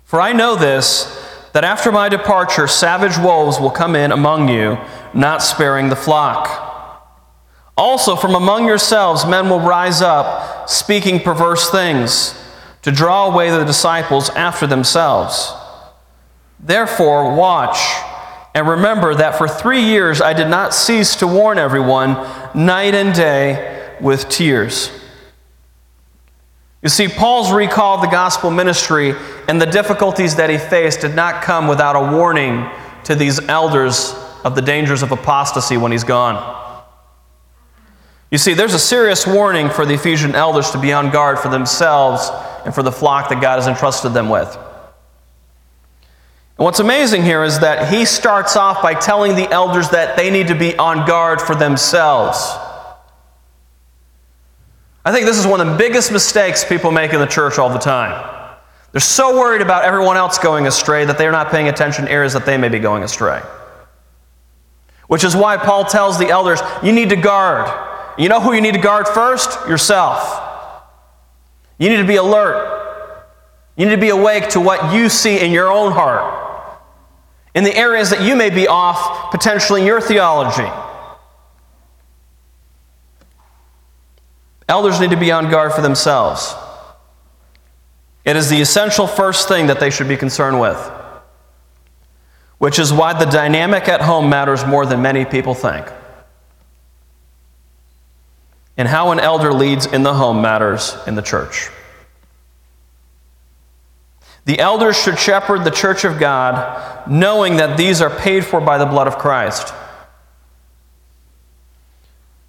For 0.06 0.22
I 0.22 0.32
know 0.32 0.56
this, 0.56 1.22
that 1.52 1.66
after 1.66 1.92
my 1.92 2.08
departure, 2.08 2.66
savage 2.66 3.18
wolves 3.18 3.60
will 3.60 3.72
come 3.72 3.96
in 3.96 4.14
among 4.14 4.48
you, 4.48 4.78
not 5.14 5.42
sparing 5.42 5.90
the 5.90 5.96
flock. 5.96 6.70
Also, 7.78 8.16
from 8.16 8.36
among 8.36 8.68
yourselves, 8.68 9.26
men 9.26 9.50
will 9.50 9.60
rise 9.60 10.02
up, 10.02 10.70
speaking 10.70 11.20
perverse 11.20 11.70
things, 11.70 12.38
to 12.82 12.92
draw 12.92 13.32
away 13.32 13.50
the 13.50 13.64
disciples 13.64 14.30
after 14.32 14.68
themselves. 14.68 15.54
Therefore, 16.60 17.36
watch 17.36 17.80
and 18.54 18.68
remember 18.68 19.16
that 19.16 19.38
for 19.38 19.48
three 19.48 19.82
years 19.82 20.22
I 20.22 20.34
did 20.34 20.50
not 20.50 20.74
cease 20.74 21.16
to 21.18 21.28
warn 21.28 21.58
everyone 21.58 22.14
night 22.54 22.94
and 22.94 23.14
day 23.14 23.96
with 24.02 24.28
tears. 24.30 24.92
You 26.82 26.90
see, 26.90 27.08
Paul's 27.08 27.52
recall 27.52 27.96
of 27.96 28.02
the 28.02 28.08
gospel 28.08 28.52
ministry 28.52 29.14
and 29.48 29.62
the 29.62 29.68
difficulties 29.68 30.36
that 30.36 30.50
he 30.50 30.58
faced 30.58 31.02
did 31.02 31.16
not 31.16 31.44
come 31.44 31.68
without 31.68 31.96
a 31.96 32.16
warning 32.16 32.68
to 33.06 33.16
these 33.16 33.40
elders 33.48 34.14
of 34.44 34.56
the 34.56 34.62
dangers 34.62 35.04
of 35.04 35.12
apostasy 35.12 35.78
when 35.78 35.92
he's 35.92 36.04
gone. 36.04 36.60
You 38.32 38.38
see, 38.38 38.54
there's 38.54 38.74
a 38.74 38.80
serious 38.80 39.28
warning 39.28 39.70
for 39.70 39.86
the 39.86 39.96
Ephesian 39.96 40.36
elders 40.36 40.72
to 40.72 40.80
be 40.80 40.94
on 40.94 41.12
guard 41.12 41.38
for 41.38 41.50
themselves 41.50 42.30
and 42.66 42.74
for 42.74 42.82
the 42.82 42.92
flock 42.92 43.30
that 43.30 43.42
God 43.42 43.58
has 43.58 43.68
entrusted 43.68 44.14
them 44.14 44.30
with. 44.30 44.58
And 46.58 46.66
what's 46.66 46.80
amazing 46.80 47.24
here 47.24 47.44
is 47.44 47.60
that 47.60 47.92
he 47.94 48.06
starts 48.06 48.56
off 48.56 48.82
by 48.82 48.94
telling 48.94 49.36
the 49.36 49.52
elders 49.52 49.90
that 49.90 50.16
they 50.16 50.30
need 50.30 50.48
to 50.48 50.56
be 50.56 50.78
on 50.78 51.06
guard 51.06 51.42
for 51.42 51.56
themselves. 51.56 52.38
I 55.04 55.12
think 55.12 55.26
this 55.26 55.38
is 55.38 55.48
one 55.48 55.60
of 55.60 55.68
the 55.68 55.78
biggest 55.78 56.12
mistakes 56.12 56.64
people 56.64 56.92
make 56.92 57.14
in 57.14 57.20
the 57.20 57.26
church 57.26 57.58
all 57.58 57.70
the 57.70 57.80
time. 57.80 58.38
They're 58.92 59.02
so 59.02 59.40
worried 59.40 59.62
about 59.62 59.84
everyone 59.84 60.18
else 60.18 60.38
going 60.38 60.68
astray 60.68 61.04
that 61.06 61.18
they're 61.18 61.32
not 61.32 61.50
paying 61.50 61.68
attention 61.68 62.06
to 62.06 62.12
areas 62.12 62.34
that 62.34 62.46
they 62.46 62.58
may 62.58 62.70
be 62.70 62.80
going 62.80 63.04
astray. 63.04 63.42
Which 65.12 65.26
is 65.26 65.36
why 65.36 65.58
Paul 65.58 65.84
tells 65.84 66.18
the 66.18 66.30
elders, 66.30 66.62
you 66.82 66.94
need 66.94 67.10
to 67.10 67.18
guard. 67.18 67.70
You 68.18 68.30
know 68.30 68.40
who 68.40 68.54
you 68.54 68.62
need 68.62 68.76
to 68.76 68.80
guard 68.80 69.10
first? 69.10 69.68
Yourself. 69.68 70.42
You 71.78 71.90
need 71.90 71.98
to 71.98 72.08
be 72.08 72.16
alert. 72.16 73.28
You 73.76 73.88
need 73.88 73.96
to 73.96 74.00
be 74.00 74.08
awake 74.08 74.48
to 74.52 74.62
what 74.62 74.94
you 74.94 75.10
see 75.10 75.38
in 75.38 75.52
your 75.52 75.70
own 75.70 75.92
heart 75.92 76.80
in 77.54 77.66
the 77.66 77.76
areas 77.76 78.10
that 78.12 78.22
you 78.22 78.38
may 78.38 78.50
be 78.50 78.68
off 78.70 79.32
potentially 79.32 79.82
in 79.82 79.88
your 79.88 80.00
theology. 80.00 80.72
Elders 84.70 85.02
need 85.02 85.10
to 85.10 85.18
be 85.18 85.30
on 85.30 85.52
guard 85.52 85.74
for 85.74 85.82
themselves. 85.82 86.56
It 88.24 88.38
is 88.38 88.50
the 88.50 88.62
essential 88.62 89.08
first 89.08 89.50
thing 89.50 89.68
that 89.68 89.82
they 89.82 89.90
should 89.90 90.08
be 90.08 90.16
concerned 90.16 90.62
with, 90.62 90.78
which 92.62 92.78
is 92.78 92.94
why 92.94 93.12
the 93.12 93.26
dynamic 93.26 93.88
at 93.88 94.02
home 94.02 94.30
matters 94.30 94.64
more 94.64 94.86
than 94.86 95.02
many 95.02 95.26
people 95.26 95.56
think. 95.56 95.88
And 98.78 98.88
how 98.88 99.10
an 99.12 99.20
elder 99.20 99.52
leads 99.52 99.88
in 99.88 100.04
the 100.04 100.14
home 100.14 100.44
matters 100.44 100.96
in 101.08 101.16
the 101.16 101.24
church. 101.24 101.72
The 104.46 104.60
elders 104.60 104.96
should 104.96 105.18
shepherd 105.18 105.64
the 105.64 105.72
church 105.72 106.06
of 106.06 106.20
God, 106.20 107.10
knowing 107.10 107.58
that 107.58 107.78
these 107.78 108.00
are 108.00 108.12
paid 108.12 108.46
for 108.46 108.62
by 108.62 108.78
the 108.78 108.86
blood 108.86 109.08
of 109.08 109.18
Christ. 109.18 109.74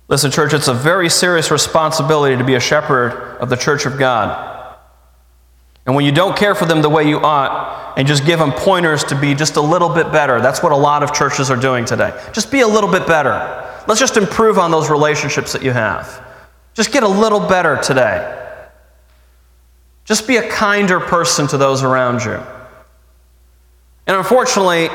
Listen, 0.08 0.30
church, 0.30 0.52
it's 0.52 0.68
a 0.68 0.74
very 0.74 1.08
serious 1.08 1.50
responsibility 1.50 2.36
to 2.36 2.44
be 2.44 2.54
a 2.54 2.60
shepherd 2.60 3.12
of 3.40 3.48
the 3.48 3.56
church 3.56 3.86
of 3.86 3.98
God. 3.98 4.51
And 5.84 5.96
when 5.96 6.04
you 6.04 6.12
don't 6.12 6.36
care 6.36 6.54
for 6.54 6.64
them 6.64 6.80
the 6.80 6.88
way 6.88 7.08
you 7.08 7.18
ought 7.18 7.98
and 7.98 8.06
just 8.06 8.24
give 8.24 8.38
them 8.38 8.52
pointers 8.52 9.02
to 9.04 9.20
be 9.20 9.34
just 9.34 9.56
a 9.56 9.60
little 9.60 9.88
bit 9.88 10.12
better, 10.12 10.40
that's 10.40 10.62
what 10.62 10.72
a 10.72 10.76
lot 10.76 11.02
of 11.02 11.12
churches 11.12 11.50
are 11.50 11.56
doing 11.56 11.84
today. 11.84 12.18
Just 12.32 12.52
be 12.52 12.60
a 12.60 12.68
little 12.68 12.90
bit 12.90 13.06
better. 13.06 13.30
Let's 13.88 13.98
just 13.98 14.16
improve 14.16 14.58
on 14.58 14.70
those 14.70 14.88
relationships 14.88 15.52
that 15.52 15.62
you 15.62 15.72
have. 15.72 16.24
Just 16.74 16.92
get 16.92 17.02
a 17.02 17.08
little 17.08 17.40
better 17.40 17.78
today. 17.78 18.38
Just 20.04 20.26
be 20.26 20.36
a 20.36 20.48
kinder 20.48 21.00
person 21.00 21.46
to 21.48 21.58
those 21.58 21.82
around 21.82 22.24
you. 22.24 22.40
And 24.06 24.16
unfortunately, 24.16 24.88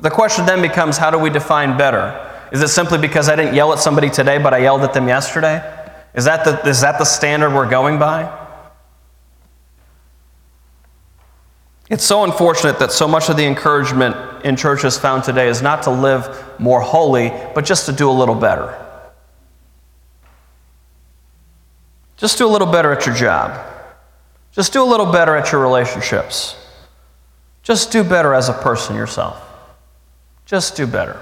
the 0.00 0.10
question 0.10 0.46
then 0.46 0.62
becomes 0.62 0.96
how 0.96 1.10
do 1.10 1.18
we 1.18 1.30
define 1.30 1.76
better? 1.76 2.24
Is 2.52 2.62
it 2.62 2.68
simply 2.68 2.98
because 2.98 3.28
I 3.28 3.36
didn't 3.36 3.54
yell 3.54 3.72
at 3.72 3.78
somebody 3.78 4.10
today, 4.10 4.38
but 4.38 4.54
I 4.54 4.58
yelled 4.58 4.82
at 4.82 4.94
them 4.94 5.08
yesterday? 5.08 5.56
Is 6.14 6.24
that 6.24 6.44
the, 6.44 6.68
is 6.68 6.80
that 6.82 6.98
the 6.98 7.04
standard 7.04 7.54
we're 7.54 7.68
going 7.68 7.98
by? 7.98 8.46
It's 11.90 12.04
so 12.04 12.24
unfortunate 12.24 12.78
that 12.80 12.92
so 12.92 13.08
much 13.08 13.30
of 13.30 13.36
the 13.36 13.46
encouragement 13.46 14.44
in 14.44 14.56
churches 14.56 14.98
found 14.98 15.24
today 15.24 15.48
is 15.48 15.62
not 15.62 15.84
to 15.84 15.90
live 15.90 16.28
more 16.58 16.80
holy, 16.80 17.30
but 17.54 17.64
just 17.64 17.86
to 17.86 17.92
do 17.92 18.10
a 18.10 18.12
little 18.12 18.34
better. 18.34 18.84
Just 22.18 22.36
do 22.36 22.46
a 22.46 22.50
little 22.50 22.70
better 22.70 22.92
at 22.92 23.06
your 23.06 23.14
job. 23.14 23.64
Just 24.52 24.72
do 24.72 24.82
a 24.82 24.84
little 24.84 25.10
better 25.10 25.36
at 25.36 25.50
your 25.50 25.62
relationships. 25.62 26.56
Just 27.62 27.90
do 27.90 28.04
better 28.04 28.34
as 28.34 28.48
a 28.48 28.54
person 28.54 28.96
yourself. 28.96 29.40
Just 30.44 30.76
do 30.76 30.86
better. 30.86 31.20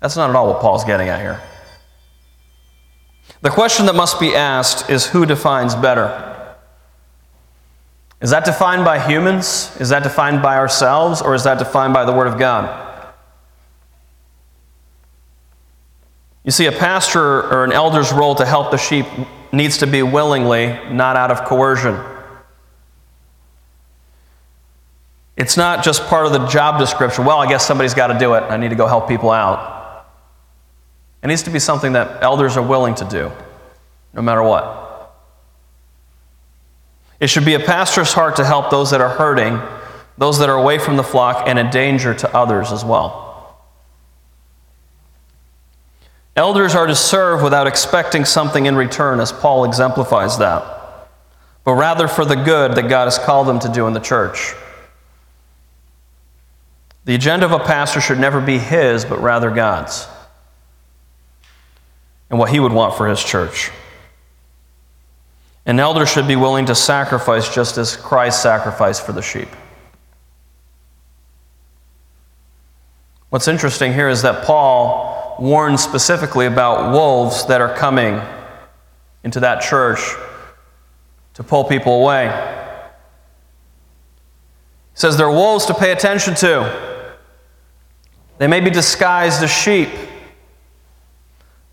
That's 0.00 0.16
not 0.16 0.28
at 0.28 0.36
all 0.36 0.48
what 0.48 0.60
Paul's 0.60 0.84
getting 0.84 1.08
at 1.08 1.20
here. 1.20 1.40
The 3.42 3.50
question 3.50 3.86
that 3.86 3.94
must 3.94 4.20
be 4.20 4.34
asked 4.34 4.90
is 4.90 5.06
who 5.06 5.24
defines 5.24 5.74
better? 5.74 6.35
Is 8.26 8.30
that 8.30 8.44
defined 8.44 8.84
by 8.84 8.98
humans? 8.98 9.70
Is 9.78 9.90
that 9.90 10.02
defined 10.02 10.42
by 10.42 10.56
ourselves? 10.56 11.22
Or 11.22 11.36
is 11.36 11.44
that 11.44 11.60
defined 11.60 11.94
by 11.94 12.04
the 12.04 12.10
Word 12.10 12.26
of 12.26 12.40
God? 12.40 13.14
You 16.42 16.50
see, 16.50 16.66
a 16.66 16.72
pastor 16.72 17.22
or 17.22 17.62
an 17.62 17.70
elder's 17.70 18.12
role 18.12 18.34
to 18.34 18.44
help 18.44 18.72
the 18.72 18.78
sheep 18.78 19.06
needs 19.52 19.78
to 19.78 19.86
be 19.86 20.02
willingly, 20.02 20.76
not 20.90 21.14
out 21.14 21.30
of 21.30 21.44
coercion. 21.44 22.00
It's 25.36 25.56
not 25.56 25.84
just 25.84 26.02
part 26.08 26.26
of 26.26 26.32
the 26.32 26.48
job 26.48 26.80
description. 26.80 27.26
Well, 27.26 27.38
I 27.38 27.48
guess 27.48 27.64
somebody's 27.64 27.94
got 27.94 28.08
to 28.08 28.18
do 28.18 28.34
it. 28.34 28.40
I 28.40 28.56
need 28.56 28.70
to 28.70 28.74
go 28.74 28.88
help 28.88 29.06
people 29.06 29.30
out. 29.30 30.04
It 31.22 31.28
needs 31.28 31.44
to 31.44 31.50
be 31.50 31.60
something 31.60 31.92
that 31.92 32.24
elders 32.24 32.56
are 32.56 32.66
willing 32.66 32.96
to 32.96 33.04
do, 33.04 33.30
no 34.14 34.20
matter 34.20 34.42
what. 34.42 34.85
It 37.18 37.28
should 37.28 37.44
be 37.44 37.54
a 37.54 37.60
pastor's 37.60 38.12
heart 38.12 38.36
to 38.36 38.44
help 38.44 38.70
those 38.70 38.90
that 38.90 39.00
are 39.00 39.08
hurting, 39.08 39.60
those 40.18 40.38
that 40.38 40.48
are 40.48 40.56
away 40.56 40.78
from 40.78 40.96
the 40.96 41.02
flock, 41.02 41.44
and 41.46 41.58
a 41.58 41.70
danger 41.70 42.14
to 42.14 42.36
others 42.36 42.72
as 42.72 42.84
well. 42.84 43.24
Elders 46.36 46.74
are 46.74 46.86
to 46.86 46.94
serve 46.94 47.42
without 47.42 47.66
expecting 47.66 48.26
something 48.26 48.66
in 48.66 48.76
return, 48.76 49.20
as 49.20 49.32
Paul 49.32 49.64
exemplifies 49.64 50.36
that, 50.38 51.08
but 51.64 51.72
rather 51.72 52.08
for 52.08 52.26
the 52.26 52.34
good 52.34 52.74
that 52.74 52.90
God 52.90 53.04
has 53.06 53.18
called 53.18 53.46
them 53.46 53.58
to 53.60 53.72
do 53.72 53.86
in 53.86 53.94
the 53.94 54.00
church. 54.00 54.54
The 57.06 57.14
agenda 57.14 57.46
of 57.46 57.52
a 57.52 57.60
pastor 57.60 58.02
should 58.02 58.20
never 58.20 58.40
be 58.40 58.58
his, 58.58 59.06
but 59.06 59.22
rather 59.22 59.50
God's, 59.50 60.06
and 62.28 62.38
what 62.38 62.50
he 62.50 62.60
would 62.60 62.72
want 62.72 62.94
for 62.96 63.08
his 63.08 63.24
church. 63.24 63.70
An 65.66 65.80
elder 65.80 66.06
should 66.06 66.28
be 66.28 66.36
willing 66.36 66.66
to 66.66 66.74
sacrifice 66.76 67.52
just 67.52 67.76
as 67.76 67.96
Christ 67.96 68.40
sacrificed 68.40 69.04
for 69.04 69.12
the 69.12 69.22
sheep. 69.22 69.48
What's 73.30 73.48
interesting 73.48 73.92
here 73.92 74.08
is 74.08 74.22
that 74.22 74.44
Paul 74.44 75.36
warns 75.40 75.82
specifically 75.82 76.46
about 76.46 76.92
wolves 76.92 77.46
that 77.46 77.60
are 77.60 77.74
coming 77.74 78.20
into 79.24 79.40
that 79.40 79.60
church 79.60 79.98
to 81.34 81.42
pull 81.42 81.64
people 81.64 82.00
away. 82.00 82.28
He 84.94 85.00
says 85.00 85.18
they're 85.18 85.28
wolves 85.28 85.66
to 85.66 85.74
pay 85.74 85.90
attention 85.90 86.36
to. 86.36 87.12
They 88.38 88.46
may 88.46 88.60
be 88.60 88.70
disguised 88.70 89.42
as 89.42 89.50
sheep. 89.50 89.88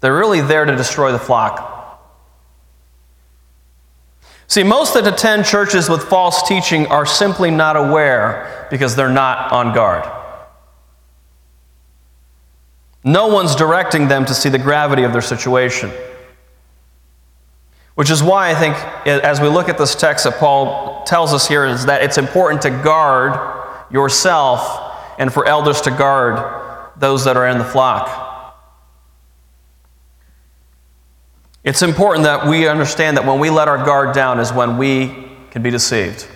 They're 0.01 0.17
really 0.17 0.41
there 0.41 0.65
to 0.65 0.75
destroy 0.75 1.11
the 1.11 1.19
flock. 1.19 1.72
See, 4.53 4.61
most 4.61 4.93
that 4.93 5.07
attend 5.07 5.45
churches 5.45 5.89
with 5.89 6.03
false 6.03 6.47
teaching 6.47 6.85
are 6.85 7.07
simply 7.07 7.49
not 7.49 7.75
aware 7.75 8.67
because 8.69 8.95
they're 8.95 9.09
not 9.09 9.51
on 9.51 9.73
guard. 9.73 10.07
No 13.03 13.29
one's 13.29 13.55
directing 13.55 14.09
them 14.09 14.25
to 14.25 14.35
see 14.35 14.49
the 14.49 14.59
gravity 14.59 15.01
of 15.01 15.11
their 15.11 15.23
situation. 15.23 15.91
Which 17.95 18.11
is 18.11 18.21
why 18.21 18.51
I 18.51 18.53
think, 18.53 18.75
as 19.07 19.41
we 19.41 19.47
look 19.47 19.69
at 19.69 19.79
this 19.79 19.95
text 19.95 20.25
that 20.25 20.35
Paul 20.35 21.03
tells 21.03 21.33
us 21.33 21.47
here, 21.47 21.65
is 21.65 21.87
that 21.87 22.03
it's 22.03 22.19
important 22.19 22.61
to 22.61 22.69
guard 22.69 23.33
yourself 23.91 24.93
and 25.17 25.33
for 25.33 25.47
elders 25.47 25.81
to 25.81 25.89
guard 25.89 26.93
those 26.99 27.25
that 27.25 27.37
are 27.37 27.47
in 27.47 27.57
the 27.57 27.65
flock. 27.65 28.22
It's 31.63 31.81
important 31.81 32.25
that 32.25 32.45
we 32.47 32.67
understand 32.67 33.15
that 33.15 33.25
when 33.25 33.39
we 33.39 33.49
let 33.49 33.67
our 33.67 33.83
guard 33.85 34.13
down 34.13 34.39
is 34.39 34.51
when 34.51 34.77
we 34.77 35.29
can 35.51 35.61
be 35.61 35.71
deceived. 35.71 36.27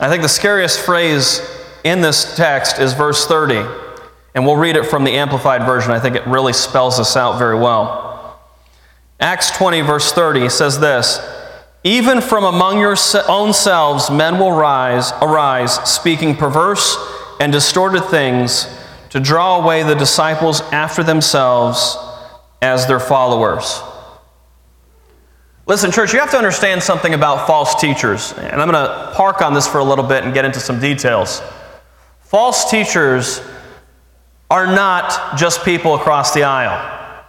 I 0.00 0.08
think 0.08 0.22
the 0.22 0.28
scariest 0.28 0.80
phrase 0.80 1.40
in 1.84 2.00
this 2.00 2.36
text 2.36 2.80
is 2.80 2.92
verse 2.92 3.26
30. 3.26 3.64
And 4.34 4.44
we'll 4.44 4.56
read 4.56 4.76
it 4.76 4.86
from 4.86 5.04
the 5.04 5.12
Amplified 5.12 5.64
Version. 5.64 5.92
I 5.92 6.00
think 6.00 6.16
it 6.16 6.26
really 6.26 6.52
spells 6.52 6.98
this 6.98 7.16
out 7.16 7.38
very 7.38 7.58
well. 7.58 8.40
Acts 9.20 9.56
20, 9.56 9.80
verse 9.82 10.12
30 10.12 10.48
says 10.48 10.78
this 10.80 11.20
Even 11.84 12.20
from 12.20 12.44
among 12.44 12.78
your 12.78 12.96
own 13.28 13.52
selves 13.52 14.10
men 14.10 14.38
will 14.38 14.52
rise, 14.52 15.12
arise, 15.22 15.74
speaking 15.88 16.36
perverse 16.36 16.96
and 17.40 17.52
distorted 17.52 18.02
things 18.02 18.66
to 19.10 19.20
draw 19.20 19.60
away 19.60 19.82
the 19.82 19.94
disciples 19.94 20.60
after 20.72 21.02
themselves 21.02 21.96
as 22.60 22.86
their 22.86 23.00
followers. 23.00 23.80
Listen, 25.66 25.90
church, 25.90 26.14
you 26.14 26.18
have 26.18 26.30
to 26.30 26.38
understand 26.38 26.82
something 26.82 27.12
about 27.12 27.46
false 27.46 27.78
teachers. 27.78 28.32
And 28.32 28.60
I'm 28.60 28.70
going 28.70 28.86
to 28.86 29.12
park 29.14 29.42
on 29.42 29.52
this 29.52 29.66
for 29.66 29.78
a 29.78 29.84
little 29.84 30.04
bit 30.04 30.24
and 30.24 30.32
get 30.32 30.46
into 30.46 30.60
some 30.60 30.80
details. 30.80 31.42
False 32.20 32.70
teachers 32.70 33.42
are 34.50 34.66
not 34.66 35.36
just 35.36 35.64
people 35.64 35.94
across 35.94 36.32
the 36.32 36.44
aisle. 36.44 37.24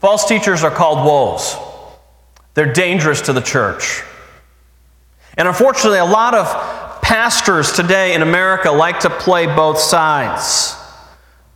False 0.00 0.26
teachers 0.26 0.64
are 0.64 0.72
called 0.72 1.04
wolves. 1.04 1.56
They're 2.54 2.72
dangerous 2.72 3.20
to 3.22 3.32
the 3.32 3.40
church. 3.40 4.02
And 5.38 5.46
unfortunately, 5.46 5.98
a 5.98 6.04
lot 6.04 6.34
of 6.34 7.00
pastors 7.00 7.72
today 7.72 8.14
in 8.14 8.22
America 8.22 8.70
like 8.72 9.00
to 9.00 9.10
play 9.10 9.46
both 9.46 9.78
sides 9.78 10.76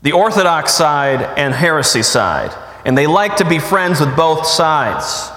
the 0.02 0.12
Orthodox 0.12 0.72
side 0.72 1.22
and 1.38 1.54
heresy 1.54 2.02
side. 2.02 2.54
And 2.84 2.96
they 2.96 3.06
like 3.06 3.36
to 3.36 3.48
be 3.48 3.58
friends 3.58 4.00
with 4.00 4.16
both 4.16 4.46
sides. 4.46 5.30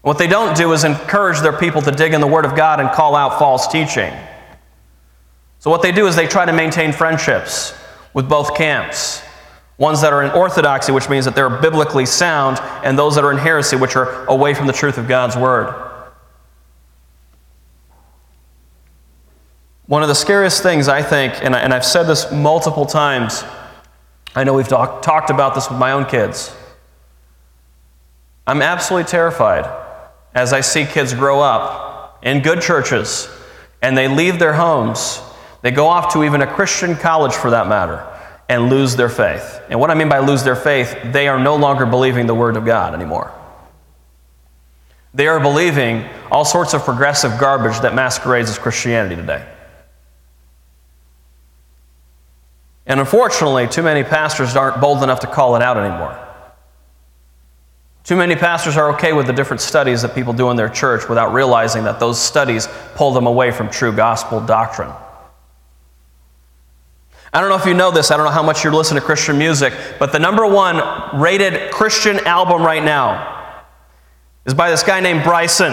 What 0.00 0.18
they 0.18 0.26
don't 0.26 0.56
do 0.56 0.72
is 0.72 0.84
encourage 0.84 1.40
their 1.40 1.52
people 1.52 1.82
to 1.82 1.92
dig 1.92 2.14
in 2.14 2.20
the 2.20 2.26
Word 2.26 2.44
of 2.44 2.56
God 2.56 2.80
and 2.80 2.90
call 2.90 3.14
out 3.14 3.38
false 3.38 3.68
teaching. 3.68 4.12
So, 5.60 5.70
what 5.70 5.82
they 5.82 5.92
do 5.92 6.06
is 6.06 6.16
they 6.16 6.26
try 6.26 6.44
to 6.44 6.52
maintain 6.52 6.92
friendships 6.92 7.78
with 8.12 8.28
both 8.28 8.56
camps 8.56 9.22
ones 9.78 10.00
that 10.00 10.12
are 10.12 10.22
in 10.22 10.30
orthodoxy, 10.30 10.92
which 10.92 11.08
means 11.08 11.24
that 11.24 11.34
they're 11.34 11.50
biblically 11.50 12.06
sound, 12.06 12.58
and 12.84 12.96
those 12.96 13.16
that 13.16 13.24
are 13.24 13.32
in 13.32 13.38
heresy, 13.38 13.74
which 13.76 13.96
are 13.96 14.24
away 14.26 14.54
from 14.54 14.68
the 14.68 14.72
truth 14.72 14.96
of 14.96 15.08
God's 15.08 15.36
Word. 15.36 15.91
One 19.86 20.02
of 20.02 20.08
the 20.08 20.14
scariest 20.14 20.62
things, 20.62 20.88
I 20.88 21.02
think, 21.02 21.34
and, 21.42 21.54
I, 21.54 21.68
have 21.68 21.84
said 21.84 22.04
this 22.04 22.30
multiple 22.30 22.86
times, 22.86 23.44
I 24.34 24.44
know 24.44 24.54
we've 24.54 24.68
talk, 24.68 25.02
talked 25.02 25.30
about 25.30 25.54
this 25.54 25.68
with 25.68 25.78
my 25.78 25.92
own 25.92 26.06
kids. 26.06 26.54
I'm 28.46 28.62
absolutely 28.62 29.08
terrified 29.08 29.66
as 30.34 30.52
I 30.52 30.60
see 30.60 30.84
kids 30.84 31.14
grow 31.14 31.40
up 31.40 32.18
in 32.22 32.42
good 32.42 32.62
churches 32.62 33.28
and 33.82 33.98
they 33.98 34.08
leave 34.08 34.38
their 34.38 34.54
homes. 34.54 35.20
They 35.62 35.70
go 35.70 35.88
off 35.88 36.12
to 36.14 36.24
even 36.24 36.40
a 36.42 36.46
Christian 36.46 36.96
college 36.96 37.34
for 37.34 37.50
that 37.50 37.68
matter 37.68 38.08
and 38.48 38.68
lose 38.68 38.96
their 38.96 39.08
faith. 39.08 39.60
And 39.68 39.78
what 39.78 39.90
I 39.90 39.94
mean 39.94 40.08
by 40.08 40.18
lose 40.18 40.44
their 40.44 40.56
faith, 40.56 40.96
they 41.04 41.28
are 41.28 41.38
no 41.38 41.56
longer 41.56 41.86
believing 41.86 42.26
the 42.26 42.34
Word 42.34 42.56
of 42.56 42.64
God 42.64 42.94
anymore. 42.94 43.32
They 45.14 45.26
are 45.26 45.40
believing 45.40 46.08
all 46.30 46.44
sorts 46.44 46.72
of 46.72 46.82
progressive 46.82 47.38
garbage 47.38 47.80
that 47.80 47.94
masquerades 47.94 48.48
as 48.48 48.58
Christianity 48.58 49.16
today. 49.16 49.46
And 52.86 52.98
unfortunately, 53.00 53.68
too 53.68 53.82
many 53.82 54.02
pastors 54.02 54.56
aren't 54.56 54.80
bold 54.80 55.02
enough 55.02 55.20
to 55.20 55.26
call 55.26 55.56
it 55.56 55.62
out 55.62 55.76
anymore. 55.76 56.18
Too 58.04 58.16
many 58.16 58.34
pastors 58.34 58.76
are 58.76 58.92
okay 58.94 59.12
with 59.12 59.26
the 59.26 59.32
different 59.32 59.60
studies 59.60 60.02
that 60.02 60.14
people 60.14 60.32
do 60.32 60.50
in 60.50 60.56
their 60.56 60.68
church 60.68 61.08
without 61.08 61.32
realizing 61.32 61.84
that 61.84 62.00
those 62.00 62.20
studies 62.20 62.68
pull 62.94 63.12
them 63.12 63.26
away 63.26 63.52
from 63.52 63.70
true 63.70 63.92
gospel 63.92 64.40
doctrine. 64.40 64.92
I 67.32 67.40
don't 67.40 67.48
know 67.48 67.56
if 67.56 67.64
you 67.64 67.74
know 67.74 67.90
this, 67.90 68.10
I 68.10 68.16
don't 68.16 68.26
know 68.26 68.32
how 68.32 68.42
much 68.42 68.64
you 68.64 68.70
listen 68.70 68.96
to 68.96 69.00
Christian 69.00 69.38
music, 69.38 69.72
but 69.98 70.12
the 70.12 70.18
number 70.18 70.46
one 70.46 70.82
rated 71.18 71.70
Christian 71.70 72.18
album 72.26 72.62
right 72.62 72.84
now 72.84 73.64
is 74.44 74.52
by 74.52 74.68
this 74.68 74.82
guy 74.82 75.00
named 75.00 75.22
Bryson. 75.22 75.72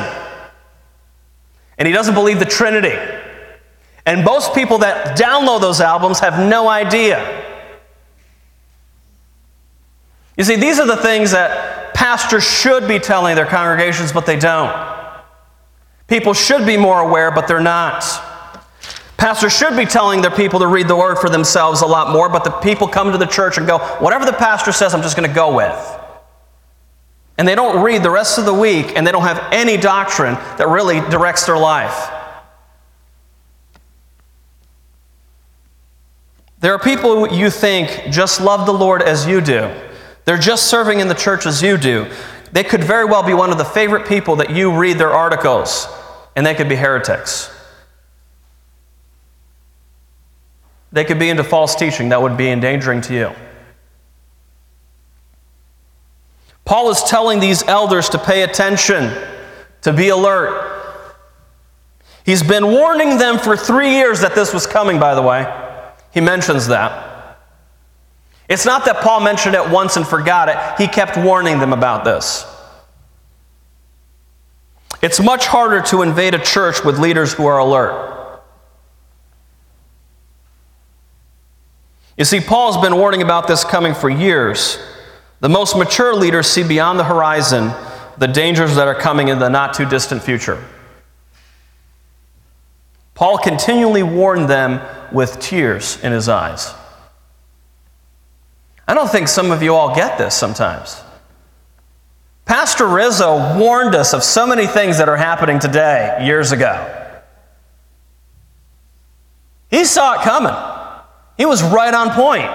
And 1.77 1.87
he 1.87 1.93
doesn't 1.93 2.13
believe 2.13 2.39
the 2.39 2.45
Trinity. 2.45 2.95
And 4.05 4.23
most 4.23 4.53
people 4.53 4.79
that 4.79 5.17
download 5.17 5.61
those 5.61 5.81
albums 5.81 6.19
have 6.19 6.39
no 6.39 6.67
idea. 6.67 7.45
You 10.37 10.43
see, 10.45 10.55
these 10.55 10.79
are 10.79 10.87
the 10.87 10.97
things 10.97 11.31
that 11.31 11.93
pastors 11.93 12.43
should 12.43 12.87
be 12.87 12.97
telling 12.97 13.35
their 13.35 13.45
congregations, 13.45 14.13
but 14.13 14.25
they 14.25 14.39
don't. 14.39 14.73
People 16.07 16.33
should 16.33 16.65
be 16.65 16.77
more 16.77 17.01
aware, 17.01 17.29
but 17.29 17.47
they're 17.47 17.59
not. 17.59 18.03
Pastors 19.17 19.51
should 19.51 19.75
be 19.75 19.85
telling 19.85 20.21
their 20.21 20.31
people 20.31 20.59
to 20.59 20.67
read 20.67 20.87
the 20.87 20.95
word 20.95 21.17
for 21.17 21.29
themselves 21.29 21.81
a 21.81 21.85
lot 21.85 22.13
more, 22.13 22.29
but 22.29 22.45
the 22.45 22.51
people 22.51 22.87
come 22.87 23.11
to 23.11 23.17
the 23.17 23.25
church 23.25 23.57
and 23.57 23.67
go, 23.67 23.79
whatever 23.99 24.25
the 24.25 24.31
pastor 24.31 24.71
says, 24.71 24.93
I'm 24.93 25.01
just 25.01 25.17
going 25.17 25.27
to 25.29 25.35
go 25.35 25.53
with. 25.53 25.99
And 27.37 27.45
they 27.45 27.53
don't 27.53 27.83
read 27.83 28.01
the 28.01 28.09
rest 28.09 28.39
of 28.39 28.45
the 28.45 28.53
week, 28.53 28.95
and 28.95 29.05
they 29.05 29.11
don't 29.11 29.23
have 29.23 29.45
any 29.51 29.75
doctrine 29.75 30.35
that 30.57 30.69
really 30.69 31.01
directs 31.09 31.45
their 31.45 31.57
life. 31.57 32.09
There 36.59 36.73
are 36.73 36.79
people 36.79 37.31
you 37.31 37.49
think 37.49 38.11
just 38.11 38.41
love 38.41 38.65
the 38.65 38.73
Lord 38.73 39.01
as 39.01 39.25
you 39.25 39.39
do. 39.39 39.73
They're 40.25 40.37
just 40.37 40.67
serving 40.67 40.99
in 40.99 41.07
the 41.07 41.15
church 41.15 41.45
as 41.45 41.61
you 41.61 41.77
do. 41.77 42.11
They 42.51 42.63
could 42.63 42.83
very 42.83 43.05
well 43.05 43.23
be 43.23 43.33
one 43.33 43.51
of 43.51 43.57
the 43.57 43.65
favorite 43.65 44.07
people 44.07 44.35
that 44.37 44.49
you 44.49 44.77
read 44.77 44.97
their 44.97 45.11
articles, 45.11 45.87
and 46.35 46.45
they 46.45 46.55
could 46.55 46.67
be 46.67 46.75
heretics. 46.75 47.49
They 50.91 51.05
could 51.05 51.19
be 51.19 51.29
into 51.29 51.43
false 51.43 51.75
teaching 51.75 52.09
that 52.09 52.21
would 52.21 52.35
be 52.35 52.49
endangering 52.49 53.01
to 53.01 53.13
you. 53.13 53.31
Paul 56.65 56.89
is 56.89 57.01
telling 57.03 57.39
these 57.39 57.63
elders 57.63 58.09
to 58.09 58.19
pay 58.19 58.43
attention, 58.43 59.11
to 59.81 59.93
be 59.93 60.09
alert. 60.09 60.65
He's 62.25 62.43
been 62.43 62.67
warning 62.67 63.17
them 63.17 63.39
for 63.39 63.55
three 63.55 63.91
years 63.91 64.21
that 64.21 64.35
this 64.35 64.53
was 64.53 64.67
coming, 64.67 64.99
by 64.99 65.15
the 65.15 65.21
way. 65.21 65.68
He 66.11 66.21
mentions 66.21 66.67
that. 66.67 67.37
It's 68.47 68.65
not 68.65 68.85
that 68.85 69.01
Paul 69.01 69.21
mentioned 69.21 69.55
it 69.55 69.69
once 69.69 69.95
and 69.95 70.07
forgot 70.07 70.49
it, 70.49 70.81
he 70.81 70.87
kept 70.87 71.17
warning 71.17 71.59
them 71.59 71.71
about 71.71 72.03
this. 72.03 72.45
It's 75.01 75.21
much 75.21 75.45
harder 75.45 75.81
to 75.83 76.01
invade 76.01 76.33
a 76.33 76.39
church 76.39 76.83
with 76.83 76.99
leaders 76.99 77.33
who 77.33 77.45
are 77.45 77.59
alert. 77.59 78.41
You 82.17 82.25
see, 82.25 82.41
Paul's 82.41 82.75
been 82.77 82.97
warning 82.97 83.21
about 83.21 83.47
this 83.47 83.63
coming 83.63 83.93
for 83.93 84.09
years. 84.09 84.77
The 85.39 85.47
most 85.47 85.77
mature 85.77 86.13
leaders 86.13 86.47
see 86.47 86.63
beyond 86.63 86.99
the 86.99 87.05
horizon 87.05 87.71
the 88.17 88.27
dangers 88.27 88.75
that 88.75 88.87
are 88.87 88.95
coming 88.95 89.29
in 89.29 89.39
the 89.39 89.47
not 89.47 89.73
too 89.73 89.85
distant 89.85 90.21
future. 90.21 90.61
Paul 93.19 93.37
continually 93.37 94.01
warned 94.01 94.49
them 94.49 94.79
with 95.11 95.41
tears 95.41 96.01
in 96.01 96.13
his 96.13 96.29
eyes. 96.29 96.73
I 98.87 98.93
don't 98.93 99.09
think 99.09 99.27
some 99.27 99.51
of 99.51 99.61
you 99.61 99.75
all 99.75 99.93
get 99.93 100.17
this 100.17 100.33
sometimes. 100.33 101.01
Pastor 102.45 102.87
Rizzo 102.87 103.59
warned 103.59 103.93
us 103.93 104.13
of 104.13 104.23
so 104.23 104.47
many 104.47 104.65
things 104.67 104.99
that 104.99 105.09
are 105.09 105.17
happening 105.17 105.59
today 105.59 106.19
years 106.23 106.53
ago. 106.53 107.17
He 109.69 109.83
saw 109.83 110.13
it 110.13 110.21
coming, 110.21 110.55
he 111.37 111.45
was 111.45 111.61
right 111.61 111.93
on 111.93 112.11
point. 112.11 112.49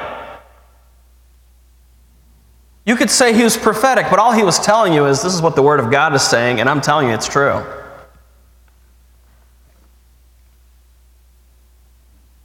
You 2.86 2.96
could 2.96 3.10
say 3.10 3.34
he 3.34 3.44
was 3.44 3.58
prophetic, 3.58 4.06
but 4.08 4.18
all 4.18 4.32
he 4.32 4.44
was 4.44 4.58
telling 4.58 4.94
you 4.94 5.04
is 5.04 5.22
this 5.22 5.34
is 5.34 5.42
what 5.42 5.56
the 5.56 5.62
Word 5.62 5.78
of 5.80 5.90
God 5.90 6.14
is 6.14 6.22
saying, 6.22 6.60
and 6.60 6.70
I'm 6.70 6.80
telling 6.80 7.08
you 7.08 7.14
it's 7.14 7.28
true. 7.28 7.62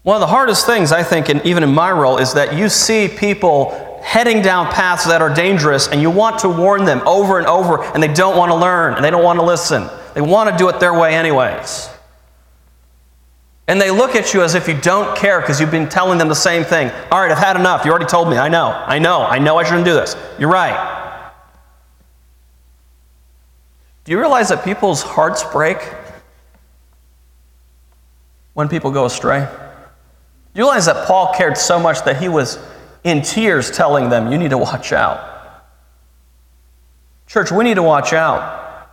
One 0.03 0.15
of 0.15 0.21
the 0.21 0.27
hardest 0.27 0.65
things, 0.65 0.91
I 0.91 1.03
think, 1.03 1.29
and 1.29 1.45
even 1.45 1.63
in 1.63 1.73
my 1.73 1.91
role, 1.91 2.17
is 2.17 2.33
that 2.33 2.55
you 2.55 2.69
see 2.69 3.07
people 3.07 3.99
heading 4.01 4.41
down 4.41 4.71
paths 4.71 5.05
that 5.05 5.21
are 5.21 5.33
dangerous 5.33 5.88
and 5.89 6.01
you 6.01 6.09
want 6.09 6.39
to 6.39 6.49
warn 6.49 6.85
them 6.85 7.01
over 7.05 7.38
and 7.38 7.45
over, 7.47 7.83
and 7.83 8.01
they 8.01 8.12
don't 8.12 8.38
want 8.38 8.49
to 8.49 8.55
learn 8.55 8.93
and 8.93 9.03
they 9.03 9.12
don't 9.12 9.23
want 9.23 9.39
to 9.39 9.45
listen. 9.45 9.89
They 10.13 10.21
want 10.21 10.49
to 10.49 10.57
do 10.57 10.69
it 10.69 10.79
their 10.79 10.97
way, 10.97 11.15
anyways. 11.15 11.89
And 13.67 13.79
they 13.79 13.91
look 13.91 14.15
at 14.15 14.33
you 14.33 14.41
as 14.41 14.55
if 14.55 14.67
you 14.67 14.73
don't 14.81 15.15
care 15.15 15.41
because 15.41 15.62
you've 15.62 15.69
been 15.69 15.88
telling 15.88 16.17
them 16.17 16.27
the 16.27 16.33
same 16.33 16.63
thing. 16.63 16.89
All 17.12 17.21
right, 17.21 17.31
I've 17.31 17.38
had 17.38 17.55
enough. 17.55 17.85
You 17.85 17.91
already 17.91 18.07
told 18.07 18.27
me. 18.27 18.38
I 18.38 18.47
know. 18.49 18.69
I 18.69 18.97
know. 18.97 19.21
I 19.21 19.38
know 19.38 19.57
I 19.57 19.63
shouldn't 19.63 19.85
do 19.85 19.93
this. 19.93 20.15
You're 20.39 20.49
right. 20.49 21.31
Do 24.05 24.12
you 24.12 24.19
realize 24.19 24.49
that 24.49 24.63
people's 24.63 25.03
hearts 25.03 25.43
break 25.43 25.77
when 28.55 28.67
people 28.69 28.89
go 28.89 29.05
astray? 29.05 29.47
You 30.53 30.63
realize 30.63 30.85
that 30.88 31.07
Paul 31.07 31.33
cared 31.33 31.57
so 31.57 31.79
much 31.79 32.03
that 32.05 32.21
he 32.21 32.27
was 32.27 32.57
in 33.03 33.21
tears 33.21 33.71
telling 33.71 34.09
them, 34.09 34.31
You 34.31 34.38
need 34.38 34.49
to 34.49 34.57
watch 34.57 34.91
out. 34.91 35.25
Church, 37.27 37.51
we 37.51 37.63
need 37.63 37.75
to 37.75 37.83
watch 37.83 38.13
out. 38.13 38.89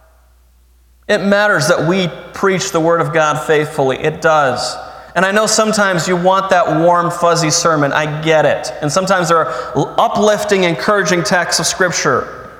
It 1.09 1.19
matters 1.19 1.69
that 1.69 1.89
we 1.89 2.09
preach 2.35 2.73
the 2.73 2.81
Word 2.81 3.01
of 3.01 3.15
God 3.15 3.47
faithfully. 3.47 3.97
It 3.97 4.21
does. 4.21 4.77
And 5.15 5.25
I 5.25 5.33
know 5.33 5.47
sometimes 5.47 6.07
you 6.07 6.17
want 6.17 6.51
that 6.51 6.81
warm, 6.81 7.11
fuzzy 7.11 7.49
sermon. 7.49 7.93
I 7.93 8.23
get 8.23 8.45
it. 8.45 8.71
And 8.83 8.93
sometimes 8.93 9.29
there 9.29 9.39
are 9.39 9.95
uplifting, 9.99 10.65
encouraging 10.65 11.23
texts 11.23 11.59
of 11.59 11.67
Scripture. 11.67 12.51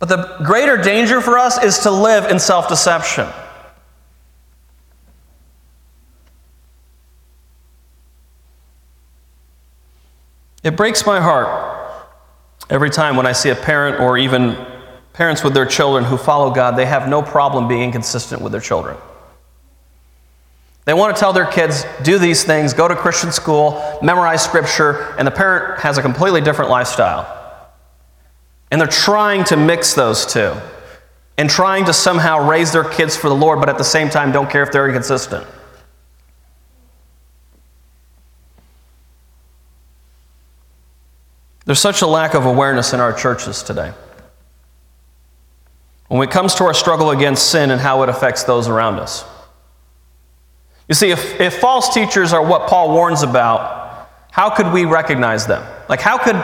But 0.00 0.08
the 0.08 0.38
greater 0.44 0.76
danger 0.76 1.20
for 1.20 1.38
us 1.38 1.62
is 1.62 1.78
to 1.80 1.92
live 1.92 2.28
in 2.28 2.40
self 2.40 2.68
deception. 2.68 3.28
It 10.62 10.76
breaks 10.76 11.04
my 11.04 11.20
heart 11.20 11.72
every 12.70 12.90
time 12.90 13.16
when 13.16 13.26
I 13.26 13.32
see 13.32 13.50
a 13.50 13.56
parent 13.56 14.00
or 14.00 14.16
even 14.16 14.56
parents 15.12 15.44
with 15.44 15.54
their 15.54 15.66
children 15.66 16.04
who 16.04 16.16
follow 16.16 16.52
God, 16.52 16.76
they 16.76 16.86
have 16.86 17.08
no 17.08 17.20
problem 17.22 17.68
being 17.68 17.82
inconsistent 17.82 18.40
with 18.40 18.52
their 18.52 18.60
children. 18.60 18.96
They 20.84 20.94
want 20.94 21.14
to 21.14 21.20
tell 21.20 21.32
their 21.32 21.46
kids, 21.46 21.84
do 22.02 22.18
these 22.18 22.42
things, 22.44 22.72
go 22.72 22.88
to 22.88 22.96
Christian 22.96 23.30
school, 23.30 23.98
memorize 24.02 24.42
scripture, 24.42 25.14
and 25.16 25.26
the 25.26 25.30
parent 25.30 25.80
has 25.80 25.98
a 25.98 26.02
completely 26.02 26.40
different 26.40 26.70
lifestyle. 26.70 27.70
And 28.70 28.80
they're 28.80 28.88
trying 28.88 29.44
to 29.44 29.56
mix 29.56 29.94
those 29.94 30.26
two 30.26 30.54
and 31.38 31.48
trying 31.48 31.84
to 31.84 31.92
somehow 31.92 32.48
raise 32.48 32.72
their 32.72 32.84
kids 32.84 33.16
for 33.16 33.28
the 33.28 33.34
Lord, 33.34 33.60
but 33.60 33.68
at 33.68 33.78
the 33.78 33.84
same 33.84 34.08
time 34.08 34.32
don't 34.32 34.50
care 34.50 34.62
if 34.62 34.72
they're 34.72 34.86
inconsistent. 34.86 35.46
There's 41.64 41.80
such 41.80 42.02
a 42.02 42.06
lack 42.06 42.34
of 42.34 42.44
awareness 42.44 42.92
in 42.92 43.00
our 43.00 43.12
churches 43.12 43.62
today. 43.62 43.92
When 46.08 46.26
it 46.26 46.32
comes 46.32 46.54
to 46.56 46.64
our 46.64 46.74
struggle 46.74 47.10
against 47.10 47.50
sin 47.50 47.70
and 47.70 47.80
how 47.80 48.02
it 48.02 48.08
affects 48.08 48.42
those 48.44 48.68
around 48.68 48.98
us. 48.98 49.24
You 50.88 50.94
see, 50.94 51.10
if, 51.10 51.40
if 51.40 51.58
false 51.58 51.94
teachers 51.94 52.32
are 52.32 52.44
what 52.44 52.68
Paul 52.68 52.92
warns 52.92 53.22
about, 53.22 54.10
how 54.30 54.50
could 54.50 54.72
we 54.72 54.84
recognize 54.84 55.46
them? 55.46 55.66
Like, 55.88 56.00
how 56.00 56.18
could 56.18 56.36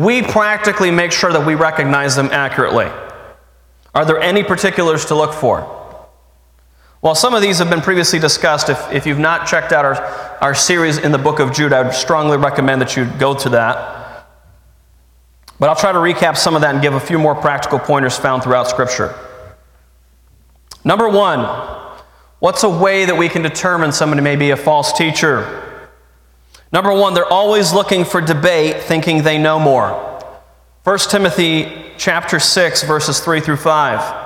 we 0.00 0.22
practically 0.22 0.90
make 0.90 1.10
sure 1.10 1.32
that 1.32 1.46
we 1.46 1.54
recognize 1.54 2.14
them 2.14 2.28
accurately? 2.30 2.86
Are 3.94 4.04
there 4.04 4.20
any 4.20 4.42
particulars 4.42 5.06
to 5.06 5.14
look 5.14 5.32
for? 5.32 5.72
Well, 7.00 7.14
some 7.14 7.34
of 7.34 7.42
these 7.42 7.58
have 7.58 7.70
been 7.70 7.80
previously 7.80 8.18
discussed. 8.18 8.68
If, 8.68 8.92
if 8.92 9.06
you've 9.06 9.18
not 9.18 9.46
checked 9.46 9.72
out 9.72 9.84
our, 9.84 9.94
our 10.40 10.54
series 10.54 10.98
in 10.98 11.12
the 11.12 11.18
book 11.18 11.40
of 11.40 11.52
Jude, 11.52 11.72
I 11.72 11.82
would 11.82 11.94
strongly 11.94 12.36
recommend 12.36 12.82
that 12.82 12.96
you 12.96 13.06
go 13.18 13.34
to 13.34 13.48
that. 13.50 13.95
But 15.58 15.68
I'll 15.68 15.76
try 15.76 15.92
to 15.92 15.98
recap 15.98 16.36
some 16.36 16.54
of 16.54 16.60
that 16.62 16.74
and 16.74 16.82
give 16.82 16.94
a 16.94 17.00
few 17.00 17.18
more 17.18 17.34
practical 17.34 17.78
pointers 17.78 18.16
found 18.16 18.42
throughout 18.42 18.68
Scripture. 18.68 19.14
Number 20.84 21.08
one, 21.08 21.40
what's 22.38 22.62
a 22.62 22.68
way 22.68 23.06
that 23.06 23.16
we 23.16 23.28
can 23.28 23.42
determine 23.42 23.92
somebody 23.92 24.22
may 24.22 24.36
be 24.36 24.50
a 24.50 24.56
false 24.56 24.92
teacher? 24.92 25.62
Number 26.72 26.92
one, 26.92 27.14
they're 27.14 27.24
always 27.24 27.72
looking 27.72 28.04
for 28.04 28.20
debate, 28.20 28.82
thinking 28.82 29.22
they 29.22 29.38
know 29.38 29.58
more. 29.58 29.90
1 30.84 30.98
Timothy 31.10 31.92
chapter 31.96 32.38
6, 32.38 32.82
verses 32.84 33.20
3 33.20 33.40
through 33.40 33.56
5. 33.56 34.24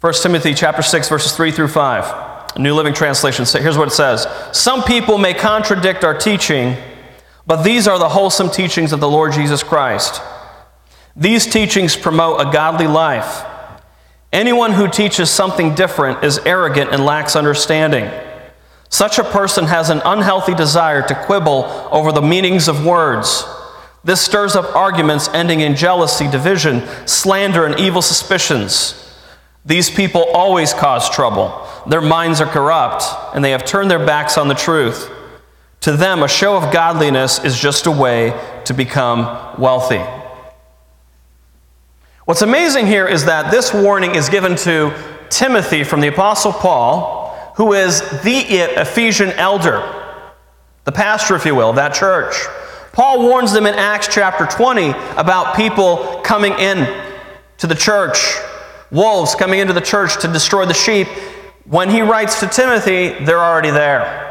1 0.00 0.12
Timothy 0.22 0.54
chapter 0.54 0.82
6, 0.82 1.08
verses 1.08 1.32
3 1.32 1.52
through 1.52 1.68
5. 1.68 2.58
New 2.58 2.74
Living 2.74 2.94
Translation. 2.94 3.44
Here's 3.44 3.78
what 3.78 3.88
it 3.88 3.92
says 3.92 4.26
Some 4.52 4.82
people 4.82 5.18
may 5.18 5.34
contradict 5.34 6.04
our 6.04 6.16
teaching 6.16 6.76
but 7.46 7.62
these 7.62 7.86
are 7.86 7.98
the 7.98 8.08
wholesome 8.08 8.50
teachings 8.50 8.92
of 8.92 9.00
the 9.00 9.08
Lord 9.08 9.32
Jesus 9.32 9.62
Christ. 9.62 10.20
These 11.14 11.46
teachings 11.46 11.96
promote 11.96 12.40
a 12.40 12.50
godly 12.50 12.86
life. 12.86 13.44
Anyone 14.32 14.72
who 14.72 14.88
teaches 14.88 15.30
something 15.30 15.74
different 15.74 16.24
is 16.24 16.38
arrogant 16.40 16.92
and 16.92 17.04
lacks 17.04 17.36
understanding. 17.36 18.10
Such 18.88 19.18
a 19.18 19.24
person 19.24 19.64
has 19.66 19.90
an 19.90 20.02
unhealthy 20.04 20.54
desire 20.54 21.06
to 21.06 21.14
quibble 21.24 21.64
over 21.90 22.12
the 22.12 22.22
meanings 22.22 22.68
of 22.68 22.84
words. 22.84 23.44
This 24.04 24.20
stirs 24.20 24.54
up 24.54 24.76
arguments 24.76 25.28
ending 25.28 25.60
in 25.60 25.74
jealousy, 25.74 26.28
division, 26.28 26.82
slander, 27.06 27.64
and 27.64 27.78
evil 27.80 28.02
suspicions. 28.02 29.02
These 29.64 29.90
people 29.90 30.24
always 30.32 30.72
cause 30.72 31.10
trouble. 31.10 31.66
Their 31.88 32.00
minds 32.00 32.40
are 32.40 32.46
corrupt, 32.46 33.04
and 33.34 33.44
they 33.44 33.50
have 33.50 33.64
turned 33.64 33.90
their 33.90 34.04
backs 34.04 34.38
on 34.38 34.48
the 34.48 34.54
truth. 34.54 35.10
To 35.80 35.92
them, 35.92 36.22
a 36.22 36.28
show 36.28 36.56
of 36.56 36.72
godliness 36.72 37.44
is 37.44 37.58
just 37.58 37.86
a 37.86 37.90
way 37.90 38.32
to 38.64 38.74
become 38.74 39.60
wealthy. 39.60 40.04
What's 42.24 42.42
amazing 42.42 42.86
here 42.86 43.06
is 43.06 43.26
that 43.26 43.52
this 43.52 43.72
warning 43.72 44.16
is 44.16 44.28
given 44.28 44.56
to 44.56 44.92
Timothy 45.30 45.84
from 45.84 46.00
the 46.00 46.08
Apostle 46.08 46.52
Paul, 46.52 47.52
who 47.56 47.72
is 47.72 48.00
the 48.22 48.38
Ephesian 48.80 49.30
elder, 49.30 49.80
the 50.82 50.90
pastor, 50.92 51.36
if 51.36 51.46
you 51.46 51.54
will, 51.54 51.70
of 51.70 51.76
that 51.76 51.94
church. 51.94 52.34
Paul 52.92 53.22
warns 53.22 53.52
them 53.52 53.64
in 53.64 53.74
Acts 53.74 54.08
chapter 54.12 54.44
20 54.44 54.90
about 55.16 55.54
people 55.54 56.20
coming 56.24 56.54
in 56.54 57.12
to 57.58 57.68
the 57.68 57.74
church, 57.76 58.18
wolves 58.90 59.36
coming 59.36 59.60
into 59.60 59.72
the 59.72 59.80
church 59.80 60.20
to 60.22 60.28
destroy 60.28 60.66
the 60.66 60.74
sheep. 60.74 61.06
When 61.64 61.90
he 61.90 62.00
writes 62.00 62.40
to 62.40 62.48
Timothy, 62.48 63.10
they're 63.24 63.38
already 63.38 63.70
there. 63.70 64.25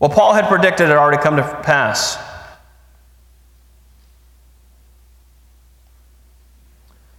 Well, 0.00 0.08
Paul 0.10 0.32
had 0.32 0.48
predicted 0.48 0.86
it 0.86 0.88
had 0.88 0.96
already 0.96 1.22
come 1.22 1.36
to 1.36 1.42
pass. 1.62 2.18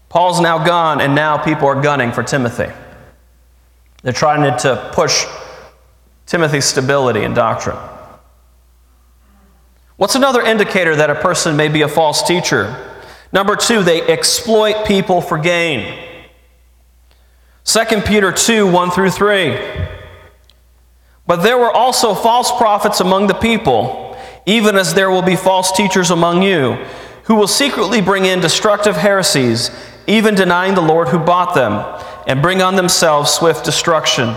Paul's 0.09 0.41
now 0.41 0.65
gone, 0.65 0.99
and 0.99 1.15
now 1.15 1.37
people 1.37 1.67
are 1.67 1.81
gunning 1.81 2.11
for 2.11 2.23
Timothy. 2.23 2.69
They're 4.03 4.11
trying 4.11 4.57
to 4.57 4.89
push 4.93 5.25
Timothy's 6.25 6.65
stability 6.65 7.23
and 7.23 7.35
doctrine. 7.35 7.77
What's 9.95 10.15
another 10.15 10.41
indicator 10.41 10.95
that 10.95 11.11
a 11.11 11.15
person 11.15 11.55
may 11.55 11.67
be 11.67 11.83
a 11.83 11.87
false 11.87 12.23
teacher? 12.23 12.75
Number 13.31 13.55
two, 13.55 13.83
they 13.83 14.01
exploit 14.01 14.87
people 14.87 15.21
for 15.21 15.37
gain. 15.37 15.97
2 17.63 18.01
Peter 18.01 18.31
2 18.31 18.69
1 18.69 18.91
through 18.91 19.11
3. 19.11 19.57
But 21.31 21.43
there 21.43 21.57
were 21.57 21.71
also 21.71 22.13
false 22.13 22.51
prophets 22.51 22.99
among 22.99 23.27
the 23.27 23.33
people, 23.33 24.17
even 24.45 24.75
as 24.75 24.93
there 24.93 25.09
will 25.09 25.21
be 25.21 25.37
false 25.37 25.71
teachers 25.71 26.11
among 26.11 26.43
you, 26.43 26.73
who 27.23 27.35
will 27.35 27.47
secretly 27.47 28.01
bring 28.01 28.25
in 28.25 28.41
destructive 28.41 28.97
heresies, 28.97 29.71
even 30.07 30.35
denying 30.35 30.75
the 30.75 30.81
Lord 30.81 31.07
who 31.07 31.17
bought 31.17 31.55
them, 31.55 31.85
and 32.27 32.41
bring 32.41 32.61
on 32.61 32.75
themselves 32.75 33.31
swift 33.31 33.63
destruction. 33.63 34.35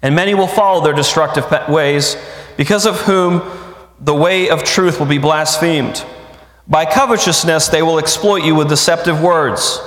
And 0.00 0.14
many 0.14 0.32
will 0.32 0.46
follow 0.46 0.82
their 0.82 0.94
destructive 0.94 1.44
ways, 1.68 2.16
because 2.56 2.86
of 2.86 3.02
whom 3.02 3.42
the 4.00 4.14
way 4.14 4.48
of 4.48 4.64
truth 4.64 4.98
will 4.98 5.04
be 5.04 5.18
blasphemed. 5.18 6.06
By 6.68 6.86
covetousness, 6.86 7.68
they 7.68 7.82
will 7.82 7.98
exploit 7.98 8.44
you 8.44 8.54
with 8.54 8.70
deceptive 8.70 9.20
words. 9.20 9.78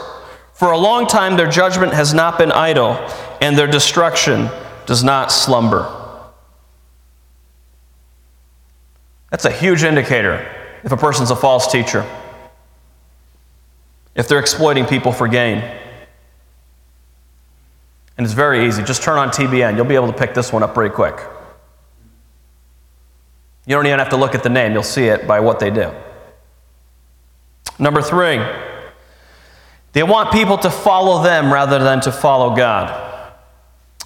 For 0.54 0.70
a 0.70 0.78
long 0.78 1.08
time, 1.08 1.36
their 1.36 1.50
judgment 1.50 1.94
has 1.94 2.14
not 2.14 2.38
been 2.38 2.52
idle, 2.52 2.92
and 3.42 3.58
their 3.58 3.66
destruction 3.66 4.52
does 4.86 5.04
not 5.04 5.32
slumber. 5.32 6.04
That's 9.30 9.46
a 9.46 9.52
huge 9.52 9.84
indicator 9.84 10.48
if 10.84 10.91
a 10.91 10.98
person's 10.98 11.32
a 11.32 11.36
false 11.36 11.72
teacher, 11.72 12.06
if 14.15 14.28
they're 14.28 14.39
exploiting 14.39 14.86
people 14.86 15.12
for 15.12 15.28
gain. 15.28 15.58
And 18.15 18.26
it's 18.26 18.34
very 18.34 18.67
easy. 18.67 18.84
Just 18.84 19.02
turn 19.02 19.17
on 19.17 19.30
TBN. 19.30 19.76
You'll 19.76 19.86
be 19.86 19.96
able 19.96 20.12
to 20.12 20.17
pick 20.17 20.36
this 20.36 20.54
one 20.54 20.62
up 20.62 20.76
pretty 20.76 20.93
quick. 20.93 21.19
You 23.65 23.76
don't 23.76 23.88
even 23.88 23.98
have 24.00 24.10
to 24.10 24.17
look 24.17 24.36
at 24.36 24.43
the 24.43 24.50
name, 24.50 24.74
you'll 24.74 24.84
see 24.84 25.06
it 25.06 25.26
by 25.26 25.39
what 25.39 25.60
they 25.60 25.72
do. 25.72 25.91
Number 27.80 28.02
three, 28.02 28.39
they 29.93 30.04
want 30.04 30.32
people 30.32 30.58
to 30.60 30.69
follow 30.69 31.24
them 31.24 31.52
rather 31.52 31.80
than 31.80 32.02
to 32.02 32.12
follow 32.12 32.56
God. 32.56 33.12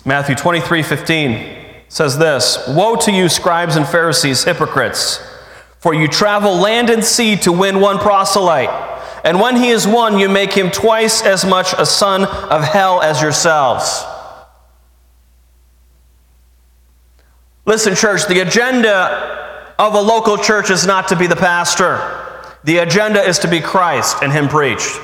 Matthew 0.05 0.35
23 0.35 0.83
15 0.83 1.55
says 1.89 2.17
this 2.17 2.65
Woe 2.67 2.95
to 2.97 3.11
you, 3.11 3.29
scribes 3.29 3.75
and 3.75 3.87
Pharisees, 3.87 4.43
hypocrites! 4.43 5.19
For 5.79 5.93
you 5.93 6.07
travel 6.07 6.55
land 6.55 6.89
and 6.89 7.03
sea 7.03 7.35
to 7.37 7.51
win 7.51 7.79
one 7.79 7.99
proselyte, 7.99 8.69
and 9.23 9.39
when 9.39 9.57
he 9.57 9.69
is 9.69 9.87
won, 9.87 10.17
you 10.17 10.27
make 10.27 10.53
him 10.53 10.71
twice 10.71 11.23
as 11.23 11.45
much 11.45 11.73
a 11.77 11.85
son 11.85 12.25
of 12.25 12.63
hell 12.63 13.01
as 13.01 13.21
yourselves. 13.21 14.03
Listen, 17.65 17.95
church, 17.95 18.25
the 18.27 18.39
agenda 18.39 19.73
of 19.77 19.93
a 19.93 20.01
local 20.01 20.37
church 20.37 20.69
is 20.69 20.87
not 20.87 21.09
to 21.09 21.15
be 21.15 21.27
the 21.27 21.35
pastor. 21.35 22.25
The 22.63 22.77
agenda 22.77 23.21
is 23.21 23.39
to 23.39 23.47
be 23.47 23.59
Christ 23.59 24.17
and 24.23 24.31
Him 24.31 24.47
preached. 24.47 24.99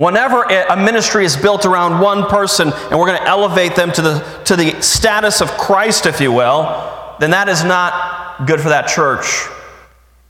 Whenever 0.00 0.44
a 0.44 0.78
ministry 0.78 1.26
is 1.26 1.36
built 1.36 1.66
around 1.66 2.00
one 2.00 2.24
person 2.24 2.72
and 2.72 2.98
we're 2.98 3.06
going 3.06 3.20
to 3.20 3.28
elevate 3.28 3.76
them 3.76 3.92
to 3.92 4.00
the, 4.00 4.42
to 4.46 4.56
the 4.56 4.80
status 4.80 5.42
of 5.42 5.50
Christ, 5.50 6.06
if 6.06 6.22
you 6.22 6.32
will, 6.32 7.16
then 7.20 7.32
that 7.32 7.50
is 7.50 7.62
not 7.64 8.46
good 8.46 8.62
for 8.62 8.70
that 8.70 8.88
church. 8.88 9.46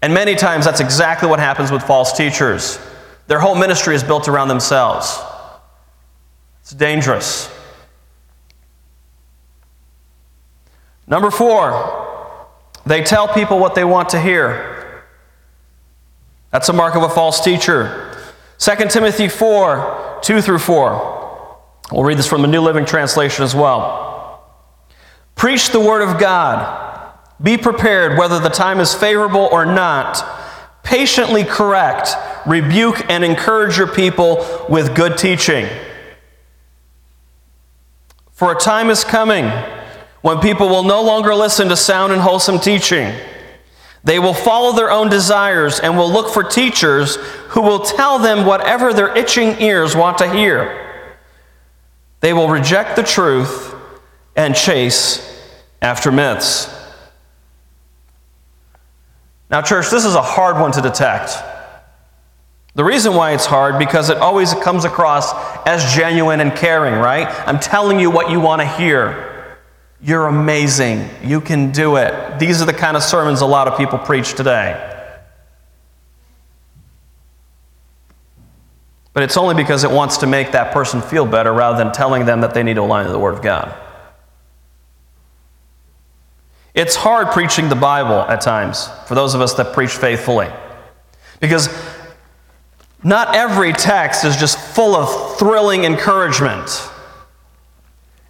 And 0.02 0.12
many 0.12 0.34
times 0.34 0.64
that's 0.64 0.80
exactly 0.80 1.28
what 1.28 1.38
happens 1.38 1.70
with 1.70 1.84
false 1.84 2.16
teachers. 2.16 2.80
Their 3.28 3.38
whole 3.38 3.54
ministry 3.54 3.94
is 3.94 4.02
built 4.02 4.26
around 4.26 4.48
themselves. 4.48 5.16
It's 6.62 6.72
dangerous. 6.72 7.48
Number 11.06 11.30
four, 11.30 12.48
they 12.86 13.04
tell 13.04 13.32
people 13.32 13.60
what 13.60 13.76
they 13.76 13.84
want 13.84 14.08
to 14.08 14.20
hear. 14.20 15.04
That's 16.50 16.68
a 16.68 16.72
mark 16.72 16.96
of 16.96 17.04
a 17.04 17.08
false 17.08 17.44
teacher. 17.44 18.09
2 18.60 18.76
Timothy 18.90 19.26
4 19.28 20.20
2 20.22 20.42
through 20.42 20.58
4. 20.58 21.58
We'll 21.92 22.04
read 22.04 22.18
this 22.18 22.26
from 22.26 22.42
the 22.42 22.48
New 22.48 22.60
Living 22.60 22.84
Translation 22.84 23.42
as 23.42 23.54
well. 23.54 24.44
Preach 25.34 25.70
the 25.70 25.80
word 25.80 26.02
of 26.02 26.20
God. 26.20 27.16
Be 27.42 27.56
prepared 27.56 28.18
whether 28.18 28.38
the 28.38 28.50
time 28.50 28.78
is 28.78 28.94
favorable 28.94 29.48
or 29.50 29.64
not. 29.64 30.22
Patiently 30.82 31.42
correct, 31.42 32.10
rebuke, 32.46 33.08
and 33.08 33.24
encourage 33.24 33.78
your 33.78 33.86
people 33.86 34.66
with 34.68 34.94
good 34.94 35.16
teaching. 35.16 35.66
For 38.32 38.52
a 38.52 38.58
time 38.58 38.90
is 38.90 39.04
coming 39.04 39.46
when 40.20 40.40
people 40.40 40.68
will 40.68 40.84
no 40.84 41.02
longer 41.02 41.34
listen 41.34 41.68
to 41.68 41.76
sound 41.76 42.12
and 42.12 42.20
wholesome 42.20 42.58
teaching. 42.58 43.14
They 44.02 44.18
will 44.18 44.34
follow 44.34 44.72
their 44.72 44.90
own 44.90 45.10
desires 45.10 45.78
and 45.78 45.96
will 45.96 46.10
look 46.10 46.32
for 46.32 46.42
teachers 46.42 47.16
who 47.48 47.60
will 47.60 47.80
tell 47.80 48.18
them 48.18 48.46
whatever 48.46 48.92
their 48.92 49.14
itching 49.16 49.60
ears 49.60 49.94
want 49.94 50.18
to 50.18 50.30
hear. 50.30 50.86
They 52.20 52.32
will 52.32 52.48
reject 52.48 52.96
the 52.96 53.02
truth 53.02 53.74
and 54.36 54.54
chase 54.54 55.26
after 55.82 56.10
myths. 56.10 56.74
Now, 59.50 59.62
church, 59.62 59.90
this 59.90 60.04
is 60.04 60.14
a 60.14 60.22
hard 60.22 60.60
one 60.60 60.72
to 60.72 60.80
detect. 60.80 61.32
The 62.74 62.84
reason 62.84 63.14
why 63.14 63.32
it's 63.32 63.46
hard 63.46 63.78
because 63.78 64.10
it 64.10 64.18
always 64.18 64.54
comes 64.54 64.84
across 64.84 65.32
as 65.66 65.94
genuine 65.94 66.40
and 66.40 66.54
caring, 66.54 66.94
right? 66.94 67.26
I'm 67.46 67.58
telling 67.58 67.98
you 67.98 68.10
what 68.10 68.30
you 68.30 68.40
want 68.40 68.62
to 68.62 68.66
hear. 68.66 69.29
You're 70.02 70.26
amazing. 70.26 71.08
You 71.22 71.40
can 71.40 71.72
do 71.72 71.96
it. 71.96 72.38
These 72.38 72.62
are 72.62 72.64
the 72.64 72.72
kind 72.72 72.96
of 72.96 73.02
sermons 73.02 73.42
a 73.42 73.46
lot 73.46 73.68
of 73.68 73.76
people 73.76 73.98
preach 73.98 74.34
today. 74.34 74.86
But 79.12 79.24
it's 79.24 79.36
only 79.36 79.54
because 79.54 79.84
it 79.84 79.90
wants 79.90 80.18
to 80.18 80.26
make 80.26 80.52
that 80.52 80.72
person 80.72 81.02
feel 81.02 81.26
better 81.26 81.52
rather 81.52 81.76
than 81.82 81.92
telling 81.92 82.24
them 82.24 82.40
that 82.42 82.54
they 82.54 82.62
need 82.62 82.74
to 82.74 82.82
align 82.82 83.06
to 83.06 83.12
the 83.12 83.18
Word 83.18 83.34
of 83.34 83.42
God. 83.42 83.74
It's 86.74 86.94
hard 86.94 87.28
preaching 87.28 87.68
the 87.68 87.74
Bible 87.74 88.20
at 88.20 88.40
times 88.40 88.88
for 89.06 89.14
those 89.14 89.34
of 89.34 89.40
us 89.40 89.54
that 89.54 89.74
preach 89.74 89.90
faithfully. 89.90 90.48
Because 91.40 91.68
not 93.02 93.34
every 93.34 93.72
text 93.72 94.24
is 94.24 94.36
just 94.36 94.58
full 94.58 94.94
of 94.94 95.38
thrilling 95.38 95.84
encouragement. 95.84 96.68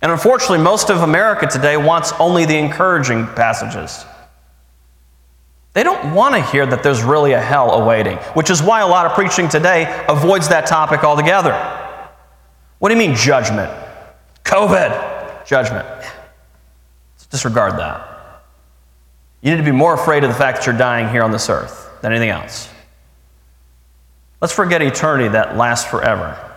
And 0.03 0.11
unfortunately, 0.11 0.59
most 0.59 0.91
of 0.91 1.03
America 1.03 1.47
today 1.47 1.77
wants 1.77 2.13
only 2.19 2.47
the 2.47 2.57
encouraging 2.57 3.27
passages. 3.27 4.05
They 5.73 5.83
don't 5.83 6.15
want 6.15 6.35
to 6.35 6.43
hear 6.43 6.67
that 6.67 6.83
there's 6.83 7.03
really 7.03 7.33
a 7.33 7.41
hell 7.41 7.71
awaiting, 7.83 8.17
which 8.35 8.51
is 8.51 8.63
why 8.63 8.81
a 8.81 8.87
lot 8.87 9.07
of 9.07 9.13
preaching 9.13 9.49
today 9.49 10.05
avoids 10.09 10.49
that 10.49 10.67
topic 10.67 11.05
altogether. 11.05 11.53
What 12.79 12.89
do 12.89 12.95
you 12.95 12.99
mean, 12.99 13.15
judgment? 13.15 13.71
COVID, 14.43 15.47
judgment. 15.47 15.87
Let's 15.87 17.27
disregard 17.31 17.79
that. 17.79 18.07
You 19.43 19.53
need 19.53 19.59
to 19.59 19.63
be 19.63 19.71
more 19.71 19.95
afraid 19.95 20.25
of 20.25 20.31
the 20.31 20.37
fact 20.37 20.59
that 20.59 20.67
you're 20.67 20.77
dying 20.77 21.09
here 21.09 21.23
on 21.23 21.31
this 21.31 21.49
earth 21.49 21.91
than 22.01 22.13
anything 22.13 22.31
else. 22.31 22.69
Let's 24.41 24.53
forget 24.53 24.83
eternity 24.83 25.29
that 25.29 25.57
lasts 25.57 25.89
forever. 25.89 26.50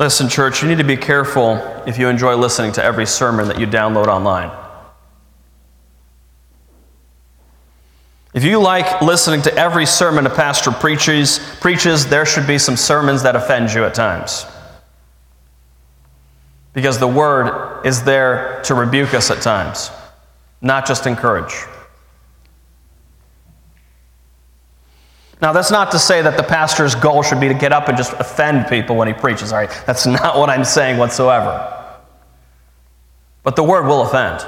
Listen, 0.00 0.30
church, 0.30 0.62
you 0.62 0.68
need 0.68 0.78
to 0.78 0.84
be 0.84 0.96
careful 0.96 1.56
if 1.86 1.98
you 1.98 2.08
enjoy 2.08 2.34
listening 2.34 2.72
to 2.72 2.82
every 2.82 3.04
sermon 3.04 3.48
that 3.48 3.60
you 3.60 3.66
download 3.66 4.06
online. 4.06 4.50
If 8.32 8.42
you 8.42 8.62
like 8.62 9.02
listening 9.02 9.42
to 9.42 9.54
every 9.54 9.84
sermon 9.84 10.26
a 10.26 10.30
pastor 10.30 10.70
preaches, 10.70 11.38
preaches, 11.60 12.06
there 12.06 12.24
should 12.24 12.46
be 12.46 12.56
some 12.56 12.78
sermons 12.78 13.24
that 13.24 13.36
offend 13.36 13.74
you 13.74 13.84
at 13.84 13.92
times. 13.92 14.46
Because 16.72 16.98
the 16.98 17.06
word 17.06 17.84
is 17.84 18.02
there 18.02 18.62
to 18.64 18.74
rebuke 18.74 19.12
us 19.12 19.30
at 19.30 19.42
times, 19.42 19.90
not 20.62 20.86
just 20.86 21.06
encourage. 21.06 21.52
Now, 25.40 25.52
that's 25.52 25.70
not 25.70 25.90
to 25.92 25.98
say 25.98 26.20
that 26.20 26.36
the 26.36 26.42
pastor's 26.42 26.94
goal 26.94 27.22
should 27.22 27.40
be 27.40 27.48
to 27.48 27.54
get 27.54 27.72
up 27.72 27.88
and 27.88 27.96
just 27.96 28.12
offend 28.14 28.68
people 28.68 28.96
when 28.96 29.08
he 29.08 29.14
preaches, 29.14 29.52
all 29.52 29.58
right? 29.58 29.82
That's 29.86 30.06
not 30.06 30.36
what 30.36 30.50
I'm 30.50 30.64
saying 30.64 30.98
whatsoever. 30.98 31.76
But 33.42 33.56
the 33.56 33.62
word 33.62 33.86
will 33.86 34.02
offend. 34.02 34.46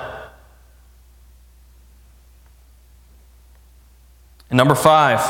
And 4.50 4.58
number 4.58 4.74
five, 4.74 5.20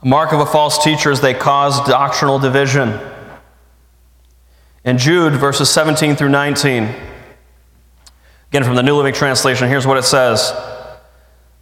a 0.00 0.06
mark 0.06 0.32
of 0.32 0.40
a 0.40 0.46
false 0.46 0.82
teacher 0.82 1.10
is 1.10 1.20
they 1.20 1.34
cause 1.34 1.86
doctrinal 1.86 2.38
division. 2.38 2.98
In 4.82 4.96
Jude, 4.96 5.34
verses 5.34 5.68
17 5.68 6.16
through 6.16 6.30
19, 6.30 6.94
again 8.50 8.64
from 8.64 8.76
the 8.76 8.82
New 8.82 8.96
Living 8.96 9.12
Translation, 9.12 9.68
here's 9.68 9.86
what 9.86 9.98
it 9.98 10.04
says 10.04 10.54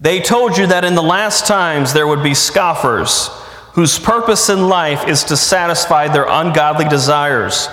They 0.00 0.20
told 0.20 0.58
you 0.58 0.66
that 0.66 0.84
in 0.84 0.94
the 0.94 1.02
last 1.02 1.46
times 1.46 1.92
there 1.92 2.06
would 2.06 2.22
be 2.22 2.34
scoffers 2.34 3.28
whose 3.72 3.98
purpose 3.98 4.48
in 4.48 4.68
life 4.68 5.06
is 5.06 5.24
to 5.24 5.36
satisfy 5.36 6.08
their 6.08 6.26
ungodly 6.26 6.88
desires. 6.88 7.68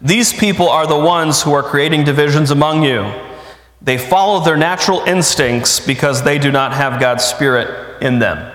These 0.00 0.32
people 0.32 0.68
are 0.68 0.86
the 0.86 0.98
ones 0.98 1.42
who 1.42 1.52
are 1.52 1.62
creating 1.62 2.04
divisions 2.04 2.50
among 2.50 2.82
you. 2.82 3.12
They 3.80 3.98
follow 3.98 4.44
their 4.44 4.56
natural 4.56 5.00
instincts 5.00 5.78
because 5.78 6.22
they 6.22 6.38
do 6.38 6.50
not 6.50 6.72
have 6.72 7.00
God's 7.00 7.24
Spirit 7.24 8.02
in 8.02 8.18
them. 8.18 8.50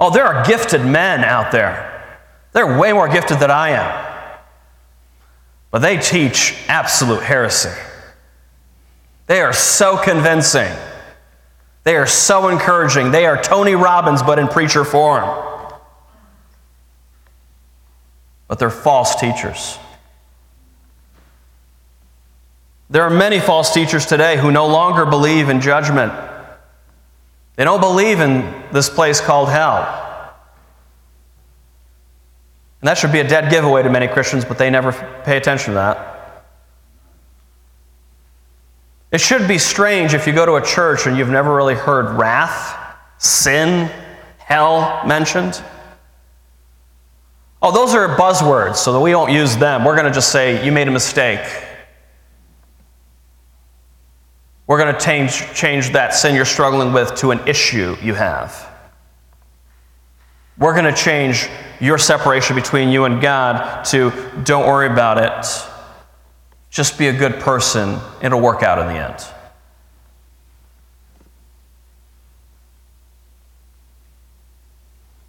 Oh, 0.00 0.10
there 0.10 0.24
are 0.24 0.44
gifted 0.44 0.84
men 0.84 1.22
out 1.22 1.52
there. 1.52 2.18
They're 2.52 2.78
way 2.78 2.92
more 2.92 3.08
gifted 3.08 3.38
than 3.38 3.50
I 3.50 3.70
am. 3.70 4.40
But 5.70 5.80
they 5.80 5.98
teach 5.98 6.56
absolute 6.68 7.22
heresy. 7.22 7.70
They 9.30 9.42
are 9.42 9.52
so 9.52 9.96
convincing. 9.96 10.72
They 11.84 11.94
are 11.94 12.08
so 12.08 12.48
encouraging. 12.48 13.12
They 13.12 13.26
are 13.26 13.40
Tony 13.40 13.76
Robbins, 13.76 14.24
but 14.24 14.40
in 14.40 14.48
preacher 14.48 14.84
form. 14.84 15.22
But 18.48 18.58
they're 18.58 18.70
false 18.70 19.14
teachers. 19.14 19.78
There 22.90 23.04
are 23.04 23.10
many 23.10 23.38
false 23.38 23.72
teachers 23.72 24.04
today 24.04 24.36
who 24.36 24.50
no 24.50 24.66
longer 24.66 25.06
believe 25.06 25.48
in 25.48 25.60
judgment. 25.60 26.12
They 27.54 27.62
don't 27.62 27.80
believe 27.80 28.18
in 28.18 28.52
this 28.72 28.90
place 28.90 29.20
called 29.20 29.48
hell. 29.48 29.78
And 32.80 32.88
that 32.88 32.98
should 32.98 33.12
be 33.12 33.20
a 33.20 33.28
dead 33.28 33.48
giveaway 33.48 33.84
to 33.84 33.90
many 33.90 34.08
Christians, 34.08 34.44
but 34.44 34.58
they 34.58 34.70
never 34.70 34.90
pay 35.24 35.36
attention 35.36 35.66
to 35.66 35.74
that. 35.74 36.19
It 39.12 39.20
should 39.20 39.48
be 39.48 39.58
strange 39.58 40.14
if 40.14 40.26
you 40.26 40.32
go 40.32 40.46
to 40.46 40.54
a 40.54 40.62
church 40.62 41.06
and 41.06 41.16
you've 41.16 41.28
never 41.28 41.54
really 41.54 41.74
heard 41.74 42.16
wrath, 42.16 42.96
sin, 43.18 43.90
hell 44.38 45.04
mentioned. 45.06 45.62
Oh, 47.62 47.72
those 47.72 47.94
are 47.94 48.16
buzzwords, 48.16 48.76
so 48.76 48.92
that 48.92 49.00
we 49.00 49.10
don't 49.10 49.32
use 49.32 49.56
them. 49.56 49.84
We're 49.84 49.96
going 49.96 50.06
to 50.06 50.12
just 50.12 50.30
say, 50.32 50.64
you 50.64 50.72
made 50.72 50.88
a 50.88 50.92
mistake. 50.92 51.46
We're 54.66 54.78
going 54.78 54.94
to 54.94 55.00
change, 55.00 55.52
change 55.52 55.90
that 55.90 56.14
sin 56.14 56.36
you're 56.36 56.44
struggling 56.44 56.92
with 56.92 57.16
to 57.16 57.32
an 57.32 57.46
issue 57.48 57.96
you 58.00 58.14
have. 58.14 58.68
We're 60.56 60.74
going 60.74 60.84
to 60.84 60.98
change 60.98 61.48
your 61.80 61.98
separation 61.98 62.54
between 62.54 62.90
you 62.90 63.04
and 63.04 63.20
God 63.20 63.84
to 63.86 64.12
don't 64.44 64.66
worry 64.66 64.86
about 64.86 65.18
it. 65.18 65.69
Just 66.70 66.96
be 66.98 67.08
a 67.08 67.12
good 67.12 67.40
person. 67.40 67.98
It'll 68.22 68.40
work 68.40 68.62
out 68.62 68.78
in 68.78 68.86
the 68.86 68.94
end. 68.94 69.24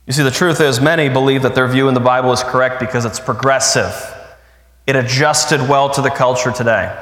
You 0.05 0.13
see, 0.13 0.23
the 0.23 0.31
truth 0.31 0.59
is, 0.61 0.81
many 0.81 1.09
believe 1.09 1.41
that 1.43 1.55
their 1.55 1.67
view 1.67 1.87
in 1.87 1.93
the 1.93 1.99
Bible 1.99 2.31
is 2.31 2.43
correct 2.43 2.79
because 2.79 3.05
it's 3.05 3.19
progressive. 3.19 3.93
It 4.85 4.95
adjusted 4.95 5.61
well 5.69 5.89
to 5.91 6.01
the 6.01 6.09
culture 6.09 6.51
today. 6.51 6.95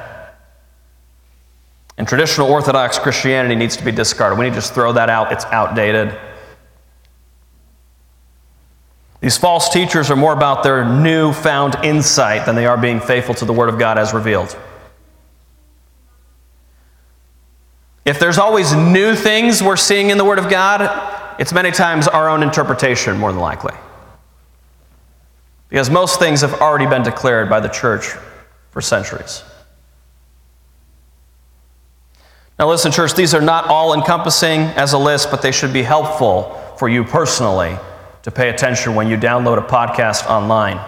And 1.98 2.08
traditional 2.08 2.48
Orthodox 2.50 2.98
Christianity 2.98 3.56
needs 3.56 3.76
to 3.76 3.84
be 3.84 3.90
discarded. 3.90 4.38
We 4.38 4.44
need 4.44 4.50
to 4.50 4.56
just 4.56 4.74
throw 4.74 4.92
that 4.92 5.10
out. 5.10 5.32
It's 5.32 5.44
outdated. 5.46 6.16
These 9.20 9.36
false 9.36 9.68
teachers 9.68 10.10
are 10.10 10.16
more 10.16 10.32
about 10.32 10.62
their 10.62 10.84
new-found 10.84 11.76
insight 11.84 12.46
than 12.46 12.56
they 12.56 12.66
are 12.66 12.78
being 12.78 13.00
faithful 13.00 13.34
to 13.36 13.44
the 13.44 13.52
Word 13.52 13.68
of 13.68 13.78
God 13.78 13.98
as 13.98 14.14
revealed. 14.14 14.56
If 18.06 18.18
there's 18.18 18.38
always 18.38 18.72
new 18.72 19.14
things 19.14 19.62
we're 19.62 19.76
seeing 19.76 20.08
in 20.08 20.16
the 20.16 20.24
Word 20.24 20.38
of 20.38 20.48
God, 20.48 21.36
it's 21.38 21.52
many 21.52 21.70
times 21.70 22.08
our 22.08 22.30
own 22.30 22.42
interpretation, 22.42 23.18
more 23.18 23.30
than 23.30 23.42
likely. 23.42 23.74
Because 25.68 25.90
most 25.90 26.18
things 26.18 26.40
have 26.40 26.54
already 26.54 26.86
been 26.86 27.02
declared 27.02 27.50
by 27.50 27.60
the 27.60 27.68
church 27.68 28.16
for 28.70 28.80
centuries. 28.80 29.44
Now, 32.58 32.68
listen, 32.68 32.90
church, 32.90 33.14
these 33.14 33.34
are 33.34 33.40
not 33.40 33.66
all 33.66 33.92
encompassing 33.92 34.60
as 34.60 34.94
a 34.94 34.98
list, 34.98 35.30
but 35.30 35.42
they 35.42 35.52
should 35.52 35.72
be 35.72 35.82
helpful 35.82 36.74
for 36.78 36.88
you 36.88 37.04
personally 37.04 37.76
to 38.22 38.30
pay 38.30 38.50
attention 38.50 38.94
when 38.94 39.08
you 39.08 39.16
download 39.16 39.58
a 39.58 39.66
podcast 39.66 40.26
online, 40.26 40.78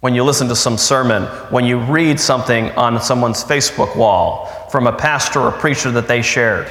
when 0.00 0.14
you 0.14 0.22
listen 0.22 0.48
to 0.48 0.56
some 0.56 0.76
sermon, 0.76 1.24
when 1.50 1.64
you 1.64 1.78
read 1.78 2.20
something 2.20 2.70
on 2.72 3.00
someone's 3.00 3.42
Facebook 3.42 3.96
wall 3.96 4.46
from 4.70 4.86
a 4.86 4.92
pastor 4.92 5.40
or 5.40 5.52
preacher 5.52 5.90
that 5.90 6.06
they 6.06 6.22
shared. 6.22 6.70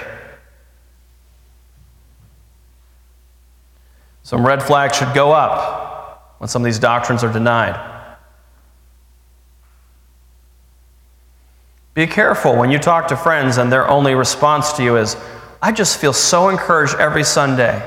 Some 4.23 4.45
red 4.45 4.61
flags 4.61 4.97
should 4.97 5.13
go 5.13 5.31
up 5.31 6.35
when 6.39 6.47
some 6.47 6.61
of 6.61 6.65
these 6.65 6.79
doctrines 6.79 7.23
are 7.23 7.31
denied. 7.31 7.95
Be 11.93 12.05
careful 12.05 12.55
when 12.55 12.69
you 12.69 12.77
talk 12.77 13.07
to 13.07 13.17
friends 13.17 13.57
and 13.57 13.71
their 13.71 13.87
only 13.89 14.13
response 14.13 14.73
to 14.73 14.83
you 14.83 14.97
is, 14.97 15.17
I 15.61 15.71
just 15.71 15.97
feel 15.97 16.13
so 16.13 16.49
encouraged 16.49 16.93
every 16.99 17.23
Sunday. 17.23 17.81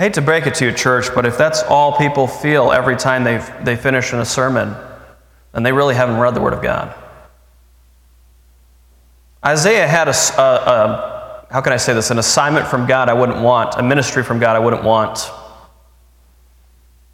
I 0.00 0.04
hate 0.04 0.14
to 0.14 0.22
break 0.22 0.46
it 0.46 0.54
to 0.54 0.64
you, 0.64 0.72
church, 0.72 1.14
but 1.14 1.26
if 1.26 1.36
that's 1.36 1.62
all 1.64 1.98
people 1.98 2.26
feel 2.26 2.72
every 2.72 2.96
time 2.96 3.22
they, 3.22 3.36
they 3.62 3.76
finish 3.76 4.14
in 4.14 4.18
a 4.18 4.24
sermon, 4.24 4.74
then 5.52 5.62
they 5.62 5.72
really 5.72 5.94
haven't 5.94 6.16
read 6.16 6.34
the 6.34 6.40
Word 6.40 6.54
of 6.54 6.62
God. 6.62 6.94
Isaiah 9.44 9.86
had 9.86 10.08
a, 10.08 10.14
a, 10.38 10.42
a, 10.42 11.46
how 11.50 11.60
can 11.60 11.74
I 11.74 11.76
say 11.76 11.92
this, 11.92 12.10
an 12.10 12.18
assignment 12.18 12.66
from 12.66 12.86
God 12.86 13.10
I 13.10 13.12
wouldn't 13.12 13.42
want, 13.42 13.74
a 13.76 13.82
ministry 13.82 14.22
from 14.22 14.38
God 14.38 14.56
I 14.56 14.58
wouldn't 14.58 14.84
want. 14.84 15.30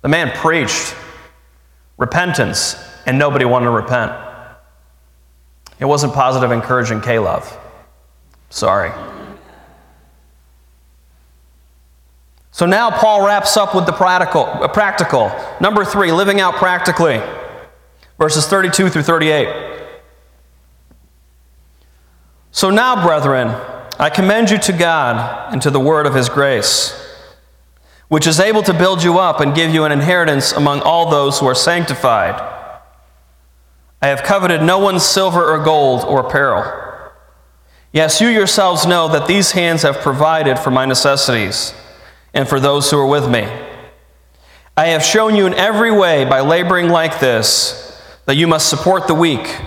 The 0.02 0.08
man 0.08 0.30
preached 0.36 0.94
repentance, 1.98 2.76
and 3.04 3.18
nobody 3.18 3.44
wanted 3.46 3.64
to 3.64 3.72
repent. 3.72 4.12
It 5.80 5.86
wasn't 5.86 6.14
positive, 6.14 6.52
encouraging 6.52 7.00
love. 7.00 7.58
Sorry. 8.48 8.92
So 12.56 12.64
now 12.64 12.90
Paul 12.90 13.26
wraps 13.26 13.54
up 13.58 13.74
with 13.74 13.84
the 13.84 13.92
practical, 13.92 14.44
uh, 14.46 14.68
practical. 14.68 15.30
Number 15.60 15.84
three, 15.84 16.10
living 16.10 16.40
out 16.40 16.54
practically. 16.54 17.20
Verses 18.18 18.46
32 18.46 18.88
through 18.88 19.02
38. 19.02 19.82
So 22.52 22.70
now, 22.70 23.04
brethren, 23.04 23.48
I 23.98 24.08
commend 24.08 24.48
you 24.50 24.56
to 24.56 24.72
God 24.72 25.52
and 25.52 25.60
to 25.60 25.70
the 25.70 25.78
word 25.78 26.06
of 26.06 26.14
his 26.14 26.30
grace 26.30 26.98
which 28.08 28.26
is 28.26 28.40
able 28.40 28.62
to 28.62 28.72
build 28.72 29.02
you 29.02 29.18
up 29.18 29.40
and 29.40 29.54
give 29.54 29.74
you 29.74 29.84
an 29.84 29.92
inheritance 29.92 30.52
among 30.52 30.80
all 30.80 31.10
those 31.10 31.38
who 31.40 31.46
are 31.46 31.54
sanctified. 31.54 32.40
I 34.00 34.06
have 34.06 34.22
coveted 34.22 34.62
no 34.62 34.78
one's 34.78 35.04
silver 35.04 35.52
or 35.52 35.62
gold 35.62 36.04
or 36.04 36.20
apparel. 36.20 37.12
Yes, 37.92 38.20
you 38.22 38.28
yourselves 38.28 38.86
know 38.86 39.08
that 39.08 39.26
these 39.26 39.50
hands 39.50 39.82
have 39.82 39.96
provided 39.98 40.58
for 40.58 40.70
my 40.70 40.86
necessities 40.86 41.74
and 42.36 42.46
for 42.46 42.60
those 42.60 42.90
who 42.90 42.98
are 42.98 43.06
with 43.06 43.28
me. 43.28 43.48
I 44.76 44.88
have 44.88 45.02
shown 45.02 45.34
you 45.34 45.46
in 45.46 45.54
every 45.54 45.90
way 45.90 46.26
by 46.26 46.40
laboring 46.40 46.90
like 46.90 47.18
this 47.18 47.82
that 48.26 48.36
you 48.36 48.46
must 48.46 48.68
support 48.68 49.06
the 49.06 49.14
weak. 49.14 49.58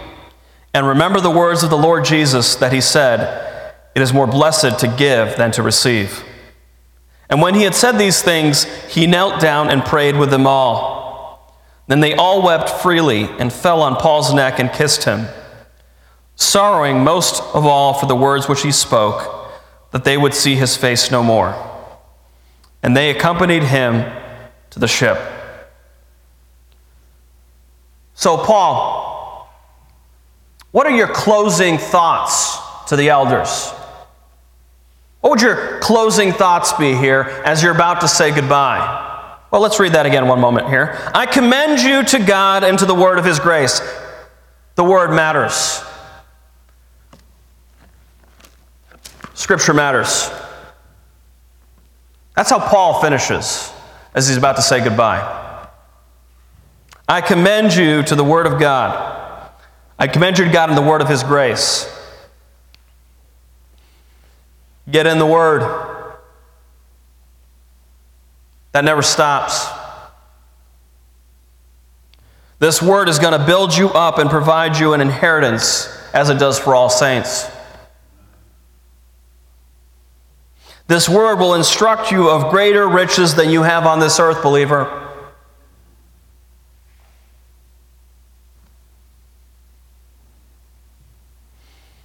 And 0.72 0.86
remember 0.86 1.20
the 1.20 1.32
words 1.32 1.64
of 1.64 1.72
the 1.72 1.78
Lord 1.78 2.06
Jesus 2.06 2.56
that 2.58 2.72
he 2.72 2.80
said, 2.80 3.74
It 3.96 4.04
is 4.04 4.14
more 4.14 4.28
blessed 4.28 4.78
to 4.80 4.96
give 5.00 5.36
than 5.36 5.50
to 5.54 5.64
receive. 5.64 6.24
And 7.28 7.42
when 7.42 7.56
he 7.56 7.64
had 7.64 7.74
said 7.74 7.94
these 7.94 8.22
things, 8.22 8.66
he 8.86 9.08
knelt 9.08 9.42
down 9.42 9.70
and 9.70 9.84
prayed 9.84 10.16
with 10.16 10.30
them 10.30 10.46
all. 10.46 11.60
Then 11.88 12.02
they 12.02 12.14
all 12.14 12.44
wept 12.44 12.70
freely 12.70 13.24
and 13.24 13.52
fell 13.52 13.82
on 13.82 13.96
Paul's 13.96 14.32
neck 14.32 14.60
and 14.60 14.72
kissed 14.72 15.06
him, 15.06 15.26
sorrowing 16.36 17.04
most 17.04 17.42
of 17.56 17.66
all 17.66 17.96
for 17.96 18.06
the 18.06 18.16
words 18.16 18.48
which 18.48 18.62
he 18.62 18.72
spoke, 18.72 19.50
that 19.90 20.04
they 20.04 20.18
would 20.18 20.36
see 20.36 20.54
his 20.54 20.78
face 20.78 21.10
no 21.10 21.24
more. 21.24 21.69
And 22.82 22.96
they 22.96 23.10
accompanied 23.12 23.64
him 23.64 24.12
to 24.70 24.80
the 24.80 24.88
ship. 24.88 25.18
So, 28.14 28.38
Paul, 28.38 29.50
what 30.72 30.86
are 30.86 30.96
your 30.96 31.08
closing 31.08 31.78
thoughts 31.78 32.58
to 32.90 32.96
the 32.96 33.10
elders? 33.10 33.72
What 35.22 35.32
would 35.32 35.42
your 35.42 35.80
closing 35.80 36.32
thoughts 36.32 36.74
be 36.74 36.96
here 36.96 37.22
as 37.46 37.62
you're 37.62 37.76
about 37.76 38.02
to 38.02 38.08
say 38.08 38.34
goodbye? 38.34 39.08
Well, 39.52 39.62
let's 39.62 39.80
read 39.80 39.94
that 39.94 40.06
again 40.06 40.28
one 40.28 40.40
moment 40.40 40.70
here. 40.70 40.98
I 41.14 41.26
commend 41.26 41.82
you 41.82 42.04
to 42.04 42.20
God 42.20 42.64
and 42.64 42.78
to 42.80 42.86
the 42.86 42.94
word 42.94 43.18
of 43.18 43.26
his 43.26 43.40
grace. 43.40 43.82
The 44.76 44.84
word 44.84 45.12
matters. 45.12 45.84
Scripture 49.34 49.74
matters. 49.74 50.30
That's 52.40 52.52
how 52.52 52.60
Paul 52.60 53.02
finishes 53.02 53.70
as 54.16 54.30
he's 54.30 54.38
about 54.38 54.56
to 54.56 54.62
say 54.62 54.82
goodbye. 54.82 55.68
I 57.06 57.20
commend 57.20 57.76
you 57.76 58.02
to 58.04 58.16
the 58.16 58.24
Word 58.24 58.48
of 58.48 58.58
God. 58.58 59.52
I 60.00 60.08
commend 60.08 60.40
you 60.40 60.46
to 60.46 60.50
God 60.50 60.70
and 60.70 60.78
the 60.78 60.82
Word 60.82 61.02
of 61.02 61.10
His 61.10 61.22
grace. 61.22 61.94
Get 64.90 65.06
in 65.06 65.20
the 65.20 65.26
Word. 65.26 66.16
That 68.72 68.86
never 68.86 69.02
stops. 69.02 69.68
This 72.60 72.82
Word 72.82 73.10
is 73.10 73.20
going 73.20 73.38
to 73.38 73.46
build 73.46 73.76
you 73.76 73.90
up 73.90 74.18
and 74.18 74.30
provide 74.30 74.78
you 74.78 74.94
an 74.94 75.02
inheritance 75.02 75.90
as 76.14 76.30
it 76.30 76.40
does 76.40 76.58
for 76.58 76.74
all 76.74 76.90
saints. 76.90 77.52
This 80.90 81.08
word 81.08 81.36
will 81.36 81.54
instruct 81.54 82.12
you 82.12 82.32
of 82.32 82.50
greater 82.50 82.90
riches 82.90 83.36
than 83.36 83.52
you 83.52 83.62
have 83.62 83.86
on 83.86 84.00
this 84.00 84.20
earth, 84.20 84.42
believer. 84.42 85.08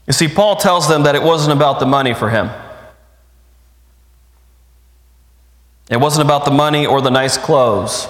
You 0.07 0.13
see, 0.13 0.29
Paul 0.29 0.57
tells 0.57 0.87
them 0.87 1.05
that 1.05 1.15
it 1.15 1.23
wasn't 1.23 1.57
about 1.57 1.81
the 1.81 1.87
money 1.87 2.13
for 2.13 2.29
him. 2.29 2.51
It 5.89 5.97
wasn't 5.97 6.27
about 6.27 6.45
the 6.45 6.51
money 6.51 6.85
or 6.85 7.01
the 7.01 7.11
nice 7.11 7.39
clothes. 7.39 8.07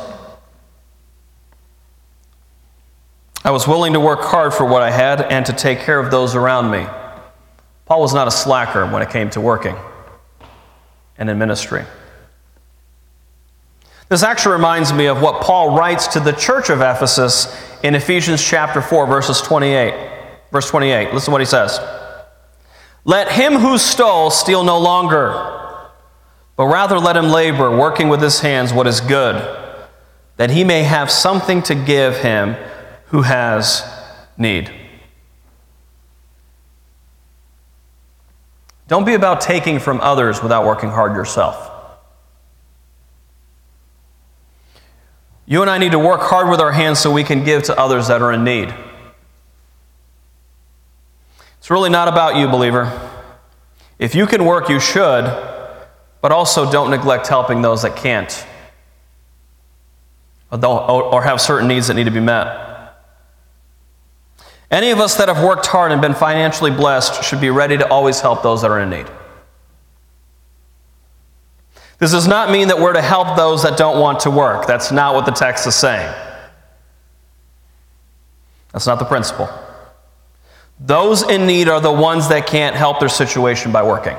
I 3.45 3.53
was 3.53 3.69
willing 3.69 3.93
to 3.93 4.01
work 4.01 4.23
hard 4.23 4.53
for 4.53 4.65
what 4.65 4.83
I 4.83 4.91
had 4.91 5.21
and 5.23 5.47
to 5.47 5.53
take 5.53 5.79
care 5.79 6.01
of 6.01 6.11
those 6.11 6.35
around 6.35 6.73
me. 6.73 6.85
Paul 7.87 8.01
was 8.01 8.13
not 8.13 8.27
a 8.27 8.33
slacker 8.33 8.91
when 8.91 9.03
it 9.03 9.11
came 9.11 9.31
to 9.31 9.41
working 9.41 9.77
and 11.19 11.31
in 11.31 11.39
ministry. 11.39 11.85
This 14.09 14.23
actually 14.23 14.53
reminds 14.53 14.93
me 14.93 15.07
of 15.07 15.23
what 15.23 15.43
Paul 15.43 15.77
writes 15.77 16.07
to 16.09 16.21
the 16.21 16.33
church 16.33 16.71
of 16.71 16.81
Ephesus 16.81 17.47
in 17.83 17.95
Ephesians 17.95 18.43
chapter 18.45 18.83
4 18.83 19.07
verses 19.07 19.41
28. 19.41 20.11
Verse 20.53 20.69
28. 20.71 21.13
Listen 21.13 21.27
to 21.27 21.31
what 21.33 21.41
he 21.41 21.47
says. 21.47 21.81
Let 23.05 23.33
him 23.33 23.55
who 23.55 23.77
stole 23.77 24.31
steal 24.31 24.65
no 24.65 24.79
longer, 24.79 25.33
but 26.57 26.67
rather 26.67 26.99
let 26.99 27.17
him 27.17 27.27
labor, 27.27 27.77
working 27.77 28.09
with 28.09 28.23
his 28.23 28.41
hands 28.41 28.73
what 28.73 28.87
is 28.87 29.01
good, 29.01 29.37
that 30.37 30.51
he 30.51 30.65
may 30.65 30.85
have 30.85 31.11
something 31.11 31.63
to 31.65 31.75
give 31.75 32.19
him 32.19 32.57
who 33.07 33.23
has 33.23 33.85
need. 34.39 34.71
Don't 38.87 39.05
be 39.05 39.15
about 39.15 39.41
taking 39.41 39.79
from 39.79 40.01
others 40.01 40.43
without 40.43 40.67
working 40.67 40.91
hard 40.91 41.15
yourself. 41.15 41.71
You 45.47 45.63
and 45.63 45.71
I 45.71 45.79
need 45.79 45.93
to 45.93 45.99
work 45.99 46.23
hard 46.23 46.49
with 46.49 46.61
our 46.61 46.73
hands 46.73 46.99
so 46.99 47.11
we 47.13 47.25
can 47.25 47.45
give 47.45 47.65
to 47.65 47.79
others 47.79 48.09
that 48.09 48.23
are 48.23 48.33
in 48.33 48.45
need. 48.45 48.75
It's 51.59 51.71
really 51.71 51.91
not 51.91 52.09
about 52.09 52.37
you, 52.37 52.49
believer. 52.49 53.11
If 53.99 54.15
you 54.15 54.27
can 54.27 54.45
work, 54.45 54.69
you 54.69 54.81
should, 54.81 55.25
but 56.21 56.33
also 56.33 56.71
don't 56.71 56.91
neglect 56.91 57.27
helping 57.27 57.63
those 57.63 57.83
that 57.83 57.97
can't 57.97 58.47
or 60.51 61.23
have 61.23 61.41
certain 61.41 61.67
needs 61.67 61.89
that 61.89 61.95
need 61.95 62.05
to 62.05 62.11
be 62.11 62.21
met. 62.21 62.74
Any 64.75 64.91
of 64.91 64.99
us 64.99 65.15
that 65.19 65.29
have 65.29 65.41
worked 65.41 65.67
hard 65.67 65.93
and 65.93 66.01
been 66.01 66.15
financially 66.15 66.73
blessed 66.73 67.23
should 67.23 67.41
be 67.41 67.49
ready 67.49 67.79
to 67.79 67.89
always 67.89 68.19
help 68.19 68.43
those 68.43 68.63
that 68.63 68.73
are 68.73 68.81
in 68.81 68.91
need. 68.91 69.07
This 72.01 72.11
does 72.11 72.27
not 72.27 72.51
mean 72.51 72.67
that 72.67 72.81
we're 72.81 72.93
to 72.93 73.01
help 73.01 73.37
those 73.37 73.63
that 73.63 73.79
don't 73.79 74.01
want 74.01 74.19
to 74.21 74.33
work. 74.33 74.67
That's 74.67 74.91
not 74.91 75.15
what 75.15 75.27
the 75.27 75.31
text 75.31 75.69
is 75.69 75.77
saying. 75.77 76.13
That's 78.73 78.85
not 78.85 78.99
the 78.99 79.05
principle. 79.05 79.49
Those 80.81 81.23
in 81.23 81.47
need 81.47 81.69
are 81.69 81.81
the 81.81 81.93
ones 81.93 82.29
that 82.31 82.49
can't 82.49 82.75
help 82.75 82.99
their 82.99 83.09
situation 83.09 83.71
by 83.71 83.85
working. 83.85 84.17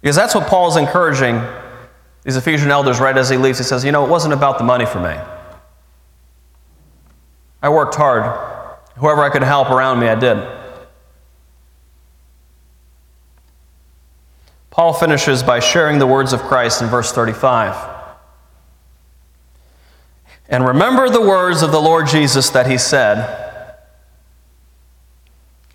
Because 0.00 0.16
that's 0.16 0.34
what 0.34 0.46
Paul 0.46 0.70
is 0.70 0.76
encouraging 0.76 1.42
these 2.22 2.36
Ephesian 2.36 2.70
elders 2.70 2.98
right 2.98 3.18
as 3.18 3.28
he 3.28 3.36
leaves. 3.36 3.58
He 3.58 3.64
says, 3.64 3.84
You 3.84 3.92
know, 3.92 4.06
it 4.06 4.08
wasn't 4.08 4.32
about 4.32 4.56
the 4.56 4.64
money 4.64 4.86
for 4.86 5.00
me. 5.00 5.14
I 7.66 7.68
worked 7.68 7.96
hard. 7.96 8.22
Whoever 8.94 9.24
I 9.24 9.28
could 9.28 9.42
help 9.42 9.70
around 9.70 9.98
me, 9.98 10.06
I 10.06 10.14
did. 10.14 10.40
Paul 14.70 14.92
finishes 14.92 15.42
by 15.42 15.58
sharing 15.58 15.98
the 15.98 16.06
words 16.06 16.32
of 16.32 16.42
Christ 16.42 16.80
in 16.80 16.86
verse 16.86 17.10
35. 17.10 17.74
And 20.48 20.64
remember 20.64 21.08
the 21.08 21.20
words 21.20 21.62
of 21.62 21.72
the 21.72 21.80
Lord 21.80 22.06
Jesus 22.06 22.50
that 22.50 22.70
he 22.70 22.78
said 22.78 23.74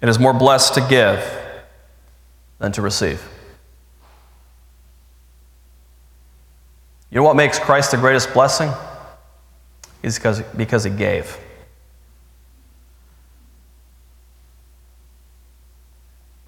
It 0.02 0.08
is 0.08 0.18
more 0.18 0.34
blessed 0.34 0.76
to 0.76 0.88
give 0.89 1.22
than 2.60 2.72
to 2.72 2.82
receive. 2.82 3.22
You 7.10 7.18
know 7.18 7.24
what 7.24 7.36
makes 7.36 7.60
Christ 7.60 7.92
the 7.92 7.98
greatest 7.98 8.34
blessing? 8.34 8.72
Is 10.02 10.18
because, 10.18 10.42
because 10.56 10.86
he 10.86 10.89
gave. 10.89 11.38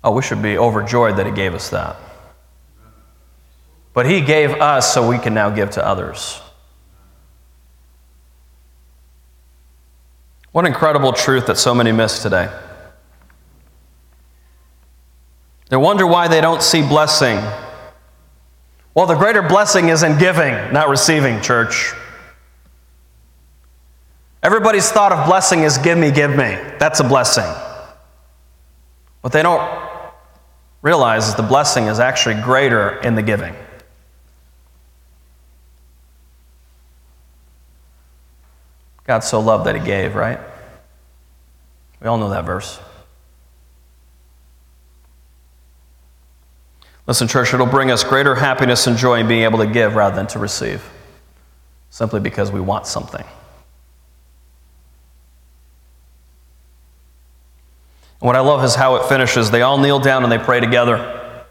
Oh, 0.03 0.11
we 0.11 0.21
should 0.21 0.41
be 0.41 0.57
overjoyed 0.57 1.17
that 1.17 1.25
He 1.25 1.31
gave 1.31 1.53
us 1.53 1.69
that. 1.69 1.95
But 3.93 4.05
He 4.05 4.21
gave 4.21 4.51
us 4.51 4.93
so 4.93 5.07
we 5.07 5.17
can 5.17 5.33
now 5.33 5.49
give 5.49 5.71
to 5.71 5.85
others. 5.85 6.41
What 10.51 10.65
incredible 10.65 11.13
truth 11.13 11.47
that 11.47 11.57
so 11.57 11.73
many 11.73 11.91
miss 11.91 12.21
today. 12.21 12.49
They 15.69 15.77
wonder 15.77 16.05
why 16.05 16.27
they 16.27 16.41
don't 16.41 16.61
see 16.61 16.87
blessing. 16.87 17.39
Well, 18.93 19.07
the 19.07 19.15
greater 19.15 19.41
blessing 19.41 19.89
is 19.89 20.03
in 20.03 20.19
giving, 20.19 20.53
not 20.71 20.89
receiving, 20.89 21.41
church. 21.41 21.93
Everybody's 24.43 24.91
thought 24.91 25.11
of 25.11 25.25
blessing 25.25 25.63
is 25.63 25.79
give 25.79 25.97
me, 25.97 26.11
give 26.11 26.29
me. 26.29 26.57
That's 26.77 26.99
a 26.99 27.03
blessing. 27.03 27.49
What 29.21 29.33
they 29.33 29.41
don't 29.41 29.92
realizes 30.83 31.33
the 31.33 31.41
blessing 31.41 31.87
is 31.87 31.99
actually 31.99 32.35
greater 32.35 32.99
in 33.01 33.15
the 33.15 33.23
giving. 33.23 33.55
God 39.05 39.19
so 39.19 39.39
loved 39.39 39.65
that 39.65 39.75
he 39.75 39.81
gave, 39.81 40.13
right? 40.13 40.39
We 42.01 42.07
all 42.07 42.17
know 42.17 42.29
that 42.29 42.45
verse. 42.45 42.79
Listen, 47.07 47.27
church, 47.27 47.53
it'll 47.53 47.65
bring 47.65 47.91
us 47.91 48.03
greater 48.03 48.35
happiness 48.35 48.87
and 48.87 48.97
joy 48.97 49.19
in 49.19 49.27
being 49.27 49.43
able 49.43 49.59
to 49.59 49.67
give 49.67 49.95
rather 49.95 50.15
than 50.15 50.27
to 50.27 50.39
receive, 50.39 50.83
simply 51.89 52.19
because 52.19 52.51
we 52.51 52.61
want 52.61 52.87
something. 52.87 53.25
What 58.23 58.37
I 58.37 58.39
love 58.39 58.63
is 58.63 58.73
how 58.73 58.95
it 58.95 59.09
finishes. 59.09 59.51
They 59.51 59.63
all 59.63 59.77
kneel 59.77 59.99
down 59.99 60.23
and 60.23 60.31
they 60.31 60.37
pray 60.37 60.61
together. 60.61 60.95
And 60.95 61.43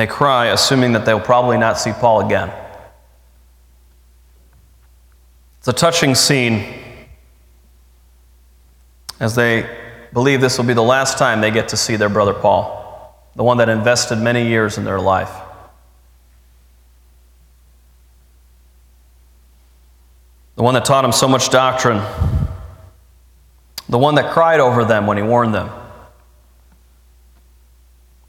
they 0.00 0.08
cry, 0.08 0.46
assuming 0.46 0.94
that 0.94 1.06
they'll 1.06 1.20
probably 1.20 1.58
not 1.58 1.78
see 1.78 1.92
Paul 1.92 2.26
again. 2.26 2.50
It's 5.58 5.68
a 5.68 5.72
touching 5.72 6.16
scene. 6.16 6.74
as 9.20 9.36
they 9.36 9.78
believe 10.12 10.40
this 10.40 10.58
will 10.58 10.64
be 10.64 10.74
the 10.74 10.82
last 10.82 11.18
time 11.18 11.40
they 11.40 11.52
get 11.52 11.68
to 11.68 11.76
see 11.76 11.94
their 11.94 12.08
brother 12.08 12.34
Paul, 12.34 13.16
the 13.36 13.44
one 13.44 13.58
that 13.58 13.68
invested 13.68 14.16
many 14.16 14.48
years 14.48 14.76
in 14.76 14.84
their 14.84 15.00
life. 15.00 15.30
The 20.56 20.64
one 20.64 20.74
that 20.74 20.84
taught 20.84 21.02
them 21.02 21.12
so 21.12 21.28
much 21.28 21.50
doctrine, 21.50 22.02
the 23.88 23.98
one 23.98 24.16
that 24.16 24.32
cried 24.32 24.60
over 24.60 24.84
them 24.84 25.06
when 25.06 25.16
he 25.16 25.22
warned 25.22 25.54
them. 25.54 25.70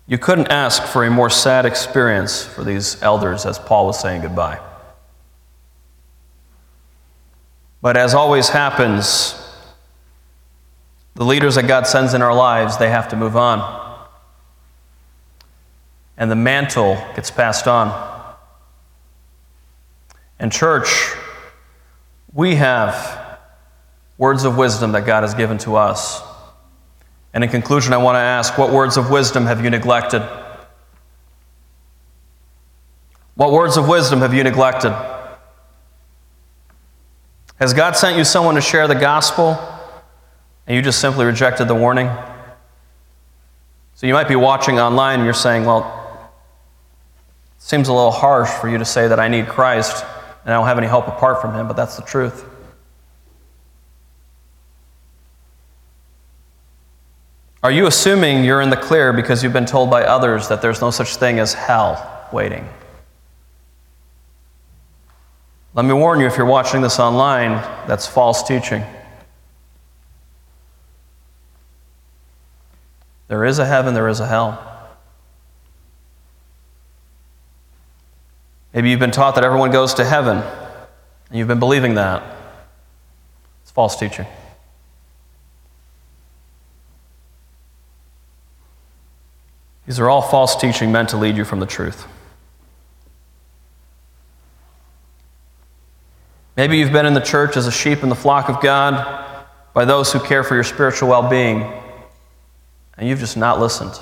You 0.07 0.18
couldn't 0.18 0.47
ask 0.47 0.84
for 0.84 1.03
a 1.03 1.12
more 1.12 1.30
sad 1.30 1.66
experience 1.66 2.43
for 2.43 2.64
these 2.64 3.01
elders 3.03 3.45
as 3.45 3.60
Paul 3.60 3.86
was 3.86 3.99
saying 3.99 4.22
goodbye. 4.22 4.60
But 7.82 7.95
as 7.95 8.14
always 8.14 8.49
happens, 8.49 9.36
the 11.16 11.26
leaders 11.26 11.55
that 11.55 11.68
God 11.68 11.86
sends 11.86 12.14
in 12.14 12.22
our 12.22 12.34
lives, 12.34 12.78
they 12.78 12.89
have 12.89 13.10
to 13.10 13.16
move 13.16 13.36
on. 13.36 14.07
And 16.18 16.32
the 16.32 16.36
mantle 16.36 16.95
gets 17.16 17.30
passed 17.30 17.68
on. 17.68 18.36
And, 20.39 20.51
church, 20.51 21.14
we 22.34 22.55
have 22.55 23.18
words 24.20 24.43
of 24.43 24.57
wisdom 24.57 24.91
that 24.91 25.05
God 25.05 25.24
has 25.24 25.34
given 25.34 25.57
to 25.59 25.78
us. 25.78 26.22
And 27.34 27.43
in 27.43 27.49
conclusion, 27.49 27.93
I 27.93 27.97
want 27.97 28.15
to 28.15 28.20
ask 28.20 28.57
what 28.57 28.72
words 28.72 28.97
of 28.97 29.09
wisdom 29.09 29.45
have 29.45 29.63
you 29.63 29.70
neglected? 29.70 30.22
What 33.36 33.53
words 33.53 33.78
of 33.78 33.88
wisdom 33.88 34.20
have 34.20 34.34
you 34.34 34.43
neglected? 34.43 34.91
Has 37.55 37.74
God 37.74 37.95
sent 37.95 38.17
you 38.17 38.26
someone 38.26 38.55
to 38.55 38.61
share 38.61 38.88
the 38.88 38.95
gospel 38.95 39.57
and 40.67 40.76
you 40.76 40.82
just 40.82 40.99
simply 40.99 41.26
rejected 41.26 41.70
the 41.70 41.76
warning? 41.76 42.09
So 43.95 44.05
you 44.05 44.13
might 44.13 44.28
be 44.28 44.36
watching 44.36 44.80
online 44.80 45.20
and 45.20 45.26
you're 45.26 45.34
saying, 45.34 45.65
well, 45.65 46.34
it 47.55 47.61
seems 47.61 47.88
a 47.88 47.93
little 47.93 48.11
harsh 48.11 48.49
for 48.49 48.67
you 48.67 48.78
to 48.78 48.86
say 48.86 49.07
that 49.07 49.20
I 49.20 49.30
need 49.30 49.47
Christ 49.47 50.03
and 50.43 50.53
I 50.53 50.57
don't 50.57 50.67
have 50.67 50.78
any 50.78 50.88
help 50.88 51.07
apart 51.07 51.41
from 51.41 51.53
him, 51.53 51.67
but 51.67 51.78
that's 51.78 51.95
the 51.95 52.03
truth. 52.03 52.49
Are 57.62 57.72
you 57.72 57.88
assuming 57.88 58.45
you're 58.45 58.62
in 58.62 58.70
the 58.70 58.78
clear 58.78 59.12
because 59.12 59.43
you've 59.43 59.53
been 59.53 59.66
told 59.66 59.89
by 59.89 60.03
others 60.03 60.47
that 60.47 60.62
there's 60.62 60.80
no 60.80 60.91
such 60.91 61.18
thing 61.18 61.39
as 61.39 61.53
hell 61.53 62.28
waiting? 62.32 62.68
Let 65.74 65.86
me 65.86 65.93
warn 65.93 66.22
you 66.22 66.26
if 66.26 66.38
you're 66.38 66.45
watching 66.45 66.82
this 66.82 66.99
online, 66.99 67.51
that's 67.86 68.07
false 68.07 68.43
teaching. 68.43 68.84
There 73.28 73.45
is 73.45 73.60
a 73.60 73.66
heaven, 73.66 73.93
there 73.93 74.07
is 74.07 74.22
a 74.22 74.28
hell. 74.28 74.66
Maybe 78.74 78.89
you've 78.89 78.99
been 78.99 79.12
taught 79.12 79.36
that 79.36 79.43
everyone 79.43 79.72
goes 79.72 79.93
to 79.95 80.05
heaven, 80.05 80.38
and 80.38 81.38
you've 81.38 81.47
been 81.47 81.60
believing 81.60 81.95
that. 81.95 82.24
It's 83.64 83.72
false 83.72 83.95
teaching. 83.95 84.26
These 89.90 90.00
are 90.00 90.08
all 90.08 90.22
false 90.22 90.56
teaching 90.56 90.92
meant 90.92 91.10
to 91.10 91.18
lead 91.18 91.36
you 91.36 91.44
from 91.44 91.60
the 91.60 91.66
truth. 91.66 92.06
Maybe 96.56 96.78
you've 96.78 96.92
been 96.92 97.08
in 97.08 97.16
the 97.16 97.20
church 97.20 97.58
as 97.58 97.66
a 97.66 97.72
sheep 97.72 98.04
in 98.04 98.10
the 98.10 98.16
flock 98.16 98.50
of 98.50 98.62
God 98.62 99.26
by 99.74 99.86
those 99.86 100.14
who 100.14 100.20
care 100.20 100.44
for 100.44 100.54
your 100.54 100.64
spiritual 100.64 101.10
well 101.10 101.28
being, 101.28 101.74
and 103.00 103.10
you've 103.10 103.18
just 103.18 103.36
not 103.36 103.60
listened. 103.60 104.00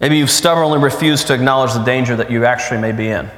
Maybe 0.00 0.16
you've 0.16 0.30
stubbornly 0.30 0.78
refused 0.78 1.26
to 1.26 1.34
acknowledge 1.34 1.74
the 1.74 1.84
danger 1.84 2.16
that 2.16 2.30
you 2.30 2.46
actually 2.46 2.80
may 2.80 2.92
be 2.92 3.08
in. 3.08 3.30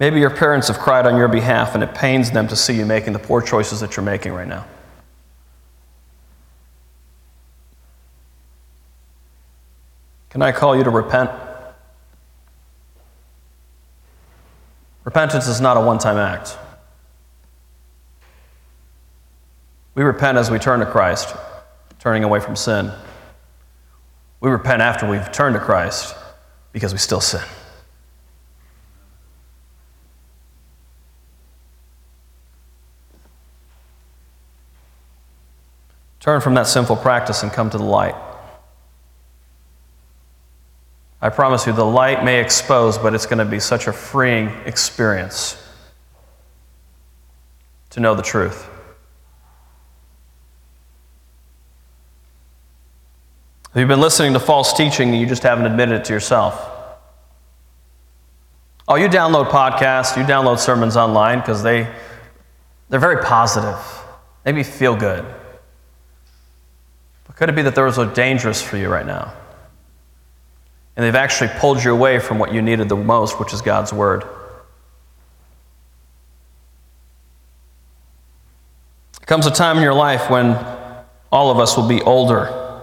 Maybe 0.00 0.18
your 0.18 0.30
parents 0.30 0.68
have 0.68 0.78
cried 0.78 1.06
on 1.06 1.18
your 1.18 1.28
behalf 1.28 1.74
and 1.74 1.84
it 1.84 1.94
pains 1.94 2.30
them 2.30 2.48
to 2.48 2.56
see 2.56 2.72
you 2.72 2.86
making 2.86 3.12
the 3.12 3.18
poor 3.18 3.42
choices 3.42 3.80
that 3.80 3.96
you're 3.96 4.04
making 4.04 4.32
right 4.32 4.48
now. 4.48 4.64
Can 10.30 10.40
I 10.40 10.52
call 10.52 10.74
you 10.74 10.84
to 10.84 10.90
repent? 10.90 11.30
Repentance 15.04 15.46
is 15.46 15.60
not 15.60 15.76
a 15.76 15.80
one 15.80 15.98
time 15.98 16.16
act. 16.16 16.56
We 19.94 20.02
repent 20.02 20.38
as 20.38 20.50
we 20.50 20.58
turn 20.58 20.80
to 20.80 20.86
Christ, 20.86 21.34
turning 21.98 22.24
away 22.24 22.40
from 22.40 22.56
sin. 22.56 22.90
We 24.40 24.50
repent 24.50 24.80
after 24.80 25.06
we've 25.06 25.30
turned 25.30 25.56
to 25.56 25.60
Christ 25.60 26.14
because 26.72 26.92
we 26.94 26.98
still 26.98 27.20
sin. 27.20 27.42
Turn 36.20 36.42
from 36.42 36.54
that 36.54 36.66
sinful 36.66 36.96
practice 36.96 37.42
and 37.42 37.50
come 37.50 37.70
to 37.70 37.78
the 37.78 37.84
light. 37.84 38.14
I 41.22 41.30
promise 41.30 41.66
you, 41.66 41.72
the 41.72 41.84
light 41.84 42.24
may 42.24 42.40
expose, 42.40 42.96
but 42.96 43.14
it's 43.14 43.26
going 43.26 43.38
to 43.38 43.44
be 43.44 43.60
such 43.60 43.86
a 43.86 43.92
freeing 43.92 44.48
experience 44.64 45.56
to 47.90 48.00
know 48.00 48.14
the 48.14 48.22
truth. 48.22 48.68
Have 53.72 53.78
you've 53.80 53.88
been 53.88 54.00
listening 54.00 54.32
to 54.32 54.40
false 54.40 54.72
teaching 54.72 55.10
and 55.10 55.20
you 55.20 55.26
just 55.26 55.42
haven't 55.42 55.66
admitted 55.66 56.00
it 56.00 56.04
to 56.06 56.12
yourself? 56.12 56.68
Oh, 58.88 58.96
you 58.96 59.08
download 59.08 59.50
podcasts, 59.50 60.16
you 60.16 60.24
download 60.24 60.58
sermons 60.58 60.96
online 60.96 61.38
because 61.38 61.62
they, 61.62 61.88
they're 62.88 62.98
very 62.98 63.22
positive. 63.22 63.78
Maybe 64.44 64.62
feel 64.62 64.96
good. 64.96 65.24
Could 67.40 67.48
it 67.48 67.56
be 67.56 67.62
that 67.62 67.74
those 67.74 67.96
are 67.96 68.04
dangerous 68.04 68.60
for 68.60 68.76
you 68.76 68.90
right 68.90 69.06
now? 69.06 69.32
And 70.94 71.06
they've 71.06 71.14
actually 71.14 71.48
pulled 71.56 71.82
you 71.82 71.90
away 71.90 72.18
from 72.18 72.38
what 72.38 72.52
you 72.52 72.60
needed 72.60 72.90
the 72.90 72.96
most, 72.96 73.40
which 73.40 73.54
is 73.54 73.62
God's 73.62 73.94
Word. 73.94 74.24
There 79.14 79.24
comes 79.24 79.46
a 79.46 79.50
time 79.50 79.78
in 79.78 79.82
your 79.82 79.94
life 79.94 80.28
when 80.28 80.54
all 81.32 81.50
of 81.50 81.58
us 81.58 81.78
will 81.78 81.88
be 81.88 82.02
older. 82.02 82.82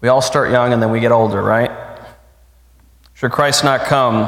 We 0.00 0.08
all 0.08 0.20
start 0.20 0.50
young 0.50 0.72
and 0.72 0.82
then 0.82 0.90
we 0.90 0.98
get 0.98 1.12
older, 1.12 1.40
right? 1.40 1.70
Should 3.14 3.30
Christ 3.30 3.62
not 3.62 3.82
come, 3.82 4.22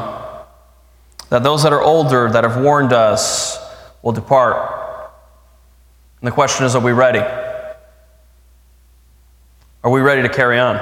that 1.30 1.42
those 1.42 1.64
that 1.64 1.72
are 1.72 1.82
older, 1.82 2.30
that 2.30 2.44
have 2.44 2.62
warned 2.62 2.92
us, 2.92 3.58
will 4.02 4.12
depart. 4.12 5.10
And 6.20 6.28
the 6.28 6.32
question 6.32 6.64
is 6.64 6.76
are 6.76 6.80
we 6.80 6.92
ready? 6.92 7.43
Are 9.84 9.90
we 9.90 10.00
ready 10.00 10.22
to 10.22 10.30
carry 10.30 10.58
on? 10.58 10.76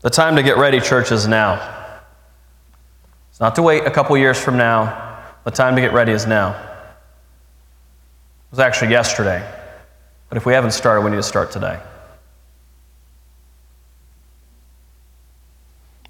The 0.00 0.10
time 0.10 0.34
to 0.34 0.42
get 0.42 0.56
ready, 0.56 0.80
church, 0.80 1.12
is 1.12 1.28
now. 1.28 2.00
It's 3.30 3.38
not 3.38 3.54
to 3.54 3.62
wait 3.62 3.84
a 3.84 3.90
couple 3.90 4.18
years 4.18 4.42
from 4.42 4.56
now. 4.56 5.22
The 5.44 5.52
time 5.52 5.76
to 5.76 5.80
get 5.80 5.92
ready 5.92 6.10
is 6.10 6.26
now. 6.26 6.50
It 6.50 6.56
was 8.50 8.58
actually 8.58 8.90
yesterday. 8.90 9.48
But 10.28 10.38
if 10.38 10.44
we 10.44 10.54
haven't 10.54 10.72
started, 10.72 11.02
we 11.02 11.12
need 11.12 11.18
to 11.18 11.22
start 11.22 11.52
today. 11.52 11.78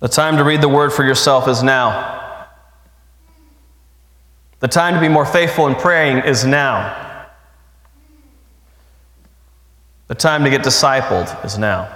The 0.01 0.09
time 0.09 0.39
to 0.39 0.45
read 0.45 0.63
the 0.63 0.71
word 0.71 0.91
for 0.91 1.05
yourself 1.05 1.49
is 1.49 1.63
now. 1.63 2.49
The 4.61 4.69
time 4.69 4.95
to 4.95 5.01
be 5.01 5.09
more 5.09 5.27
faithful 5.27 5.67
in 5.67 5.75
praying 5.75 6.25
is 6.25 6.47
now. 6.47 7.12
The 10.13 10.19
time 10.19 10.45
to 10.45 10.51
get 10.51 10.61
discipled 10.61 11.43
is 11.43 11.57
now. 11.57 11.91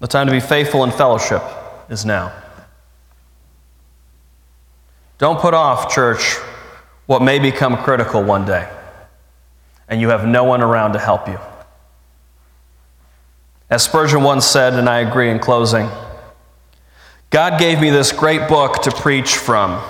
The 0.00 0.08
time 0.08 0.26
to 0.26 0.32
be 0.32 0.40
faithful 0.40 0.82
in 0.82 0.90
fellowship 0.90 1.44
is 1.88 2.04
now. 2.04 2.32
Don't 5.18 5.38
put 5.38 5.54
off, 5.54 5.94
church, 5.94 6.38
what 7.06 7.22
may 7.22 7.38
become 7.38 7.76
critical 7.76 8.20
one 8.24 8.46
day, 8.46 8.68
and 9.88 10.00
you 10.00 10.08
have 10.08 10.26
no 10.26 10.42
one 10.42 10.60
around 10.60 10.94
to 10.94 10.98
help 10.98 11.28
you. 11.28 11.38
As 13.70 13.84
Spurgeon 13.84 14.24
once 14.24 14.44
said, 14.44 14.72
and 14.74 14.88
I 14.88 14.98
agree 14.98 15.30
in 15.30 15.38
closing 15.38 15.88
God 17.30 17.60
gave 17.60 17.80
me 17.80 17.90
this 17.90 18.10
great 18.10 18.48
book 18.48 18.82
to 18.82 18.90
preach 18.90 19.36
from. 19.36 19.80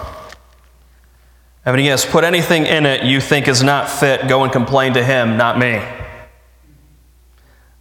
When 1.68 1.78
he 1.78 1.86
has 1.88 2.06
put 2.06 2.24
anything 2.24 2.64
in 2.64 2.86
it 2.86 3.04
you 3.04 3.20
think 3.20 3.46
is 3.46 3.62
not 3.62 3.90
fit, 3.90 4.26
go 4.26 4.42
and 4.42 4.50
complain 4.50 4.94
to 4.94 5.04
him, 5.04 5.36
not 5.36 5.58
me. 5.58 5.82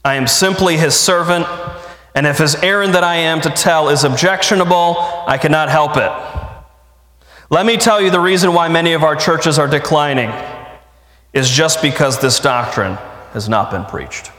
I 0.04 0.16
am 0.16 0.28
simply 0.28 0.76
his 0.76 0.94
servant, 0.94 1.48
and 2.14 2.28
if 2.28 2.38
his 2.38 2.56
errand 2.56 2.96
that 2.96 3.06
I 3.06 3.16
am 3.16 3.40
to 3.42 3.50
tell 3.50 3.88
is 3.88 4.04
objectionable, 4.04 4.98
I 5.26 5.38
cannot 5.38 5.70
help 5.70 5.96
it. 5.96 6.12
Let 7.50 7.66
me 7.66 7.78
tell 7.78 8.02
you 8.02 8.12
the 8.12 8.20
reason 8.20 8.54
why 8.54 8.68
many 8.68 8.92
of 8.92 9.04
our 9.04 9.16
churches 9.16 9.58
are 9.58 9.68
declining 9.68 10.34
is 11.32 11.50
just 11.50 11.82
because 11.82 12.20
this 12.20 12.42
doctrine 12.42 12.96
has 13.32 13.48
not 13.48 13.72
been 13.72 13.86
preached. 13.86 14.32